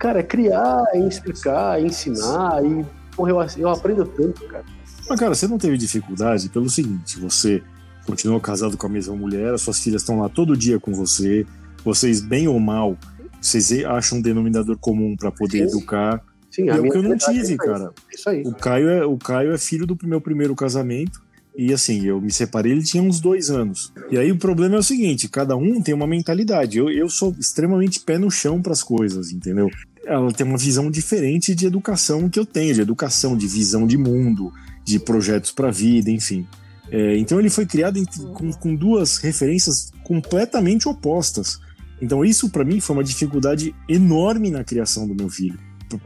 Cara, 0.00 0.24
criar, 0.24 0.82
explicar, 1.06 1.80
ensinar. 1.80 2.64
E, 2.64 2.84
porra, 3.14 3.30
eu, 3.30 3.46
eu 3.58 3.68
aprendo 3.68 4.04
tanto, 4.06 4.44
cara. 4.48 4.64
Mas, 5.08 5.20
cara, 5.20 5.34
você 5.36 5.46
não 5.46 5.56
teve 5.56 5.78
dificuldade 5.78 6.48
pelo 6.48 6.68
seguinte: 6.68 7.18
você 7.18 7.62
continuou 8.08 8.40
casado 8.40 8.74
com 8.74 8.86
a 8.86 8.90
mesma 8.90 9.14
mulher, 9.14 9.52
as 9.52 9.60
suas 9.60 9.78
filhas 9.80 10.00
estão 10.00 10.18
lá 10.18 10.30
todo 10.30 10.56
dia 10.56 10.80
com 10.80 10.94
você, 10.94 11.44
vocês, 11.84 12.22
bem 12.22 12.48
ou 12.48 12.58
mal, 12.58 12.96
vocês 13.38 13.70
acham 13.84 14.18
um 14.18 14.22
denominador 14.22 14.78
comum 14.78 15.14
para 15.14 15.30
poder 15.30 15.68
Sim. 15.68 15.76
educar. 15.76 16.24
Sim, 16.50 16.70
é 16.70 16.74
o 16.74 16.82
que 16.84 16.96
eu 16.96 17.02
não 17.02 17.12
é 17.12 17.18
tive, 17.18 17.52
aí. 17.52 17.56
cara. 17.58 17.92
É 18.10 18.14
Isso 18.14 18.30
aí. 18.30 18.42
O 18.42 18.54
Caio 18.54 18.88
é, 18.88 19.04
o 19.04 19.18
Caio 19.18 19.52
é 19.52 19.58
filho 19.58 19.86
do 19.86 19.96
meu 20.04 20.22
primeiro 20.22 20.54
casamento. 20.54 21.20
E 21.54 21.72
assim, 21.72 22.06
eu 22.06 22.20
me 22.20 22.32
separei, 22.32 22.72
ele 22.72 22.82
tinha 22.82 23.02
uns 23.02 23.20
dois 23.20 23.50
anos. 23.50 23.92
E 24.10 24.16
aí 24.16 24.32
o 24.32 24.38
problema 24.38 24.76
é 24.76 24.78
o 24.78 24.82
seguinte: 24.82 25.28
cada 25.28 25.54
um 25.54 25.82
tem 25.82 25.92
uma 25.92 26.06
mentalidade. 26.06 26.78
Eu, 26.78 26.88
eu 26.88 27.10
sou 27.10 27.34
extremamente 27.38 28.00
pé 28.00 28.16
no 28.16 28.30
chão 28.30 28.62
para 28.62 28.72
as 28.72 28.82
coisas, 28.82 29.32
entendeu? 29.32 29.68
Ela 30.06 30.32
tem 30.32 30.46
uma 30.46 30.56
visão 30.56 30.90
diferente 30.90 31.54
de 31.54 31.66
educação 31.66 32.28
que 32.28 32.38
eu 32.38 32.46
tenho, 32.46 32.74
de 32.74 32.80
educação, 32.80 33.36
de 33.36 33.46
visão 33.46 33.86
de 33.86 33.98
mundo, 33.98 34.50
de 34.84 34.98
projetos 34.98 35.50
para 35.50 35.68
a 35.68 35.72
vida, 35.72 36.10
enfim. 36.10 36.46
É, 36.90 37.16
então 37.18 37.38
ele 37.38 37.50
foi 37.50 37.66
criado 37.66 38.02
com, 38.34 38.50
com 38.52 38.74
duas 38.74 39.18
referências 39.18 39.92
completamente 40.04 40.88
opostas. 40.88 41.58
Então 42.00 42.24
isso 42.24 42.48
para 42.48 42.64
mim 42.64 42.80
foi 42.80 42.96
uma 42.96 43.04
dificuldade 43.04 43.74
enorme 43.88 44.50
na 44.50 44.64
criação 44.64 45.06
do 45.06 45.14
meu 45.14 45.28
filho. 45.28 45.58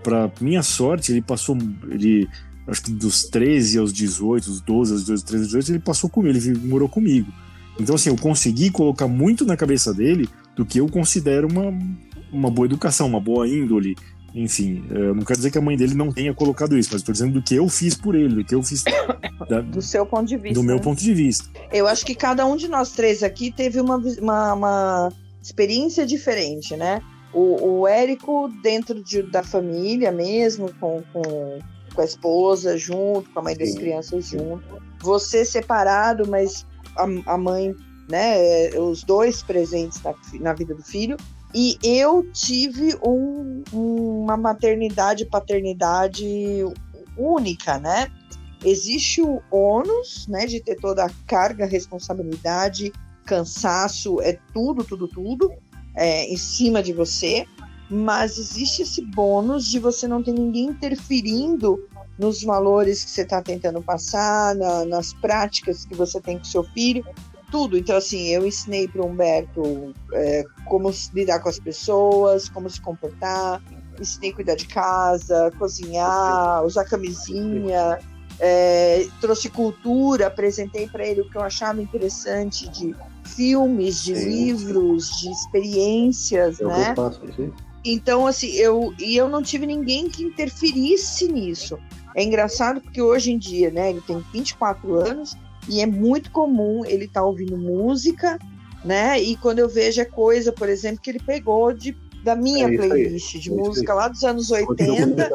Para 0.02 0.30
minha 0.40 0.62
sorte, 0.62 1.12
ele 1.12 1.22
passou, 1.22 1.56
ele 1.90 2.28
acho 2.66 2.82
que 2.82 2.92
dos 2.92 3.24
13 3.24 3.78
aos 3.78 3.92
18, 3.92 4.44
dos 4.44 4.60
12 4.60 4.92
aos 4.92 5.00
18, 5.02 5.24
13 5.24 5.42
aos 5.42 5.48
18, 5.52 5.72
ele 5.72 5.78
passou 5.78 6.08
comigo, 6.08 6.36
ele 6.36 6.58
morou 6.58 6.88
comigo. 6.88 7.32
Então 7.78 7.94
assim, 7.94 8.10
eu 8.10 8.16
consegui 8.16 8.70
colocar 8.70 9.08
muito 9.08 9.44
na 9.44 9.56
cabeça 9.56 9.92
dele 9.92 10.28
do 10.54 10.64
que 10.64 10.78
eu 10.78 10.88
considero 10.88 11.48
uma, 11.48 11.72
uma 12.32 12.50
boa 12.50 12.66
educação, 12.66 13.06
uma 13.06 13.20
boa 13.20 13.48
índole, 13.48 13.96
enfim, 14.34 14.84
eu 14.90 15.14
não 15.14 15.24
quero 15.24 15.38
dizer 15.38 15.50
que 15.50 15.58
a 15.58 15.60
mãe 15.60 15.76
dele 15.76 15.94
não 15.94 16.10
tenha 16.10 16.32
colocado 16.32 16.76
isso, 16.76 16.88
mas 16.92 17.02
estou 17.02 17.12
dizendo 17.12 17.34
do 17.34 17.42
que 17.42 17.54
eu 17.54 17.68
fiz 17.68 17.94
por 17.94 18.14
ele, 18.14 18.36
do 18.36 18.44
que 18.44 18.54
eu 18.54 18.62
fiz 18.62 18.82
da, 19.48 19.60
do 19.60 19.82
seu 19.82 20.06
ponto 20.06 20.26
de 20.26 20.36
vista. 20.36 20.54
Do 20.54 20.62
meu 20.62 20.76
né? 20.76 20.82
ponto 20.82 21.00
de 21.00 21.12
vista. 21.12 21.48
Eu 21.70 21.86
acho 21.86 22.04
que 22.04 22.14
cada 22.14 22.46
um 22.46 22.56
de 22.56 22.66
nós 22.66 22.92
três 22.92 23.22
aqui 23.22 23.52
teve 23.52 23.80
uma, 23.80 23.96
uma, 23.96 24.54
uma 24.54 25.12
experiência 25.42 26.06
diferente, 26.06 26.76
né? 26.76 27.02
O, 27.32 27.80
o 27.80 27.88
Érico 27.88 28.48
dentro 28.62 29.02
de, 29.02 29.22
da 29.22 29.42
família 29.42 30.10
mesmo, 30.10 30.72
com, 30.80 31.02
com, 31.12 31.58
com 31.94 32.00
a 32.00 32.04
esposa 32.04 32.76
junto, 32.78 33.28
com 33.30 33.40
a 33.40 33.42
mãe 33.42 33.56
das 33.56 33.74
crianças 33.74 34.28
junto. 34.28 34.64
Você 35.00 35.44
separado, 35.44 36.26
mas 36.26 36.66
a, 36.96 37.34
a 37.34 37.38
mãe, 37.38 37.74
né? 38.08 38.70
Os 38.78 39.02
dois 39.02 39.42
presentes 39.42 40.00
na, 40.02 40.14
na 40.40 40.52
vida 40.54 40.74
do 40.74 40.82
filho. 40.82 41.16
E 41.54 41.78
eu 41.82 42.26
tive 42.32 42.96
um, 43.04 43.62
uma 43.72 44.36
maternidade, 44.36 45.26
paternidade 45.26 46.24
única, 47.16 47.78
né? 47.78 48.08
Existe 48.64 49.20
o 49.20 49.42
ônus, 49.50 50.26
né, 50.28 50.46
de 50.46 50.60
ter 50.60 50.76
toda 50.76 51.04
a 51.04 51.10
carga, 51.26 51.66
responsabilidade, 51.66 52.92
cansaço, 53.26 54.20
é 54.20 54.38
tudo, 54.54 54.84
tudo, 54.84 55.08
tudo 55.08 55.52
é, 55.94 56.32
em 56.32 56.36
cima 56.36 56.82
de 56.82 56.92
você, 56.92 57.44
mas 57.90 58.38
existe 58.38 58.82
esse 58.82 59.02
bônus 59.02 59.66
de 59.66 59.78
você 59.78 60.06
não 60.08 60.22
ter 60.22 60.32
ninguém 60.32 60.66
interferindo 60.66 61.86
nos 62.18 62.42
valores 62.42 63.04
que 63.04 63.10
você 63.10 63.22
está 63.22 63.42
tentando 63.42 63.82
passar, 63.82 64.54
na, 64.54 64.84
nas 64.84 65.12
práticas 65.14 65.84
que 65.84 65.94
você 65.94 66.20
tem 66.20 66.38
com 66.38 66.44
seu 66.44 66.62
filho 66.62 67.04
tudo. 67.52 67.76
Então, 67.76 67.96
assim, 67.96 68.28
eu 68.28 68.46
ensinei 68.46 68.88
para 68.88 69.02
o 69.02 69.06
Humberto 69.06 69.94
é, 70.14 70.44
como 70.64 70.90
lidar 71.14 71.38
com 71.40 71.50
as 71.50 71.60
pessoas, 71.60 72.48
como 72.48 72.68
se 72.68 72.80
comportar, 72.80 73.62
ensinei 74.00 74.30
a 74.30 74.34
cuidar 74.34 74.54
de 74.56 74.66
casa, 74.66 75.52
cozinhar, 75.58 76.64
usar 76.64 76.86
camisinha, 76.86 77.98
é, 78.40 79.06
trouxe 79.20 79.50
cultura, 79.50 80.26
apresentei 80.26 80.88
para 80.88 81.06
ele 81.06 81.20
o 81.20 81.30
que 81.30 81.36
eu 81.36 81.42
achava 81.42 81.80
interessante 81.80 82.68
de 82.70 82.96
filmes, 83.24 84.02
de 84.02 84.16
sim, 84.16 84.28
livros, 84.28 85.10
de 85.20 85.30
experiências, 85.30 86.58
eu 86.58 86.68
né? 86.68 86.94
Então, 87.84 88.26
assim, 88.26 88.52
eu 88.52 88.94
e 88.98 89.16
eu 89.16 89.28
não 89.28 89.42
tive 89.42 89.66
ninguém 89.66 90.08
que 90.08 90.24
interferisse 90.24 91.30
nisso. 91.30 91.78
É 92.14 92.22
engraçado 92.22 92.80
porque 92.80 93.00
hoje 93.00 93.32
em 93.32 93.38
dia, 93.38 93.70
né, 93.70 93.90
ele 93.90 94.00
tem 94.02 94.24
24 94.32 94.94
anos, 94.94 95.36
e 95.68 95.80
é 95.80 95.86
muito 95.86 96.30
comum 96.30 96.84
ele 96.84 97.04
estar 97.04 97.20
tá 97.20 97.26
ouvindo 97.26 97.56
música, 97.56 98.38
né? 98.84 99.20
E 99.20 99.36
quando 99.36 99.60
eu 99.60 99.68
vejo 99.68 100.00
é 100.00 100.04
coisa, 100.04 100.52
por 100.52 100.68
exemplo, 100.68 101.00
que 101.00 101.10
ele 101.10 101.20
pegou 101.20 101.72
de, 101.72 101.96
da 102.24 102.34
minha 102.34 102.66
é 102.66 102.76
playlist 102.76 103.38
de 103.38 103.50
é 103.50 103.54
música 103.54 103.94
lá 103.94 104.08
dos 104.08 104.24
anos 104.24 104.50
80, 104.50 105.30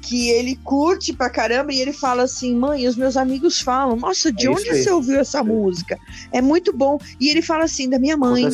que 0.00 0.30
ele 0.30 0.56
curte 0.64 1.12
pra 1.12 1.28
caramba 1.28 1.72
e 1.72 1.80
ele 1.80 1.92
fala 1.92 2.22
assim: 2.22 2.54
mãe, 2.54 2.86
os 2.86 2.96
meus 2.96 3.16
amigos 3.16 3.60
falam, 3.60 3.96
nossa, 3.96 4.32
de 4.32 4.46
é 4.46 4.50
onde 4.50 4.64
você 4.64 4.90
ouviu 4.90 5.20
essa 5.20 5.42
música? 5.44 5.98
É 6.32 6.40
muito 6.40 6.72
bom. 6.72 6.98
E 7.20 7.28
ele 7.28 7.42
fala 7.42 7.64
assim, 7.64 7.88
da 7.88 7.98
minha 7.98 8.16
mãe. 8.16 8.44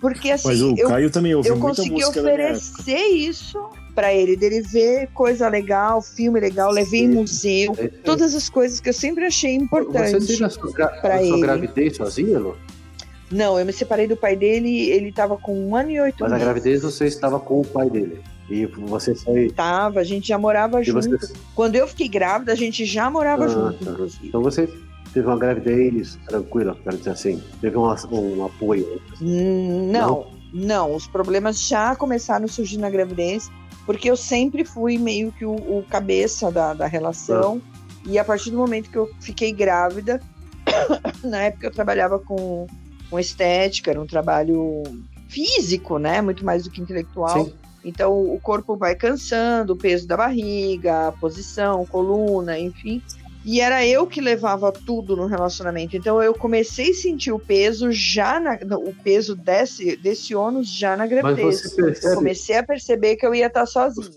Porque 0.00 0.30
assim, 0.30 0.48
Mas 0.48 0.60
o 0.60 0.74
eu, 0.76 0.88
Caio 0.88 1.10
também 1.10 1.34
ouviu 1.34 1.54
eu 1.54 1.60
consegui 1.60 2.04
oferecer 2.04 3.06
isso 3.08 3.58
para 3.94 4.12
ele, 4.12 4.36
dele 4.36 4.62
ver 4.62 5.08
coisa 5.14 5.48
legal, 5.48 6.00
filme 6.00 6.40
legal, 6.40 6.70
levei 6.70 7.04
em 7.04 7.10
museu, 7.10 7.74
é, 7.78 7.84
é. 7.84 7.88
todas 7.88 8.34
as 8.34 8.48
coisas 8.48 8.80
que 8.80 8.88
eu 8.88 8.94
sempre 8.94 9.24
achei 9.24 9.54
importante. 9.54 10.12
Você 10.12 10.26
teve 10.32 10.44
a 10.44 10.50
sua, 10.50 10.72
gra 10.72 10.86
a 10.86 11.24
sua 11.24 11.40
gravidez 11.40 11.96
sozinha, 11.96 12.38
Lu? 12.38 12.56
Não, 13.30 13.58
eu 13.58 13.64
me 13.64 13.72
separei 13.72 14.06
do 14.06 14.16
pai 14.16 14.36
dele, 14.36 14.90
ele 14.90 15.08
estava 15.08 15.38
com 15.38 15.68
um 15.68 15.74
ano 15.74 15.90
e 15.90 15.98
oito 16.00 16.18
Mas 16.20 16.30
meses. 16.30 16.42
a 16.42 16.44
gravidez 16.44 16.82
você 16.82 17.06
estava 17.06 17.40
com 17.40 17.60
o 17.62 17.64
pai 17.64 17.88
dele? 17.88 18.20
E 18.50 18.66
você 18.66 19.14
foi. 19.14 19.50
Tava, 19.50 20.00
a 20.00 20.04
gente 20.04 20.28
já 20.28 20.36
morava 20.36 20.82
e 20.82 20.84
junto. 20.84 21.08
Você... 21.08 21.32
Quando 21.54 21.76
eu 21.76 21.88
fiquei 21.88 22.08
grávida, 22.08 22.52
a 22.52 22.54
gente 22.54 22.84
já 22.84 23.08
morava 23.10 23.46
ah, 23.46 23.48
junto, 23.48 23.84
tá. 23.84 23.90
inclusive. 23.90 24.28
Então 24.28 24.42
você 24.42 24.68
teve 25.14 25.26
uma 25.26 25.38
gravidez 25.38 26.18
tranquila, 26.28 26.76
quero 26.84 26.98
dizer 26.98 27.10
assim? 27.10 27.42
Teve 27.60 27.78
um, 27.78 27.84
um 27.84 28.44
apoio? 28.44 29.00
Hum, 29.22 29.90
não, 29.90 30.06
não, 30.06 30.26
não, 30.52 30.94
Os 30.94 31.06
problemas 31.06 31.66
já 31.66 31.96
começaram 31.96 32.44
a 32.44 32.48
surgir 32.48 32.76
na 32.76 32.90
gravidez 32.90 33.50
porque 33.84 34.10
eu 34.10 34.16
sempre 34.16 34.64
fui 34.64 34.98
meio 34.98 35.32
que 35.32 35.44
o, 35.44 35.54
o 35.54 35.84
cabeça 35.88 36.50
da, 36.50 36.74
da 36.74 36.86
relação. 36.86 37.60
Ah. 37.74 37.82
E 38.04 38.18
a 38.18 38.24
partir 38.24 38.50
do 38.50 38.56
momento 38.56 38.90
que 38.90 38.96
eu 38.96 39.10
fiquei 39.20 39.52
grávida, 39.52 40.20
na 41.22 41.42
época 41.42 41.66
eu 41.66 41.70
trabalhava 41.70 42.18
com, 42.18 42.66
com 43.10 43.18
estética, 43.18 43.90
era 43.90 44.00
um 44.00 44.06
trabalho 44.06 44.82
físico, 45.28 45.98
né? 45.98 46.20
Muito 46.20 46.44
mais 46.44 46.64
do 46.64 46.70
que 46.70 46.80
intelectual. 46.80 47.44
Sim. 47.44 47.52
Então 47.84 48.12
o 48.12 48.38
corpo 48.40 48.76
vai 48.76 48.94
cansando, 48.94 49.72
o 49.72 49.76
peso 49.76 50.06
da 50.06 50.16
barriga, 50.16 51.08
a 51.08 51.12
posição, 51.12 51.84
coluna, 51.86 52.58
enfim. 52.58 53.02
E 53.44 53.60
era 53.60 53.84
eu 53.84 54.06
que 54.06 54.20
levava 54.20 54.70
tudo 54.70 55.16
no 55.16 55.26
relacionamento. 55.26 55.96
Então 55.96 56.22
eu 56.22 56.32
comecei 56.32 56.90
a 56.90 56.94
sentir 56.94 57.32
o 57.32 57.38
peso 57.38 57.90
já 57.90 58.38
na, 58.38 58.58
o 58.76 58.94
peso 59.02 59.34
desse, 59.34 59.96
desse 59.96 60.34
ônus 60.34 60.68
já 60.68 60.96
na 60.96 61.06
gravidez. 61.06 61.76
Eu 62.02 62.14
comecei 62.14 62.56
a 62.56 62.62
perceber 62.62 63.16
que 63.16 63.26
eu 63.26 63.34
ia 63.34 63.46
estar 63.46 63.66
sozinha. 63.66 64.10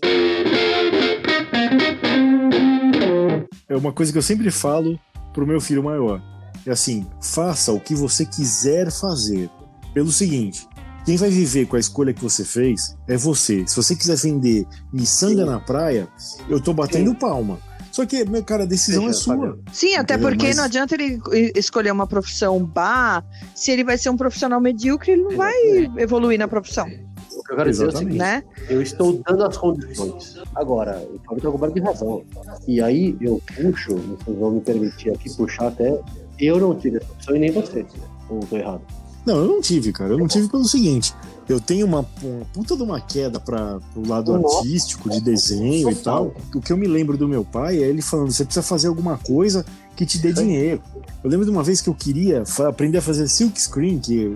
É 3.68 3.76
uma 3.76 3.92
coisa 3.92 4.12
que 4.12 4.18
eu 4.18 4.22
sempre 4.22 4.50
falo 4.50 4.98
pro 5.34 5.46
meu 5.46 5.60
filho 5.60 5.82
maior. 5.82 6.22
É 6.64 6.70
assim, 6.70 7.06
faça 7.20 7.72
o 7.72 7.80
que 7.80 7.94
você 7.94 8.24
quiser 8.24 8.90
fazer. 8.92 9.50
Pelo 9.92 10.12
seguinte, 10.12 10.68
quem 11.04 11.16
vai 11.16 11.30
viver 11.30 11.66
com 11.66 11.76
a 11.76 11.80
escolha 11.80 12.12
que 12.12 12.22
você 12.22 12.44
fez 12.44 12.96
é 13.08 13.16
você. 13.16 13.64
Se 13.66 13.76
você 13.76 13.96
quiser 13.96 14.16
vender 14.16 14.66
miçanga 14.92 15.44
na 15.44 15.58
praia, 15.58 16.08
eu 16.48 16.60
tô 16.60 16.72
batendo 16.72 17.10
Sim. 17.10 17.16
palma. 17.16 17.58
Só 17.96 18.04
que, 18.04 18.26
meu 18.26 18.44
cara, 18.44 18.64
a 18.64 18.66
decisão 18.66 19.06
Deixa, 19.06 19.32
é 19.32 19.36
sua. 19.36 19.58
Sim, 19.72 19.94
até 19.94 20.18
porque 20.18 20.48
Mas... 20.48 20.56
não 20.58 20.64
adianta 20.64 20.94
ele 20.94 21.18
escolher 21.54 21.90
uma 21.90 22.06
profissão 22.06 22.62
bar 22.62 23.24
se 23.54 23.70
ele 23.70 23.82
vai 23.82 23.96
ser 23.96 24.10
um 24.10 24.18
profissional 24.18 24.60
medíocre, 24.60 25.12
ele 25.12 25.22
não 25.22 25.34
vai 25.34 25.54
evoluir 25.96 26.38
na 26.38 26.46
profissão. 26.46 26.86
O 26.86 27.42
que 27.42 27.52
eu 27.52 27.56
quero 27.56 27.70
dizer 27.70 27.84
é 27.86 27.88
o 27.88 27.96
seguinte, 27.96 28.18
né? 28.18 28.44
eu 28.68 28.82
estou 28.82 29.22
dando 29.26 29.46
as 29.46 29.56
condições. 29.56 30.38
Agora, 30.54 30.98
o 30.98 31.18
Fábio 31.20 31.38
está 31.38 31.50
coberto 31.50 31.74
de 31.74 31.80
razão. 31.80 32.22
E 32.68 32.82
aí 32.82 33.16
eu 33.18 33.40
puxo, 33.56 33.96
vocês 33.96 34.36
vão 34.36 34.50
me 34.50 34.60
permitir 34.60 35.14
aqui 35.14 35.34
puxar 35.34 35.68
até, 35.68 35.98
eu 36.38 36.60
não 36.60 36.78
tive 36.78 36.98
essa 36.98 37.10
opção 37.10 37.34
e 37.34 37.38
nem 37.38 37.50
você. 37.50 37.86
Ou 38.28 38.40
estou 38.40 38.58
errado? 38.58 38.82
Não, 39.26 39.36
eu 39.36 39.46
não 39.46 39.60
tive, 39.60 39.92
cara. 39.92 40.12
Eu 40.12 40.18
não 40.18 40.28
tive 40.28 40.48
pelo 40.48 40.64
seguinte 40.64 41.12
eu 41.48 41.60
tenho 41.60 41.86
uma, 41.86 42.04
uma 42.22 42.44
puta 42.52 42.76
de 42.76 42.82
uma 42.82 43.00
queda 43.00 43.38
para 43.38 43.78
o 43.94 44.06
lado 44.06 44.34
artístico, 44.34 45.08
de 45.08 45.20
desenho 45.20 45.90
e 45.90 45.94
tal. 45.94 46.34
O 46.54 46.60
que 46.60 46.72
eu 46.72 46.76
me 46.76 46.88
lembro 46.88 47.16
do 47.16 47.28
meu 47.28 47.44
pai 47.44 47.82
é 47.82 47.88
ele 47.88 48.02
falando: 48.02 48.32
você 48.32 48.44
precisa 48.44 48.62
fazer 48.62 48.88
alguma 48.88 49.16
coisa 49.16 49.64
que 49.94 50.04
te 50.04 50.18
dê 50.18 50.32
dinheiro. 50.32 50.82
Eu 51.22 51.30
lembro 51.30 51.46
de 51.46 51.50
uma 51.50 51.62
vez 51.62 51.80
que 51.80 51.88
eu 51.88 51.94
queria 51.94 52.42
aprender 52.68 52.98
a 52.98 53.02
fazer 53.02 53.28
silk 53.28 53.60
screen, 53.60 53.98
que 53.98 54.32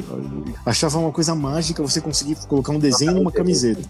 achava 0.64 0.98
uma 0.98 1.12
coisa 1.12 1.34
mágica 1.34 1.82
você 1.82 2.00
conseguir 2.00 2.36
colocar 2.46 2.72
um 2.72 2.78
desenho 2.78 3.14
numa 3.14 3.32
camiseta. 3.32 3.82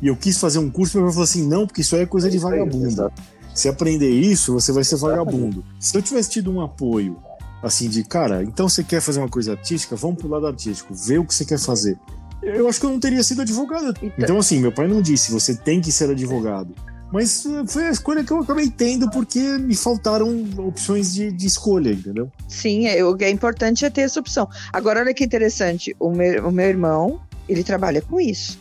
E 0.00 0.06
eu 0.06 0.16
quis 0.16 0.38
fazer 0.38 0.60
um 0.60 0.70
curso, 0.70 0.98
mas 0.98 1.08
eu 1.08 1.12
falei 1.12 1.24
assim: 1.24 1.46
não, 1.46 1.66
porque 1.66 1.80
isso 1.80 1.96
aí 1.96 2.02
é 2.02 2.06
coisa 2.06 2.30
de 2.30 2.38
vagabundo. 2.38 3.10
Se 3.52 3.68
aprender 3.68 4.08
isso, 4.08 4.52
você 4.52 4.70
vai 4.70 4.84
ser 4.84 4.96
vagabundo. 4.96 5.64
Se 5.80 5.96
eu 5.96 6.00
tivesse 6.00 6.30
tido 6.30 6.52
um 6.52 6.60
apoio, 6.60 7.18
assim, 7.62 7.88
de 7.88 8.04
cara, 8.04 8.42
então 8.42 8.68
você 8.68 8.84
quer 8.84 9.00
fazer 9.00 9.20
uma 9.20 9.28
coisa 9.28 9.52
artística, 9.52 9.96
vamos 9.96 10.18
pro 10.18 10.28
lado 10.28 10.46
artístico, 10.46 10.94
vê 10.94 11.18
o 11.18 11.24
que 11.24 11.34
você 11.34 11.44
quer 11.44 11.58
fazer 11.58 11.98
eu 12.42 12.68
acho 12.68 12.80
que 12.80 12.86
eu 12.86 12.90
não 12.90 13.00
teria 13.00 13.22
sido 13.22 13.42
advogado. 13.42 13.90
Então, 14.02 14.12
então 14.18 14.38
assim, 14.38 14.60
meu 14.60 14.72
pai 14.72 14.86
não 14.86 15.02
disse, 15.02 15.32
você 15.32 15.54
tem 15.54 15.80
que 15.80 15.90
ser 15.90 16.10
advogado. 16.10 16.74
Mas 17.12 17.46
eh, 17.46 17.64
foi 17.66 17.86
a 17.86 17.90
escolha 17.90 18.22
que 18.22 18.30
eu 18.30 18.38
acabei 18.38 18.68
tendo 18.68 19.10
porque 19.10 19.40
me 19.58 19.74
faltaram 19.74 20.44
opções 20.58 21.12
de, 21.14 21.32
de 21.32 21.46
escolha, 21.46 21.90
entendeu? 21.90 22.30
Sim, 22.46 22.86
é, 22.86 23.02
o 23.02 23.16
que 23.16 23.24
é 23.24 23.30
importante 23.30 23.84
é 23.84 23.90
ter 23.90 24.02
essa 24.02 24.20
opção. 24.20 24.48
Agora, 24.72 25.00
olha 25.00 25.14
que 25.14 25.24
interessante, 25.24 25.96
o 25.98 26.10
meu, 26.10 26.48
o 26.48 26.52
meu 26.52 26.66
irmão, 26.66 27.20
ele 27.48 27.64
trabalha 27.64 28.02
com 28.02 28.20
isso. 28.20 28.58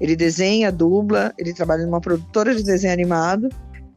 Ele 0.00 0.14
desenha, 0.14 0.70
dubla, 0.70 1.32
ele 1.38 1.52
trabalha 1.52 1.84
numa 1.84 2.00
produtora 2.00 2.54
de 2.54 2.62
desenho 2.62 2.92
animado, 2.92 3.48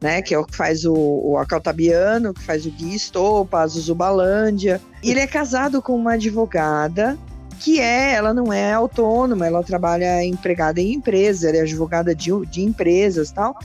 né, 0.02 0.20
que 0.20 0.34
é 0.34 0.38
o 0.38 0.44
que 0.44 0.56
faz 0.56 0.84
o, 0.84 0.92
o 0.94 1.38
Acaltabiano, 1.38 2.34
que 2.34 2.42
faz 2.42 2.66
o 2.66 2.70
Gui 2.70 2.94
Estopa, 2.94 3.64
Zuzubalândia. 3.66 4.80
E 5.02 5.12
ele 5.12 5.20
é 5.20 5.26
casado 5.26 5.80
com 5.80 5.94
uma 5.94 6.14
advogada 6.14 7.16
que 7.60 7.78
é, 7.78 8.14
ela 8.14 8.34
não 8.34 8.52
é 8.52 8.72
autônoma, 8.72 9.46
ela 9.46 9.62
trabalha 9.62 10.24
empregada 10.24 10.80
em 10.80 10.94
empresa, 10.94 11.48
ela 11.48 11.58
é 11.58 11.60
advogada 11.60 12.12
de, 12.12 12.30
de 12.46 12.60
empresas 12.60 13.30
tal. 13.30 13.56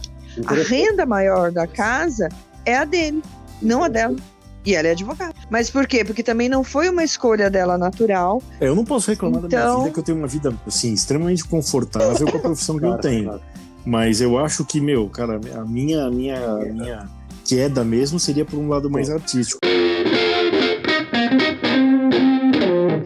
A 0.45 0.54
renda 0.54 1.04
maior 1.04 1.52
da 1.52 1.65
casa 1.65 2.30
é 2.63 2.78
a 2.78 2.86
dele, 2.86 3.23
não 3.60 3.84
a 3.84 3.88
dela. 3.88 4.15
E 4.63 4.76
ela 4.76 4.89
é 4.89 4.91
advogada. 4.91 5.34
Mas 5.50 5.71
por 5.71 5.88
quê? 5.88 6.04
Porque 6.04 6.21
também 6.21 6.47
não 6.47 6.63
foi 6.63 6.89
uma 6.89 7.04
escolha 7.04 7.50
dela 7.50 7.78
natural. 7.78 8.43
É, 8.60 8.67
eu 8.67 8.76
não 8.76 8.84
posso 8.84 9.10
reclamar 9.10 9.45
então... 9.45 9.50
da 9.50 9.58
minha 9.58 9.69
então 9.69 9.84
vida, 9.84 9.93
que 9.93 10.00
eu 10.00 10.04
tenho 10.04 10.17
uma 10.17 10.28
vida, 10.28 10.54
assim, 10.67 10.93
extremamente 10.93 11.45
confortável 11.45 12.30
com 12.30 12.38
a 12.38 12.41
profissão 12.41 12.78
que 12.78 12.86
eu 12.86 12.97
tenho. 12.97 13.39
Mas 13.88 14.19
eu 14.19 14.38
acho 14.38 14.65
que, 14.65 14.82
meu, 14.82 15.08
cara, 15.08 15.39
a 15.56 15.63
minha, 15.63 16.04
a 16.04 16.12
minha, 16.12 16.45
a 16.45 16.65
minha 16.65 17.10
queda 17.45 17.86
mesmo 17.86 18.19
seria 18.19 18.43
por 18.43 18.60
um 18.60 18.67
lado 18.67 18.89
mais 18.89 19.10
artístico. 19.10 19.62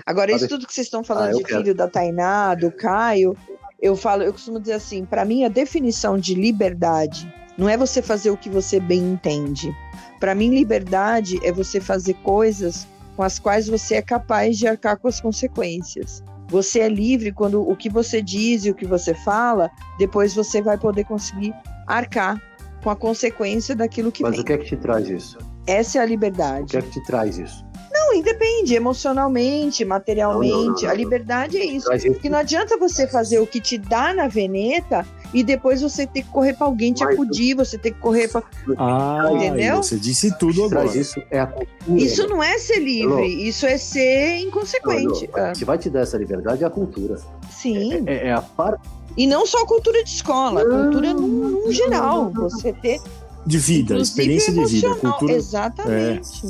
Agora, 0.04 0.32
isso 0.32 0.48
tudo 0.48 0.66
que 0.66 0.74
vocês 0.74 0.88
estão 0.88 1.04
falando 1.04 1.36
ah, 1.36 1.38
de 1.38 1.44
quero. 1.44 1.62
filho 1.62 1.76
da 1.76 1.88
Tainá, 1.88 2.56
do 2.56 2.72
Caio, 2.72 3.38
Eu 3.80 3.96
falo, 3.96 4.24
eu 4.24 4.34
costumo 4.34 4.60
dizer 4.60 4.74
assim, 4.74 5.06
para 5.06 5.24
mim 5.24 5.46
a 5.46 5.50
definição 5.50 6.18
de 6.18 6.34
liberdade 6.34 7.32
não 7.56 7.70
é 7.70 7.78
você 7.78 8.02
fazer 8.02 8.32
o 8.32 8.38
que 8.38 8.50
você 8.50 8.80
bem 8.80 9.14
entende. 9.14 9.72
Para 10.20 10.34
mim 10.34 10.50
liberdade 10.50 11.40
é 11.44 11.52
você 11.52 11.80
fazer 11.80 12.16
coisas 12.24 12.88
com 13.16 13.22
as 13.22 13.38
quais 13.38 13.68
você 13.68 13.96
é 13.96 14.02
capaz 14.02 14.58
de 14.58 14.68
arcar 14.68 14.98
com 14.98 15.08
as 15.08 15.22
consequências. 15.22 16.24
Você 16.52 16.82
é 16.82 16.90
livre 16.90 17.32
quando 17.32 17.62
o 17.68 17.76
que 17.76 17.90
você 17.90 18.22
diz 18.22 18.66
e 18.66 18.70
o 18.70 18.76
que 18.76 18.86
você 18.86 19.16
fala, 19.16 19.72
depois 19.98 20.36
você 20.36 20.62
vai 20.62 20.78
poder 20.78 21.06
conseguir 21.06 21.54
arcar 21.88 22.40
com 22.84 22.90
a 22.90 22.96
consequência 22.96 23.74
daquilo 23.76 24.12
que 24.12 24.22
Mas 24.22 24.34
vem. 24.34 24.42
o 24.42 24.44
que 24.44 24.54
é 24.54 24.58
que 24.58 24.66
te 24.66 24.76
traz 24.78 25.08
isso? 25.10 25.38
Essa 25.66 26.00
é 26.00 26.02
a 26.02 26.06
O 26.06 26.08
liberdade. 26.08 26.66
que 26.66 26.78
é 26.78 26.82
que 26.82 26.90
te 26.92 27.04
traz 27.06 27.38
isso? 27.38 27.66
Não, 27.94 28.14
independe, 28.14 28.76
emocionalmente, 28.76 29.86
materialmente. 29.86 30.52
Não, 30.56 30.66
não, 30.74 30.82
não, 30.82 30.90
a 30.90 30.94
liberdade 30.94 31.58
é 31.58 31.64
isso. 31.66 31.88
Porque 31.90 32.30
não 32.30 32.40
adianta 32.40 32.78
você 32.78 33.08
fazer 33.08 33.40
o 33.40 33.48
que 33.48 33.62
te 33.62 33.78
dá 33.78 34.14
na 34.14 34.28
veneta 34.28 35.06
e 35.34 35.44
depois 35.44 35.82
você 35.82 36.06
ter 36.06 36.24
que 36.24 36.30
correr 36.30 36.54
pra 36.54 36.68
alguém 36.68 36.92
te 36.94 37.04
acudir, 37.04 37.56
você 37.56 37.78
ter 37.78 37.92
que 37.92 38.00
correr 38.00 38.28
pra. 38.28 38.44
Ah, 38.78 39.30
Entendeu? 39.34 39.78
você 39.84 39.98
disse 39.98 40.38
tudo 40.38 40.66
agora. 40.66 40.86
isso 40.98 41.22
é 41.32 41.40
a 41.40 41.48
cultura. 41.48 42.02
Isso 42.02 42.28
não 42.28 42.44
é 42.44 42.58
ser 42.58 42.80
livre, 42.80 43.14
Alô? 43.14 43.24
isso 43.24 43.66
é 43.66 43.78
ser 43.78 44.40
inconsequente. 44.40 45.30
Não. 45.34 45.44
Ah, 45.46 45.52
O 45.56 45.58
que 45.58 45.66
vai 45.66 45.78
te 45.78 45.90
dar 45.90 46.02
essa 46.02 46.18
liberdade 46.18 46.64
é 46.64 46.68
a 46.68 46.70
cultura. 46.70 47.18
sim. 47.50 48.04
É, 48.06 48.28
é 48.28 48.34
a 48.34 48.42
parte. 48.42 48.82
E 49.18 49.28
não 49.28 49.46
só 49.46 49.60
a 49.64 49.68
cultura 49.68 50.04
de 50.04 50.10
escola, 50.10 50.62
a 50.62 50.66
cultura 50.66 51.14
num, 51.14 51.28
num 51.28 51.72
geral. 51.72 52.32
Você 52.32 52.72
ter. 52.74 53.00
De 53.46 53.58
vida, 53.58 53.98
experiência 53.98 54.54
de 54.54 54.66
vida. 54.66 54.96
Cultura. 54.96 55.34
Exatamente. 55.34 56.42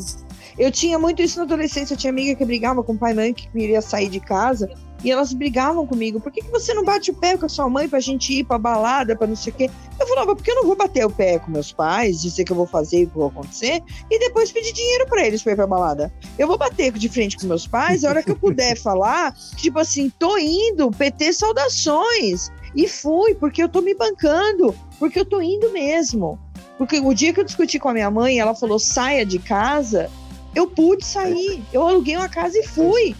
Eu 0.59 0.69
tinha 0.71 0.99
muito 0.99 1.21
isso 1.21 1.37
na 1.37 1.43
adolescência. 1.45 1.93
Eu 1.93 1.97
tinha 1.97 2.11
amiga 2.11 2.35
que 2.35 2.43
brigava 2.45 2.83
com 2.83 2.93
o 2.93 2.97
pai 2.97 3.13
e 3.13 3.15
mãe 3.15 3.33
que 3.33 3.47
queria 3.49 3.81
sair 3.81 4.09
de 4.09 4.19
casa. 4.19 4.69
E 5.03 5.11
elas 5.11 5.33
brigavam 5.33 5.85
comigo. 5.87 6.19
Por 6.19 6.31
que, 6.31 6.41
que 6.41 6.51
você 6.51 6.73
não 6.73 6.83
bate 6.83 7.11
o 7.11 7.13
pé 7.13 7.37
com 7.37 7.45
a 7.45 7.49
sua 7.49 7.67
mãe 7.67 7.89
pra 7.89 7.99
gente 7.99 8.33
ir 8.33 8.43
pra 8.43 8.57
balada, 8.57 9.15
pra 9.15 9.25
não 9.25 9.35
sei 9.35 9.51
o 9.51 9.55
quê? 9.55 9.69
Eu 9.99 10.07
falava, 10.07 10.35
porque 10.35 10.51
eu 10.51 10.55
não 10.55 10.65
vou 10.65 10.75
bater 10.75 11.05
o 11.05 11.09
pé 11.09 11.39
com 11.39 11.51
meus 11.51 11.71
pais, 11.71 12.21
dizer 12.21 12.43
que 12.43 12.51
eu 12.51 12.55
vou 12.55 12.67
fazer 12.67 13.03
e 13.03 13.07
que 13.07 13.17
vai 13.17 13.27
acontecer, 13.27 13.81
e 14.09 14.19
depois 14.19 14.51
pedir 14.51 14.73
dinheiro 14.73 15.07
pra 15.07 15.25
eles 15.25 15.41
pra 15.41 15.53
ir 15.53 15.55
pra 15.55 15.67
balada. 15.67 16.13
Eu 16.37 16.47
vou 16.47 16.57
bater 16.57 16.91
de 16.91 17.09
frente 17.09 17.37
com 17.37 17.47
meus 17.47 17.65
pais 17.65 18.03
a 18.03 18.09
hora 18.09 18.23
que 18.23 18.31
eu 18.31 18.35
puder 18.35 18.77
falar, 18.81 19.35
tipo 19.55 19.79
assim, 19.79 20.11
tô 20.19 20.37
indo, 20.37 20.91
PT 20.91 21.33
saudações. 21.33 22.51
E 22.75 22.87
fui, 22.87 23.35
porque 23.35 23.61
eu 23.61 23.67
tô 23.67 23.81
me 23.81 23.93
bancando, 23.93 24.73
porque 24.97 25.19
eu 25.19 25.25
tô 25.25 25.41
indo 25.41 25.71
mesmo. 25.71 26.39
Porque 26.77 26.99
o 26.99 27.13
dia 27.13 27.33
que 27.33 27.39
eu 27.39 27.43
discuti 27.43 27.77
com 27.77 27.89
a 27.89 27.93
minha 27.93 28.09
mãe, 28.09 28.39
ela 28.39 28.55
falou 28.55 28.79
saia 28.79 29.25
de 29.25 29.39
casa, 29.39 30.09
eu 30.55 30.67
pude 30.67 31.05
sair. 31.05 31.63
Eu 31.71 31.87
aluguei 31.87 32.15
uma 32.15 32.29
casa 32.29 32.57
e 32.57 32.65
fui. 32.65 33.15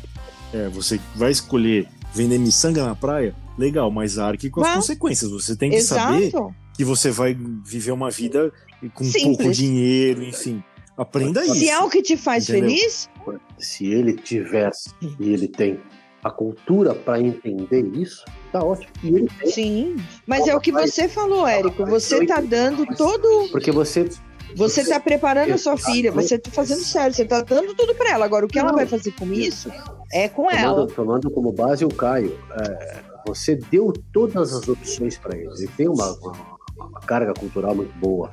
É, 0.54 0.68
você 0.70 1.00
vai 1.16 1.32
escolher 1.32 1.88
vender 2.14 2.38
miçanga 2.38 2.86
na 2.86 2.96
praia, 2.96 3.34
legal, 3.58 3.90
mas 3.90 4.20
arque 4.20 4.50
com 4.50 4.62
as 4.62 4.68
Vai. 4.68 4.76
consequências. 4.78 5.32
Você 5.32 5.56
tem 5.56 5.72
que 5.72 5.82
saber 5.82 6.26
Exato. 6.28 6.54
que 6.76 6.84
você 6.84 7.10
vai 7.12 7.34
viver 7.66 7.92
uma 7.92 8.10
vida 8.12 8.52
com 8.94 9.04
Simples. 9.04 9.38
pouco 9.38 9.52
dinheiro, 9.52 10.24
enfim. 10.24 10.62
Aprenda 10.98 11.44
isso. 11.46 11.56
Se 11.56 11.70
é 11.70 11.80
o 11.80 11.90
que 11.90 12.02
te 12.02 12.18
faz 12.18 12.50
Entendeu? 12.50 12.70
feliz, 12.70 13.10
Se 13.58 13.86
ele 13.86 14.14
tivesse 14.14 14.90
e 15.20 15.30
ele 15.30 15.48
tem 15.48 15.80
a 16.24 16.30
cultura 16.30 16.94
para 16.94 17.20
entender 17.20 17.88
isso, 17.96 18.24
tá 18.52 18.64
ótimo. 18.64 18.92
E 19.04 19.08
ele 19.08 19.28
tem, 19.40 19.52
sim. 19.52 19.96
Mas 20.28 20.48
é 20.48 20.56
o 20.56 20.60
que 20.60 20.72
você 20.72 21.08
falou, 21.08 21.48
Érico. 21.48 21.86
Você 21.86 22.26
tá 22.26 22.42
dando 22.42 22.86
todo. 22.96 23.50
porque 23.52 23.72
você 23.72 24.08
Você 24.56 24.86
tá 24.86 25.00
preparando 25.00 25.54
a 25.54 25.58
sua 25.58 25.78
filha, 25.78 26.12
você 26.12 26.38
tá 26.38 26.52
fazendo 26.52 26.82
certo, 26.84 27.16
você 27.16 27.26
tá 27.26 27.42
dando 27.42 27.74
tudo 27.76 27.96
pra 27.96 28.12
ela. 28.12 28.26
Agora, 28.26 28.46
o 28.46 28.50
que 28.50 28.60
ela 28.60 28.72
vai 28.74 28.86
fazer 28.86 29.12
com 29.12 29.32
isso 29.32 29.72
é 30.12 30.28
com 30.28 30.50
ela. 30.52 30.74
tomando, 30.88 30.94
tomando 30.94 31.32
como 31.32 31.52
base 31.52 31.86
o 31.86 31.90
Caio, 31.90 32.38
é, 32.52 33.00
você 33.26 33.56
deu 33.56 33.94
todas 34.14 34.54
as 34.54 34.68
opções 34.68 35.18
para 35.18 35.38
ele. 35.38 35.50
Ele 35.58 35.68
tem 35.78 35.88
uma, 35.88 36.12
uma- 36.20 36.58
uma 36.78 37.00
carga 37.02 37.34
cultural 37.34 37.76
muito 37.76 37.94
boa. 38.00 38.32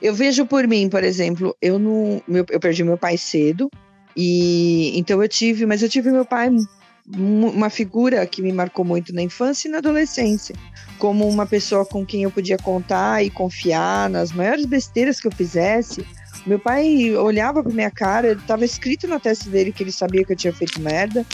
Eu 0.00 0.14
vejo 0.14 0.46
por 0.46 0.66
mim, 0.66 0.88
por 0.88 1.02
exemplo, 1.02 1.56
eu 1.60 1.78
não, 1.78 2.22
meu- 2.26 2.46
eu 2.50 2.60
perdi 2.60 2.84
meu 2.84 2.96
pai 2.96 3.16
cedo 3.16 3.68
e 4.16 4.96
então 4.98 5.22
eu 5.22 5.28
tive, 5.28 5.66
mas 5.66 5.82
eu 5.82 5.88
tive 5.88 6.10
meu 6.10 6.24
pai 6.24 6.50
uma 7.16 7.70
figura 7.70 8.24
que 8.26 8.42
me 8.42 8.52
marcou 8.52 8.84
muito 8.84 9.14
na 9.14 9.22
infância 9.22 9.66
e 9.68 9.70
na 9.70 9.78
adolescência, 9.78 10.54
como 10.98 11.28
uma 11.28 11.46
pessoa 11.46 11.86
com 11.86 12.04
quem 12.04 12.24
eu 12.24 12.30
podia 12.30 12.58
contar 12.58 13.24
e 13.24 13.30
confiar 13.30 14.10
nas 14.10 14.32
maiores 14.32 14.66
besteiras 14.66 15.20
que 15.20 15.26
eu 15.26 15.32
fizesse. 15.32 16.04
Meu 16.46 16.58
pai 16.58 17.14
olhava 17.14 17.62
pra 17.62 17.72
minha 17.72 17.90
cara, 17.90 18.32
estava 18.32 18.64
escrito 18.64 19.06
na 19.06 19.18
testa 19.18 19.48
dele 19.48 19.72
que 19.72 19.82
ele 19.82 19.92
sabia 19.92 20.24
que 20.24 20.32
eu 20.32 20.36
tinha 20.36 20.52
feito 20.52 20.80
merda, 20.80 21.24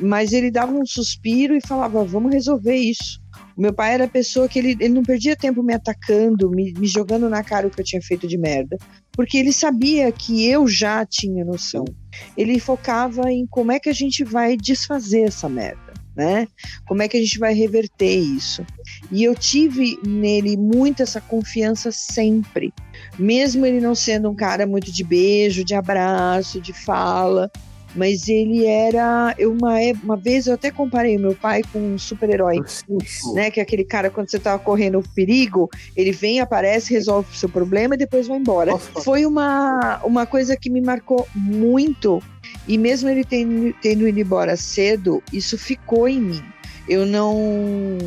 mas 0.00 0.32
ele 0.32 0.50
dava 0.50 0.72
um 0.72 0.86
suspiro 0.86 1.54
e 1.54 1.66
falava: 1.66 2.04
"Vamos 2.04 2.32
resolver 2.32 2.76
isso". 2.76 3.22
O 3.56 3.60
meu 3.60 3.72
pai 3.72 3.94
era 3.94 4.04
a 4.04 4.08
pessoa 4.08 4.48
que 4.48 4.58
ele, 4.58 4.70
ele 4.80 4.94
não 4.94 5.02
perdia 5.02 5.36
tempo 5.36 5.62
me 5.62 5.74
atacando, 5.74 6.50
me, 6.50 6.72
me 6.72 6.86
jogando 6.86 7.28
na 7.28 7.42
cara 7.42 7.66
o 7.66 7.70
que 7.70 7.80
eu 7.80 7.84
tinha 7.84 8.00
feito 8.00 8.26
de 8.26 8.38
merda, 8.38 8.78
porque 9.12 9.36
ele 9.36 9.52
sabia 9.52 10.10
que 10.10 10.46
eu 10.48 10.66
já 10.66 11.04
tinha 11.04 11.44
noção. 11.44 11.84
Ele 12.36 12.58
focava 12.58 13.30
em 13.30 13.46
como 13.46 13.72
é 13.72 13.78
que 13.78 13.88
a 13.88 13.92
gente 13.92 14.24
vai 14.24 14.56
desfazer 14.56 15.22
essa 15.22 15.48
merda, 15.48 15.92
né? 16.16 16.48
Como 16.86 17.02
é 17.02 17.08
que 17.08 17.16
a 17.16 17.20
gente 17.20 17.38
vai 17.38 17.52
reverter 17.52 18.14
isso. 18.14 18.64
E 19.12 19.22
eu 19.24 19.34
tive 19.34 19.98
nele 20.06 20.56
muito 20.56 21.02
essa 21.02 21.20
confiança 21.20 21.92
sempre, 21.92 22.72
mesmo 23.18 23.66
ele 23.66 23.78
não 23.78 23.94
sendo 23.94 24.30
um 24.30 24.34
cara 24.34 24.66
muito 24.66 24.90
de 24.90 25.04
beijo, 25.04 25.62
de 25.64 25.74
abraço, 25.74 26.60
de 26.60 26.72
fala. 26.72 27.50
Mas 27.94 28.26
ele 28.26 28.64
era. 28.64 29.34
Eu, 29.36 29.52
uma, 29.52 29.78
é- 29.78 29.92
uma 30.02 30.16
vez 30.16 30.46
eu 30.46 30.54
até 30.54 30.70
comparei 30.70 31.18
meu 31.18 31.34
pai 31.34 31.62
com 31.72 31.78
um 31.78 31.98
super-herói 31.98 32.58
né? 33.34 33.50
Que 33.50 33.60
é 33.60 33.62
aquele 33.62 33.84
cara, 33.84 34.08
quando 34.08 34.30
você 34.30 34.38
tá 34.38 34.58
correndo 34.58 34.98
o 34.98 35.08
perigo, 35.10 35.68
ele 35.94 36.10
vem, 36.10 36.40
aparece, 36.40 36.90
resolve 36.90 37.28
o 37.30 37.36
seu 37.36 37.50
problema 37.50 37.94
e 37.94 37.98
depois 37.98 38.26
vai 38.26 38.38
embora. 38.38 38.78
Falar? 38.78 39.04
Foi 39.04 39.26
uma, 39.26 40.00
uma 40.04 40.24
coisa 40.24 40.56
que 40.56 40.70
me 40.70 40.80
marcou 40.80 41.28
muito. 41.34 42.22
E 42.66 42.78
mesmo 42.78 43.10
ele 43.10 43.24
tendo, 43.24 43.74
tendo 43.82 44.08
ido 44.08 44.20
embora 44.20 44.56
cedo, 44.56 45.22
isso 45.30 45.58
ficou 45.58 46.08
em 46.08 46.18
mim. 46.18 46.42
Eu 46.88 47.04
não. 47.04 47.98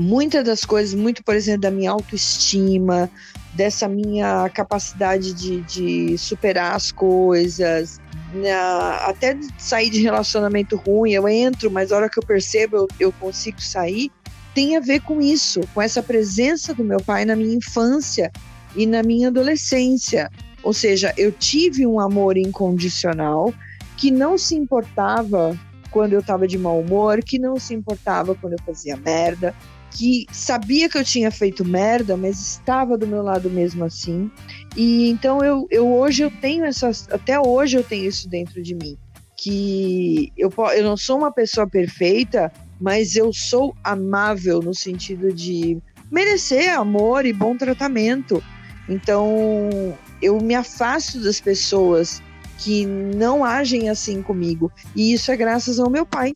Muitas 0.00 0.44
das 0.44 0.64
coisas, 0.64 0.94
muito, 0.94 1.24
por 1.24 1.34
exemplo, 1.34 1.62
da 1.62 1.72
minha 1.72 1.90
autoestima, 1.90 3.10
dessa 3.54 3.88
minha 3.88 4.48
capacidade 4.50 5.34
de, 5.34 5.60
de 5.62 6.16
superar 6.16 6.76
as 6.76 6.92
coisas, 6.92 8.00
na- 8.32 8.98
até 9.06 9.36
sair 9.58 9.90
de 9.90 10.00
relacionamento 10.00 10.76
ruim, 10.76 11.10
eu 11.10 11.26
entro, 11.26 11.68
mas 11.68 11.90
a 11.90 11.96
hora 11.96 12.08
que 12.08 12.16
eu 12.16 12.22
percebo, 12.22 12.76
eu, 12.76 12.88
eu 13.00 13.12
consigo 13.12 13.60
sair, 13.60 14.12
tem 14.54 14.76
a 14.76 14.80
ver 14.80 15.00
com 15.00 15.20
isso, 15.20 15.60
com 15.74 15.82
essa 15.82 16.00
presença 16.00 16.72
do 16.72 16.84
meu 16.84 17.00
pai 17.02 17.24
na 17.24 17.34
minha 17.34 17.56
infância 17.56 18.30
e 18.76 18.86
na 18.86 19.02
minha 19.02 19.28
adolescência. 19.28 20.30
Ou 20.62 20.72
seja, 20.72 21.12
eu 21.16 21.32
tive 21.32 21.84
um 21.84 21.98
amor 21.98 22.36
incondicional 22.36 23.52
que 23.96 24.12
não 24.12 24.38
se 24.38 24.54
importava 24.54 25.58
quando 25.90 26.12
eu 26.12 26.20
estava 26.20 26.46
de 26.46 26.56
mau 26.56 26.78
humor, 26.78 27.20
que 27.20 27.36
não 27.36 27.58
se 27.58 27.74
importava 27.74 28.34
quando 28.36 28.52
eu 28.52 28.62
fazia 28.64 28.96
merda, 28.96 29.52
que 29.90 30.26
sabia 30.32 30.88
que 30.88 30.98
eu 30.98 31.04
tinha 31.04 31.30
feito 31.30 31.64
merda, 31.64 32.16
mas 32.16 32.40
estava 32.40 32.96
do 32.96 33.06
meu 33.06 33.22
lado 33.22 33.50
mesmo 33.50 33.84
assim. 33.84 34.30
E 34.76 35.08
então 35.08 35.44
eu, 35.44 35.66
eu 35.70 35.86
hoje 35.92 36.22
eu 36.22 36.30
tenho 36.30 36.64
essas, 36.64 37.08
até 37.10 37.38
hoje 37.40 37.76
eu 37.76 37.82
tenho 37.82 38.06
isso 38.06 38.28
dentro 38.28 38.62
de 38.62 38.74
mim, 38.74 38.96
que 39.36 40.32
eu, 40.36 40.52
eu 40.76 40.84
não 40.84 40.96
sou 40.96 41.18
uma 41.18 41.32
pessoa 41.32 41.66
perfeita, 41.66 42.52
mas 42.80 43.16
eu 43.16 43.32
sou 43.32 43.74
amável 43.82 44.60
no 44.60 44.74
sentido 44.74 45.32
de 45.32 45.78
merecer 46.10 46.72
amor 46.76 47.26
e 47.26 47.32
bom 47.32 47.56
tratamento. 47.56 48.42
Então 48.88 49.96
eu 50.22 50.38
me 50.40 50.54
afasto 50.54 51.20
das 51.20 51.40
pessoas 51.40 52.22
que 52.58 52.86
não 52.86 53.44
agem 53.44 53.88
assim 53.88 54.22
comigo. 54.22 54.70
E 54.94 55.12
isso 55.12 55.30
é 55.30 55.36
graças 55.36 55.78
ao 55.78 55.90
meu 55.90 56.04
pai. 56.04 56.32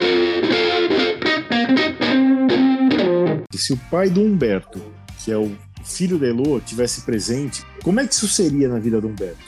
E 3.52 3.58
se 3.58 3.72
o 3.72 3.76
pai 3.90 4.08
do 4.08 4.22
Humberto, 4.22 4.80
que 5.22 5.30
é 5.30 5.36
o 5.36 5.52
filho 5.84 6.18
da 6.18 6.26
Elô, 6.26 6.60
tivesse 6.60 7.02
presente, 7.02 7.64
como 7.82 8.00
é 8.00 8.06
que 8.06 8.14
isso 8.14 8.28
seria 8.28 8.68
na 8.68 8.78
vida 8.78 9.00
do 9.00 9.08
Humberto? 9.08 9.38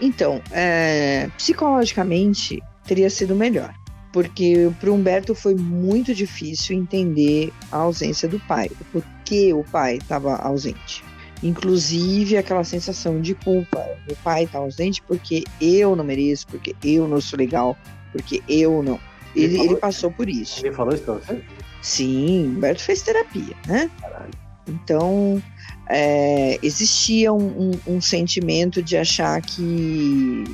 Então, 0.00 0.40
é, 0.50 1.28
psicologicamente 1.36 2.62
teria 2.86 3.08
sido 3.10 3.34
melhor, 3.34 3.72
porque 4.12 4.70
para 4.80 4.90
o 4.90 4.94
Humberto 4.94 5.34
foi 5.34 5.54
muito 5.54 6.14
difícil 6.14 6.76
entender 6.76 7.52
a 7.70 7.78
ausência 7.78 8.28
do 8.28 8.40
pai, 8.40 8.70
o 8.80 8.84
porquê 9.00 9.52
o 9.52 9.64
pai 9.64 9.96
estava 9.96 10.36
ausente. 10.36 11.04
Inclusive 11.42 12.38
aquela 12.38 12.64
sensação 12.64 13.20
de 13.20 13.34
culpa, 13.34 13.84
o 14.10 14.16
pai 14.16 14.44
está 14.44 14.58
ausente 14.58 15.02
porque 15.02 15.44
eu 15.60 15.94
não 15.94 16.04
mereço, 16.04 16.46
porque 16.46 16.74
eu 16.82 17.06
não 17.06 17.20
sou 17.20 17.38
legal, 17.38 17.76
porque 18.12 18.42
eu 18.48 18.82
não. 18.82 18.98
Ele, 19.36 19.60
ele 19.60 19.76
passou 19.76 20.10
por 20.10 20.28
isso. 20.28 20.64
Ele 20.64 20.74
falou 20.74 20.94
isso 20.94 21.02
pra 21.02 21.14
você? 21.14 21.42
Sim, 21.84 22.54
Humberto 22.56 22.82
fez 22.82 23.02
terapia, 23.02 23.54
né? 23.66 23.90
Então, 24.66 25.42
é, 25.90 26.58
existia 26.62 27.30
um, 27.30 27.70
um- 27.86 27.96
um 27.96 28.00
sentimento 28.00 28.82
de 28.82 28.96
achar 28.96 29.38
que, 29.42 30.44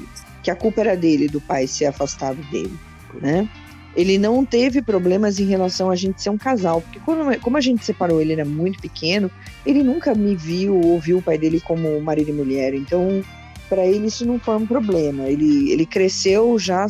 que 0.42 0.50
a 0.50 0.56
culpa 0.56 0.80
era 0.80 0.96
dele, 0.96 1.28
do 1.28 1.40
pai 1.40 1.68
ser 1.68 1.86
afastado 1.86 2.42
dele, 2.50 2.76
né? 3.22 3.48
ele 3.96 4.18
não 4.18 4.44
teve 4.44 4.80
problemas 4.80 5.40
em 5.40 5.46
relação 5.46 5.90
a 5.90 5.96
gente 5.96 6.22
ser 6.22 6.30
um 6.30 6.38
casal, 6.38 6.80
porque 6.80 7.00
quando, 7.00 7.40
como 7.40 7.56
a 7.56 7.60
gente 7.60 7.84
separou, 7.84 8.20
ele 8.20 8.32
era 8.32 8.44
muito 8.44 8.80
pequeno, 8.80 9.28
ele 9.66 9.82
nunca 9.82 10.14
me 10.14 10.34
viu 10.36 10.80
ou 10.80 10.98
viu 11.00 11.18
o 11.18 11.22
pai 11.22 11.36
dele 11.36 11.60
como 11.60 12.00
marido 12.00 12.30
e 12.30 12.32
mulher, 12.32 12.72
então 12.74 13.20
para 13.68 13.84
ele 13.84 14.06
isso 14.06 14.24
não 14.24 14.38
foi 14.38 14.56
um 14.56 14.66
problema. 14.66 15.28
Ele, 15.28 15.70
ele 15.72 15.84
cresceu 15.86 16.56
já 16.58 16.86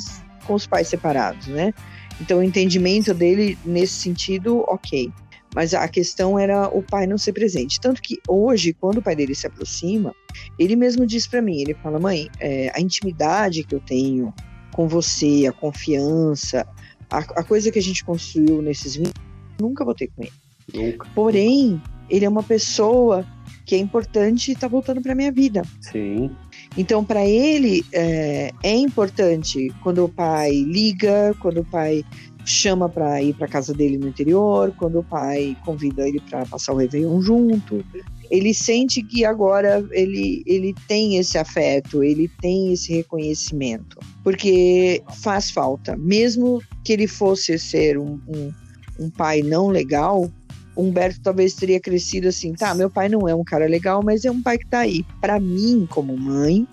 com 0.47 0.55
os 0.55 0.67
pais 0.67 0.89
separados, 0.89 1.47
né? 1.47 1.73
Então 2.21 2.39
o 2.39 2.43
entendimento 2.43 3.15
dele 3.15 3.57
nesse 3.65 3.95
sentido, 3.95 4.65
ok. 4.69 5.11
Mas 5.55 5.75
a 5.75 5.89
questão 5.89 6.39
era 6.39 6.69
o 6.69 6.83
pai 6.83 7.07
não 7.07 7.19
ser 7.19 7.33
presente. 7.33 7.81
Tanto 7.81 8.01
que 8.01 8.21
hoje, 8.29 8.73
quando 8.73 8.99
o 8.99 9.03
pai 9.03 9.17
dele 9.17 9.35
se 9.35 9.47
aproxima, 9.47 10.15
ele 10.59 10.77
mesmo 10.77 11.05
diz 11.05 11.27
para 11.27 11.43
mim: 11.43 11.61
ele 11.61 11.75
fala, 11.75 11.99
mãe, 11.99 12.29
é, 12.39 12.71
a 12.75 12.81
intimidade 12.81 13.65
que 13.65 13.75
eu 13.75 13.81
tenho 13.81 14.33
com 14.73 14.87
você, 14.87 15.47
a 15.49 15.53
confiança, 15.53 16.67
a, 17.11 17.19
a 17.19 17.43
coisa 17.43 17.73
que 17.73 17.79
a 17.79 17.83
gente 17.83 18.05
construiu 18.05 18.63
nesses 18.63 18.95
20 18.95 19.13
nunca 19.61 19.85
vou 19.85 19.95
ter 19.95 20.09
com 20.09 20.23
ele. 20.23 20.33
Nunca. 20.73 21.09
Porém, 21.15 21.83
ele 22.09 22.25
é 22.25 22.29
uma 22.29 22.43
pessoa 22.43 23.27
que 23.67 23.75
é 23.75 23.79
importante 23.79 24.51
e 24.51 24.55
está 24.55 24.69
voltando 24.69 25.03
para 25.03 25.15
minha 25.15 25.33
vida. 25.33 25.63
Sim. 25.81 26.31
Então, 26.77 27.05
para 27.05 27.27
ele, 27.27 27.85
é, 27.93 28.53
é, 28.63 28.75
importante 28.75 29.73
quando 29.83 30.05
o 30.05 30.09
pai 30.09 30.51
liga, 30.51 31.35
quando 31.41 31.63
o 31.63 31.65
pai 31.65 32.05
chama 32.45 32.89
para 32.89 33.23
ir 33.23 33.35
para 33.35 33.49
casa 33.49 33.73
dele 33.75 33.99
no 33.99 34.09
interior, 34.09 34.73
quando 34.79 35.01
o 35.01 35.05
pai 35.05 35.57
convida 35.65 36.09
ele 36.09 36.21
para 36.29 36.47
passar 36.47 36.73
o 36.73 36.77
Réveillon 36.77 37.21
junto. 37.21 37.85
Ele 38.31 38.55
sente 38.55 39.03
que 39.03 39.25
agora 39.25 39.85
ele, 39.91 40.43
ele 40.47 40.75
tem 40.87 41.17
esse 41.17 41.37
afeto, 41.37 42.03
ele 42.05 42.31
tem 42.41 42.73
esse 42.73 42.93
reconhecimento, 42.93 43.99
porque 44.23 45.03
faz 45.21 45.51
falta. 45.51 45.97
Mesmo 45.97 46.63
que 46.85 46.93
ele 46.93 47.09
fosse 47.09 47.59
ser 47.59 47.99
um, 47.99 48.21
um, 48.29 48.53
um 49.01 49.11
pai 49.11 49.43
não 49.43 49.69
legal, 49.69 50.31
Humberto 50.77 51.21
talvez 51.23 51.55
teria 51.55 51.81
crescido 51.81 52.29
assim, 52.29 52.53
tá, 52.53 52.75
meu 52.75 52.91
pai 52.91 53.09
não 53.09 53.29
é 53.29 53.35
um 53.35 53.45
cara 53.45 53.67
legal, 53.67 54.03
mas 54.03 54.25
é 54.25 54.31
um 54.31 54.43
pai 54.43 54.59
que 54.59 54.67
tá 54.67 54.81
aí. 54.81 55.05
Para 55.21 55.39
mim, 55.41 55.87
como 55.89 56.17
mãe, 56.17 56.67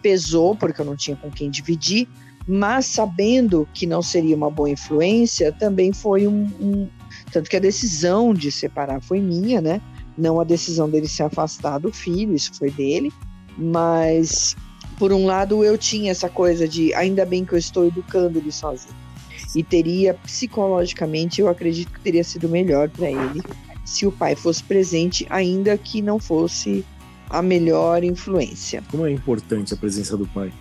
pesou 0.00 0.54
porque 0.54 0.80
eu 0.80 0.84
não 0.84 0.96
tinha 0.96 1.16
com 1.16 1.30
quem 1.30 1.50
dividir, 1.50 2.08
mas 2.46 2.86
sabendo 2.86 3.68
que 3.72 3.86
não 3.86 4.02
seria 4.02 4.36
uma 4.36 4.50
boa 4.50 4.70
influência, 4.70 5.52
também 5.52 5.92
foi 5.92 6.26
um, 6.26 6.50
um 6.60 6.88
tanto 7.30 7.48
que 7.48 7.56
a 7.56 7.60
decisão 7.60 8.32
de 8.32 8.50
separar 8.50 9.00
foi 9.00 9.20
minha, 9.20 9.60
né? 9.60 9.80
Não 10.16 10.40
a 10.40 10.44
decisão 10.44 10.88
dele 10.88 11.08
se 11.08 11.22
afastar 11.22 11.78
do 11.78 11.92
filho, 11.92 12.34
isso 12.34 12.52
foi 12.54 12.70
dele, 12.70 13.12
mas 13.56 14.56
por 14.98 15.12
um 15.12 15.26
lado 15.26 15.64
eu 15.64 15.76
tinha 15.78 16.10
essa 16.10 16.28
coisa 16.28 16.68
de 16.68 16.92
ainda 16.94 17.24
bem 17.24 17.44
que 17.44 17.54
eu 17.54 17.58
estou 17.58 17.86
educando 17.86 18.38
ele 18.38 18.52
sozinho 18.52 18.94
e 19.54 19.62
teria 19.62 20.14
psicologicamente, 20.14 21.40
eu 21.40 21.48
acredito 21.48 21.92
que 21.92 22.00
teria 22.00 22.24
sido 22.24 22.48
melhor 22.48 22.88
para 22.88 23.10
ele 23.10 23.42
se 23.84 24.06
o 24.06 24.12
pai 24.12 24.34
fosse 24.34 24.62
presente, 24.62 25.26
ainda 25.28 25.76
que 25.76 26.00
não 26.00 26.18
fosse 26.18 26.84
a 27.28 27.42
melhor 27.42 28.04
influência. 28.04 28.82
Como 28.90 29.06
é 29.06 29.10
importante 29.10 29.74
a 29.74 29.76
presença 29.76 30.16
do 30.16 30.26
pai? 30.26 30.52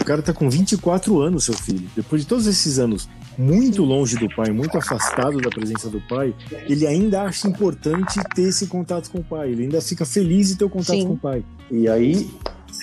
O 0.00 0.04
cara 0.04 0.22
tá 0.22 0.32
com 0.32 0.48
24 0.48 1.20
anos, 1.20 1.44
seu 1.44 1.54
filho. 1.54 1.88
Depois 1.94 2.22
de 2.22 2.28
todos 2.28 2.46
esses 2.46 2.78
anos 2.78 3.08
muito 3.36 3.82
longe 3.82 4.16
do 4.16 4.28
pai, 4.34 4.50
muito 4.50 4.78
afastado 4.78 5.38
da 5.38 5.50
presença 5.50 5.90
do 5.90 6.00
pai, 6.00 6.34
ele 6.68 6.86
ainda 6.86 7.22
acha 7.22 7.48
importante 7.48 8.20
ter 8.34 8.42
esse 8.42 8.66
contato 8.66 9.10
com 9.10 9.18
o 9.18 9.24
pai. 9.24 9.50
Ele 9.50 9.64
ainda 9.64 9.80
fica 9.80 10.04
feliz 10.04 10.48
de 10.48 10.56
ter 10.56 10.64
o 10.64 10.70
contato 10.70 10.96
Sim. 10.96 11.06
com 11.06 11.14
o 11.14 11.18
pai. 11.18 11.44
E 11.70 11.88
aí 11.88 12.30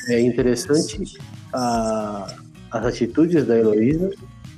é 0.09 0.19
interessante 0.19 1.17
a, 1.53 2.35
as 2.69 2.85
atitudes 2.85 3.45
da 3.45 3.57
Heloísa 3.57 4.11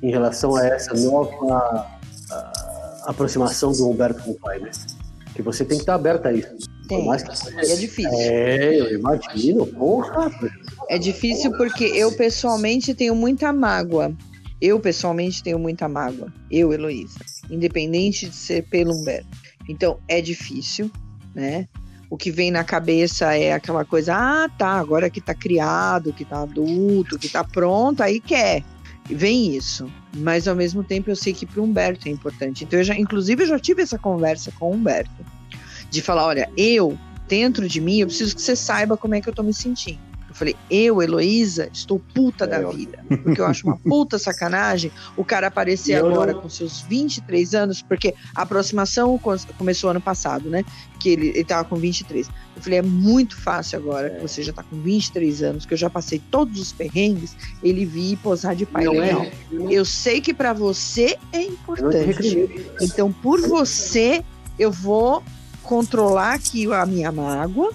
em 0.04 0.12
relação 0.12 0.56
a 0.56 0.68
essa 0.68 0.94
nova 0.94 1.88
a, 2.30 3.06
aproximação 3.06 3.72
do 3.72 3.90
Humberto 3.90 4.22
com 4.22 4.32
o 4.32 4.36
pai, 4.36 4.60
né? 4.60 4.70
Que 5.34 5.42
você 5.42 5.64
tem 5.64 5.78
que 5.78 5.84
estar 5.84 5.96
aberto 5.96 6.26
a 6.28 6.34
isso. 6.34 6.50
Tem. 6.88 7.06
Mais 7.06 7.24
que... 7.24 7.32
É 7.58 7.76
difícil. 7.76 8.12
É, 8.14 8.80
eu 8.80 9.00
imagino, 9.00 9.66
porra. 9.66 10.30
É 10.90 11.00
difícil 11.00 11.52
porque 11.58 11.86
eu 11.86 12.12
pessoalmente 12.12 12.94
tenho 12.94 13.16
muita 13.16 13.52
mágoa. 13.54 14.14
Eu 14.62 14.80
pessoalmente 14.80 15.42
tenho 15.42 15.58
muita 15.58 15.88
mágoa. 15.88 16.32
Eu, 16.52 16.74
Heloísa. 16.74 17.20
Independente 17.50 18.30
de 18.30 18.36
ser 18.36 18.64
pelo 18.70 18.94
Humberto. 18.94 19.38
Então 19.68 19.98
é 20.08 20.22
difícil, 20.22 20.92
né? 21.34 21.68
O 22.10 22.18
que 22.18 22.30
vem 22.30 22.52
na 22.52 22.64
cabeça 22.64 23.34
é 23.36 23.54
aquela 23.54 23.84
coisa, 23.84 24.14
ah, 24.16 24.48
tá, 24.58 24.74
agora 24.74 25.10
que 25.10 25.20
tá 25.20 25.34
criado, 25.34 26.14
que 26.14 26.24
tá 26.24 26.44
adulto, 26.44 27.18
que 27.18 27.28
tá 27.28 27.44
pronto, 27.44 28.04
aí 28.04 28.20
quer 28.20 28.64
vem 29.06 29.56
isso. 29.56 29.90
Mas 30.18 30.48
ao 30.48 30.56
mesmo 30.56 30.84
tempo 30.84 31.10
eu 31.10 31.16
sei 31.16 31.34
que 31.34 31.46
para 31.46 31.62
o 31.62 31.64
Humberto 31.64 32.08
é 32.08 32.12
importante. 32.12 32.64
Então 32.64 32.80
eu 32.80 32.84
já, 32.84 32.98
inclusive, 32.98 33.44
eu 33.44 33.48
já 33.48 33.60
tive 33.60 33.82
essa 33.82 33.98
conversa 33.98 34.52
com 34.60 34.72
o 34.72 34.74
Humberto 34.74 35.26
de 35.90 36.02
falar, 36.02 36.26
olha, 36.26 36.50
eu 36.58 36.98
dentro 37.28 37.68
de 37.68 37.80
mim, 37.80 38.00
eu 38.00 38.08
preciso 38.08 38.36
que 38.36 38.42
você 38.42 38.56
saiba 38.56 38.98
como 38.98 39.16
é 39.16 39.22
que 39.22 39.30
eu 39.30 39.34
tô 39.34 39.44
me 39.44 39.54
sentindo. 39.54 40.13
Eu 40.34 40.38
falei, 40.38 40.56
eu, 40.70 41.00
Heloísa, 41.00 41.70
estou 41.72 42.00
puta 42.00 42.48
da 42.48 42.58
é, 42.58 42.68
vida. 42.72 43.06
Porque 43.24 43.40
eu 43.40 43.46
acho 43.46 43.68
uma 43.68 43.78
puta 43.78 44.18
sacanagem 44.20 44.92
o 45.16 45.24
cara 45.24 45.46
aparecer 45.46 45.94
agora 45.94 46.34
com 46.34 46.50
seus 46.50 46.82
23 46.82 47.54
anos, 47.54 47.84
porque 47.84 48.16
a 48.36 48.42
aproximação 48.42 49.20
começou 49.60 49.92
ano 49.92 50.02
passado, 50.02 50.50
né? 50.50 50.66
Que 51.00 51.10
ele, 51.10 51.28
ele 51.30 51.44
tava 51.44 51.66
com 51.66 51.76
23. 51.76 52.28
Eu 52.56 52.62
falei, 52.64 52.80
é 52.80 52.82
muito 52.82 53.40
fácil 53.40 53.78
agora, 53.78 54.10
que 54.10 54.22
você 54.24 54.42
já 54.42 54.52
tá 54.52 54.64
com 54.64 54.76
23 54.82 55.44
anos, 55.44 55.66
que 55.68 55.74
eu 55.76 55.78
já 55.78 55.90
passei 55.90 56.20
todos 56.32 56.60
os 56.60 56.74
perrengues, 56.74 57.36
ele 57.62 57.86
vir 57.86 58.18
posar 58.18 58.56
de 58.56 58.66
pai 58.66 58.88
legal. 58.88 59.22
É. 59.22 59.32
Eu 59.70 59.86
sei 59.86 60.20
que 60.20 60.34
para 60.34 60.52
você 60.52 61.16
é 61.32 61.44
importante. 61.44 62.74
Então, 62.82 63.12
por 63.12 63.40
você, 63.40 64.24
eu 64.58 64.72
vou 64.72 65.24
controlar 65.62 66.34
aqui 66.34 66.72
a 66.74 66.86
minha 66.88 67.12
mágoa 67.12 67.72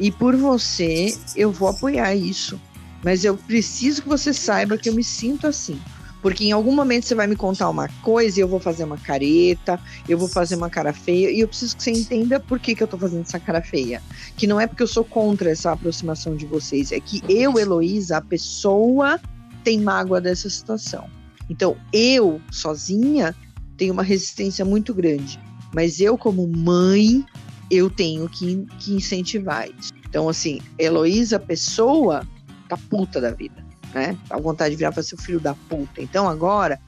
e 0.00 0.10
por 0.10 0.34
você, 0.34 1.14
eu 1.36 1.52
vou 1.52 1.68
apoiar 1.68 2.14
isso. 2.14 2.58
Mas 3.04 3.24
eu 3.24 3.36
preciso 3.36 4.02
que 4.02 4.08
você 4.08 4.32
saiba 4.32 4.78
que 4.78 4.88
eu 4.88 4.94
me 4.94 5.04
sinto 5.04 5.46
assim. 5.46 5.78
Porque 6.22 6.44
em 6.44 6.52
algum 6.52 6.74
momento 6.74 7.06
você 7.06 7.14
vai 7.14 7.26
me 7.26 7.36
contar 7.36 7.68
uma 7.68 7.88
coisa 8.02 8.38
e 8.38 8.42
eu 8.42 8.48
vou 8.48 8.60
fazer 8.60 8.84
uma 8.84 8.98
careta, 8.98 9.78
eu 10.08 10.18
vou 10.18 10.28
fazer 10.28 10.56
uma 10.56 10.68
cara 10.68 10.92
feia, 10.92 11.30
e 11.30 11.40
eu 11.40 11.48
preciso 11.48 11.76
que 11.76 11.82
você 11.82 11.90
entenda 11.92 12.38
por 12.38 12.58
que, 12.58 12.74
que 12.74 12.82
eu 12.82 12.88
tô 12.88 12.98
fazendo 12.98 13.22
essa 13.22 13.38
cara 13.38 13.62
feia. 13.62 14.02
Que 14.36 14.46
não 14.46 14.60
é 14.60 14.66
porque 14.66 14.82
eu 14.82 14.86
sou 14.86 15.04
contra 15.04 15.50
essa 15.50 15.72
aproximação 15.72 16.34
de 16.34 16.44
vocês, 16.46 16.92
é 16.92 17.00
que 17.00 17.22
eu, 17.28 17.58
Heloísa, 17.58 18.18
a 18.18 18.20
pessoa, 18.20 19.18
tem 19.64 19.80
mágoa 19.80 20.20
dessa 20.20 20.50
situação. 20.50 21.08
Então, 21.48 21.76
eu, 21.92 22.40
sozinha, 22.50 23.34
tenho 23.76 23.92
uma 23.92 24.02
resistência 24.02 24.64
muito 24.64 24.92
grande. 24.92 25.40
Mas 25.74 26.00
eu, 26.00 26.18
como 26.18 26.46
mãe, 26.46 27.24
eu 27.70 27.88
tenho 27.88 28.28
que, 28.28 28.66
que 28.78 28.94
incentivar 28.94 29.68
isso. 29.78 29.89
Então, 30.10 30.28
assim, 30.28 30.60
Heloísa, 30.76 31.38
pessoa, 31.38 32.26
tá 32.68 32.76
puta 32.76 33.20
da 33.20 33.30
vida, 33.30 33.64
né? 33.94 34.18
Tá 34.28 34.36
com 34.36 34.42
vontade 34.42 34.72
de 34.72 34.76
virar 34.76 34.90
para 34.90 35.04
seu 35.04 35.16
filho 35.16 35.38
da 35.38 35.54
puta. 35.54 36.02
Então, 36.02 36.28
agora, 36.28 36.80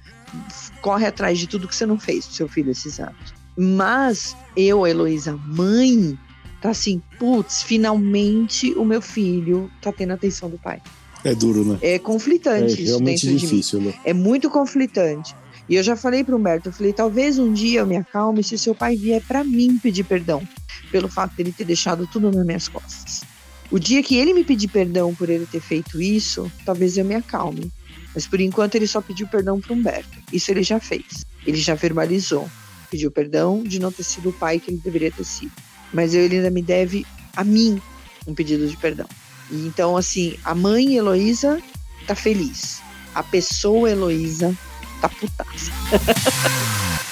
corre 0.80 1.06
atrás 1.06 1.38
de 1.38 1.46
tudo 1.46 1.68
que 1.68 1.74
você 1.74 1.86
não 1.86 1.98
fez 1.98 2.26
pro 2.26 2.34
seu 2.34 2.48
filho 2.48 2.72
esses 2.72 2.98
anos. 2.98 3.32
Mas 3.56 4.36
eu, 4.56 4.84
Heloísa, 4.84 5.38
mãe, 5.46 6.18
tá 6.60 6.70
assim, 6.70 7.00
putz, 7.16 7.62
finalmente 7.62 8.72
o 8.74 8.84
meu 8.84 9.00
filho 9.00 9.70
tá 9.80 9.92
tendo 9.92 10.10
a 10.10 10.14
atenção 10.14 10.50
do 10.50 10.58
pai. 10.58 10.82
É 11.24 11.32
duro, 11.32 11.64
né? 11.64 11.78
É 11.80 11.98
conflitante 12.00 12.80
é 12.80 12.84
isso 12.84 12.98
dentro 12.98 13.28
difícil, 13.28 13.78
de 13.78 13.86
mim. 13.86 13.92
Né? 13.92 14.00
É 14.04 14.12
muito 14.12 14.50
conflitante. 14.50 15.36
E 15.72 15.74
eu 15.74 15.82
já 15.82 15.96
falei 15.96 16.22
pro 16.22 16.36
Humberto, 16.36 16.68
eu 16.68 16.72
falei, 16.74 16.92
talvez 16.92 17.38
um 17.38 17.50
dia 17.50 17.80
eu 17.80 17.86
me 17.86 17.96
acalme 17.96 18.44
se 18.44 18.58
seu 18.58 18.74
pai 18.74 18.94
vier 18.94 19.22
para 19.22 19.42
mim 19.42 19.78
pedir 19.78 20.04
perdão 20.04 20.46
pelo 20.90 21.08
fato 21.08 21.34
dele 21.34 21.50
ter 21.50 21.64
deixado 21.64 22.06
tudo 22.06 22.30
nas 22.30 22.44
minhas 22.44 22.68
costas. 22.68 23.22
O 23.70 23.78
dia 23.78 24.02
que 24.02 24.18
ele 24.18 24.34
me 24.34 24.44
pedir 24.44 24.68
perdão 24.68 25.14
por 25.14 25.30
ele 25.30 25.46
ter 25.46 25.62
feito 25.62 25.98
isso, 25.98 26.52
talvez 26.66 26.98
eu 26.98 27.06
me 27.06 27.14
acalme. 27.14 27.72
Mas 28.14 28.26
por 28.26 28.38
enquanto 28.38 28.74
ele 28.74 28.86
só 28.86 29.00
pediu 29.00 29.26
perdão 29.26 29.62
para 29.62 29.72
Humberto. 29.72 30.18
Isso 30.30 30.50
ele 30.50 30.62
já 30.62 30.78
fez. 30.78 31.24
Ele 31.46 31.56
já 31.56 31.74
verbalizou. 31.74 32.50
Pediu 32.90 33.10
perdão 33.10 33.62
de 33.62 33.78
não 33.80 33.90
ter 33.90 34.02
sido 34.02 34.28
o 34.28 34.32
pai 34.34 34.60
que 34.60 34.72
ele 34.72 34.80
deveria 34.84 35.10
ter 35.10 35.24
sido. 35.24 35.52
Mas 35.90 36.12
ele 36.12 36.36
ainda 36.36 36.50
me 36.50 36.60
deve 36.60 37.06
a 37.34 37.42
mim 37.42 37.80
um 38.26 38.34
pedido 38.34 38.68
de 38.68 38.76
perdão. 38.76 39.08
E 39.50 39.66
então, 39.66 39.96
assim, 39.96 40.36
a 40.44 40.54
mãe 40.54 40.96
Heloísa 40.96 41.62
tá 42.06 42.14
feliz. 42.14 42.82
A 43.14 43.22
pessoa 43.22 43.90
Heloísa 43.90 44.54
tá 45.02 45.08
putaça. 45.08 45.72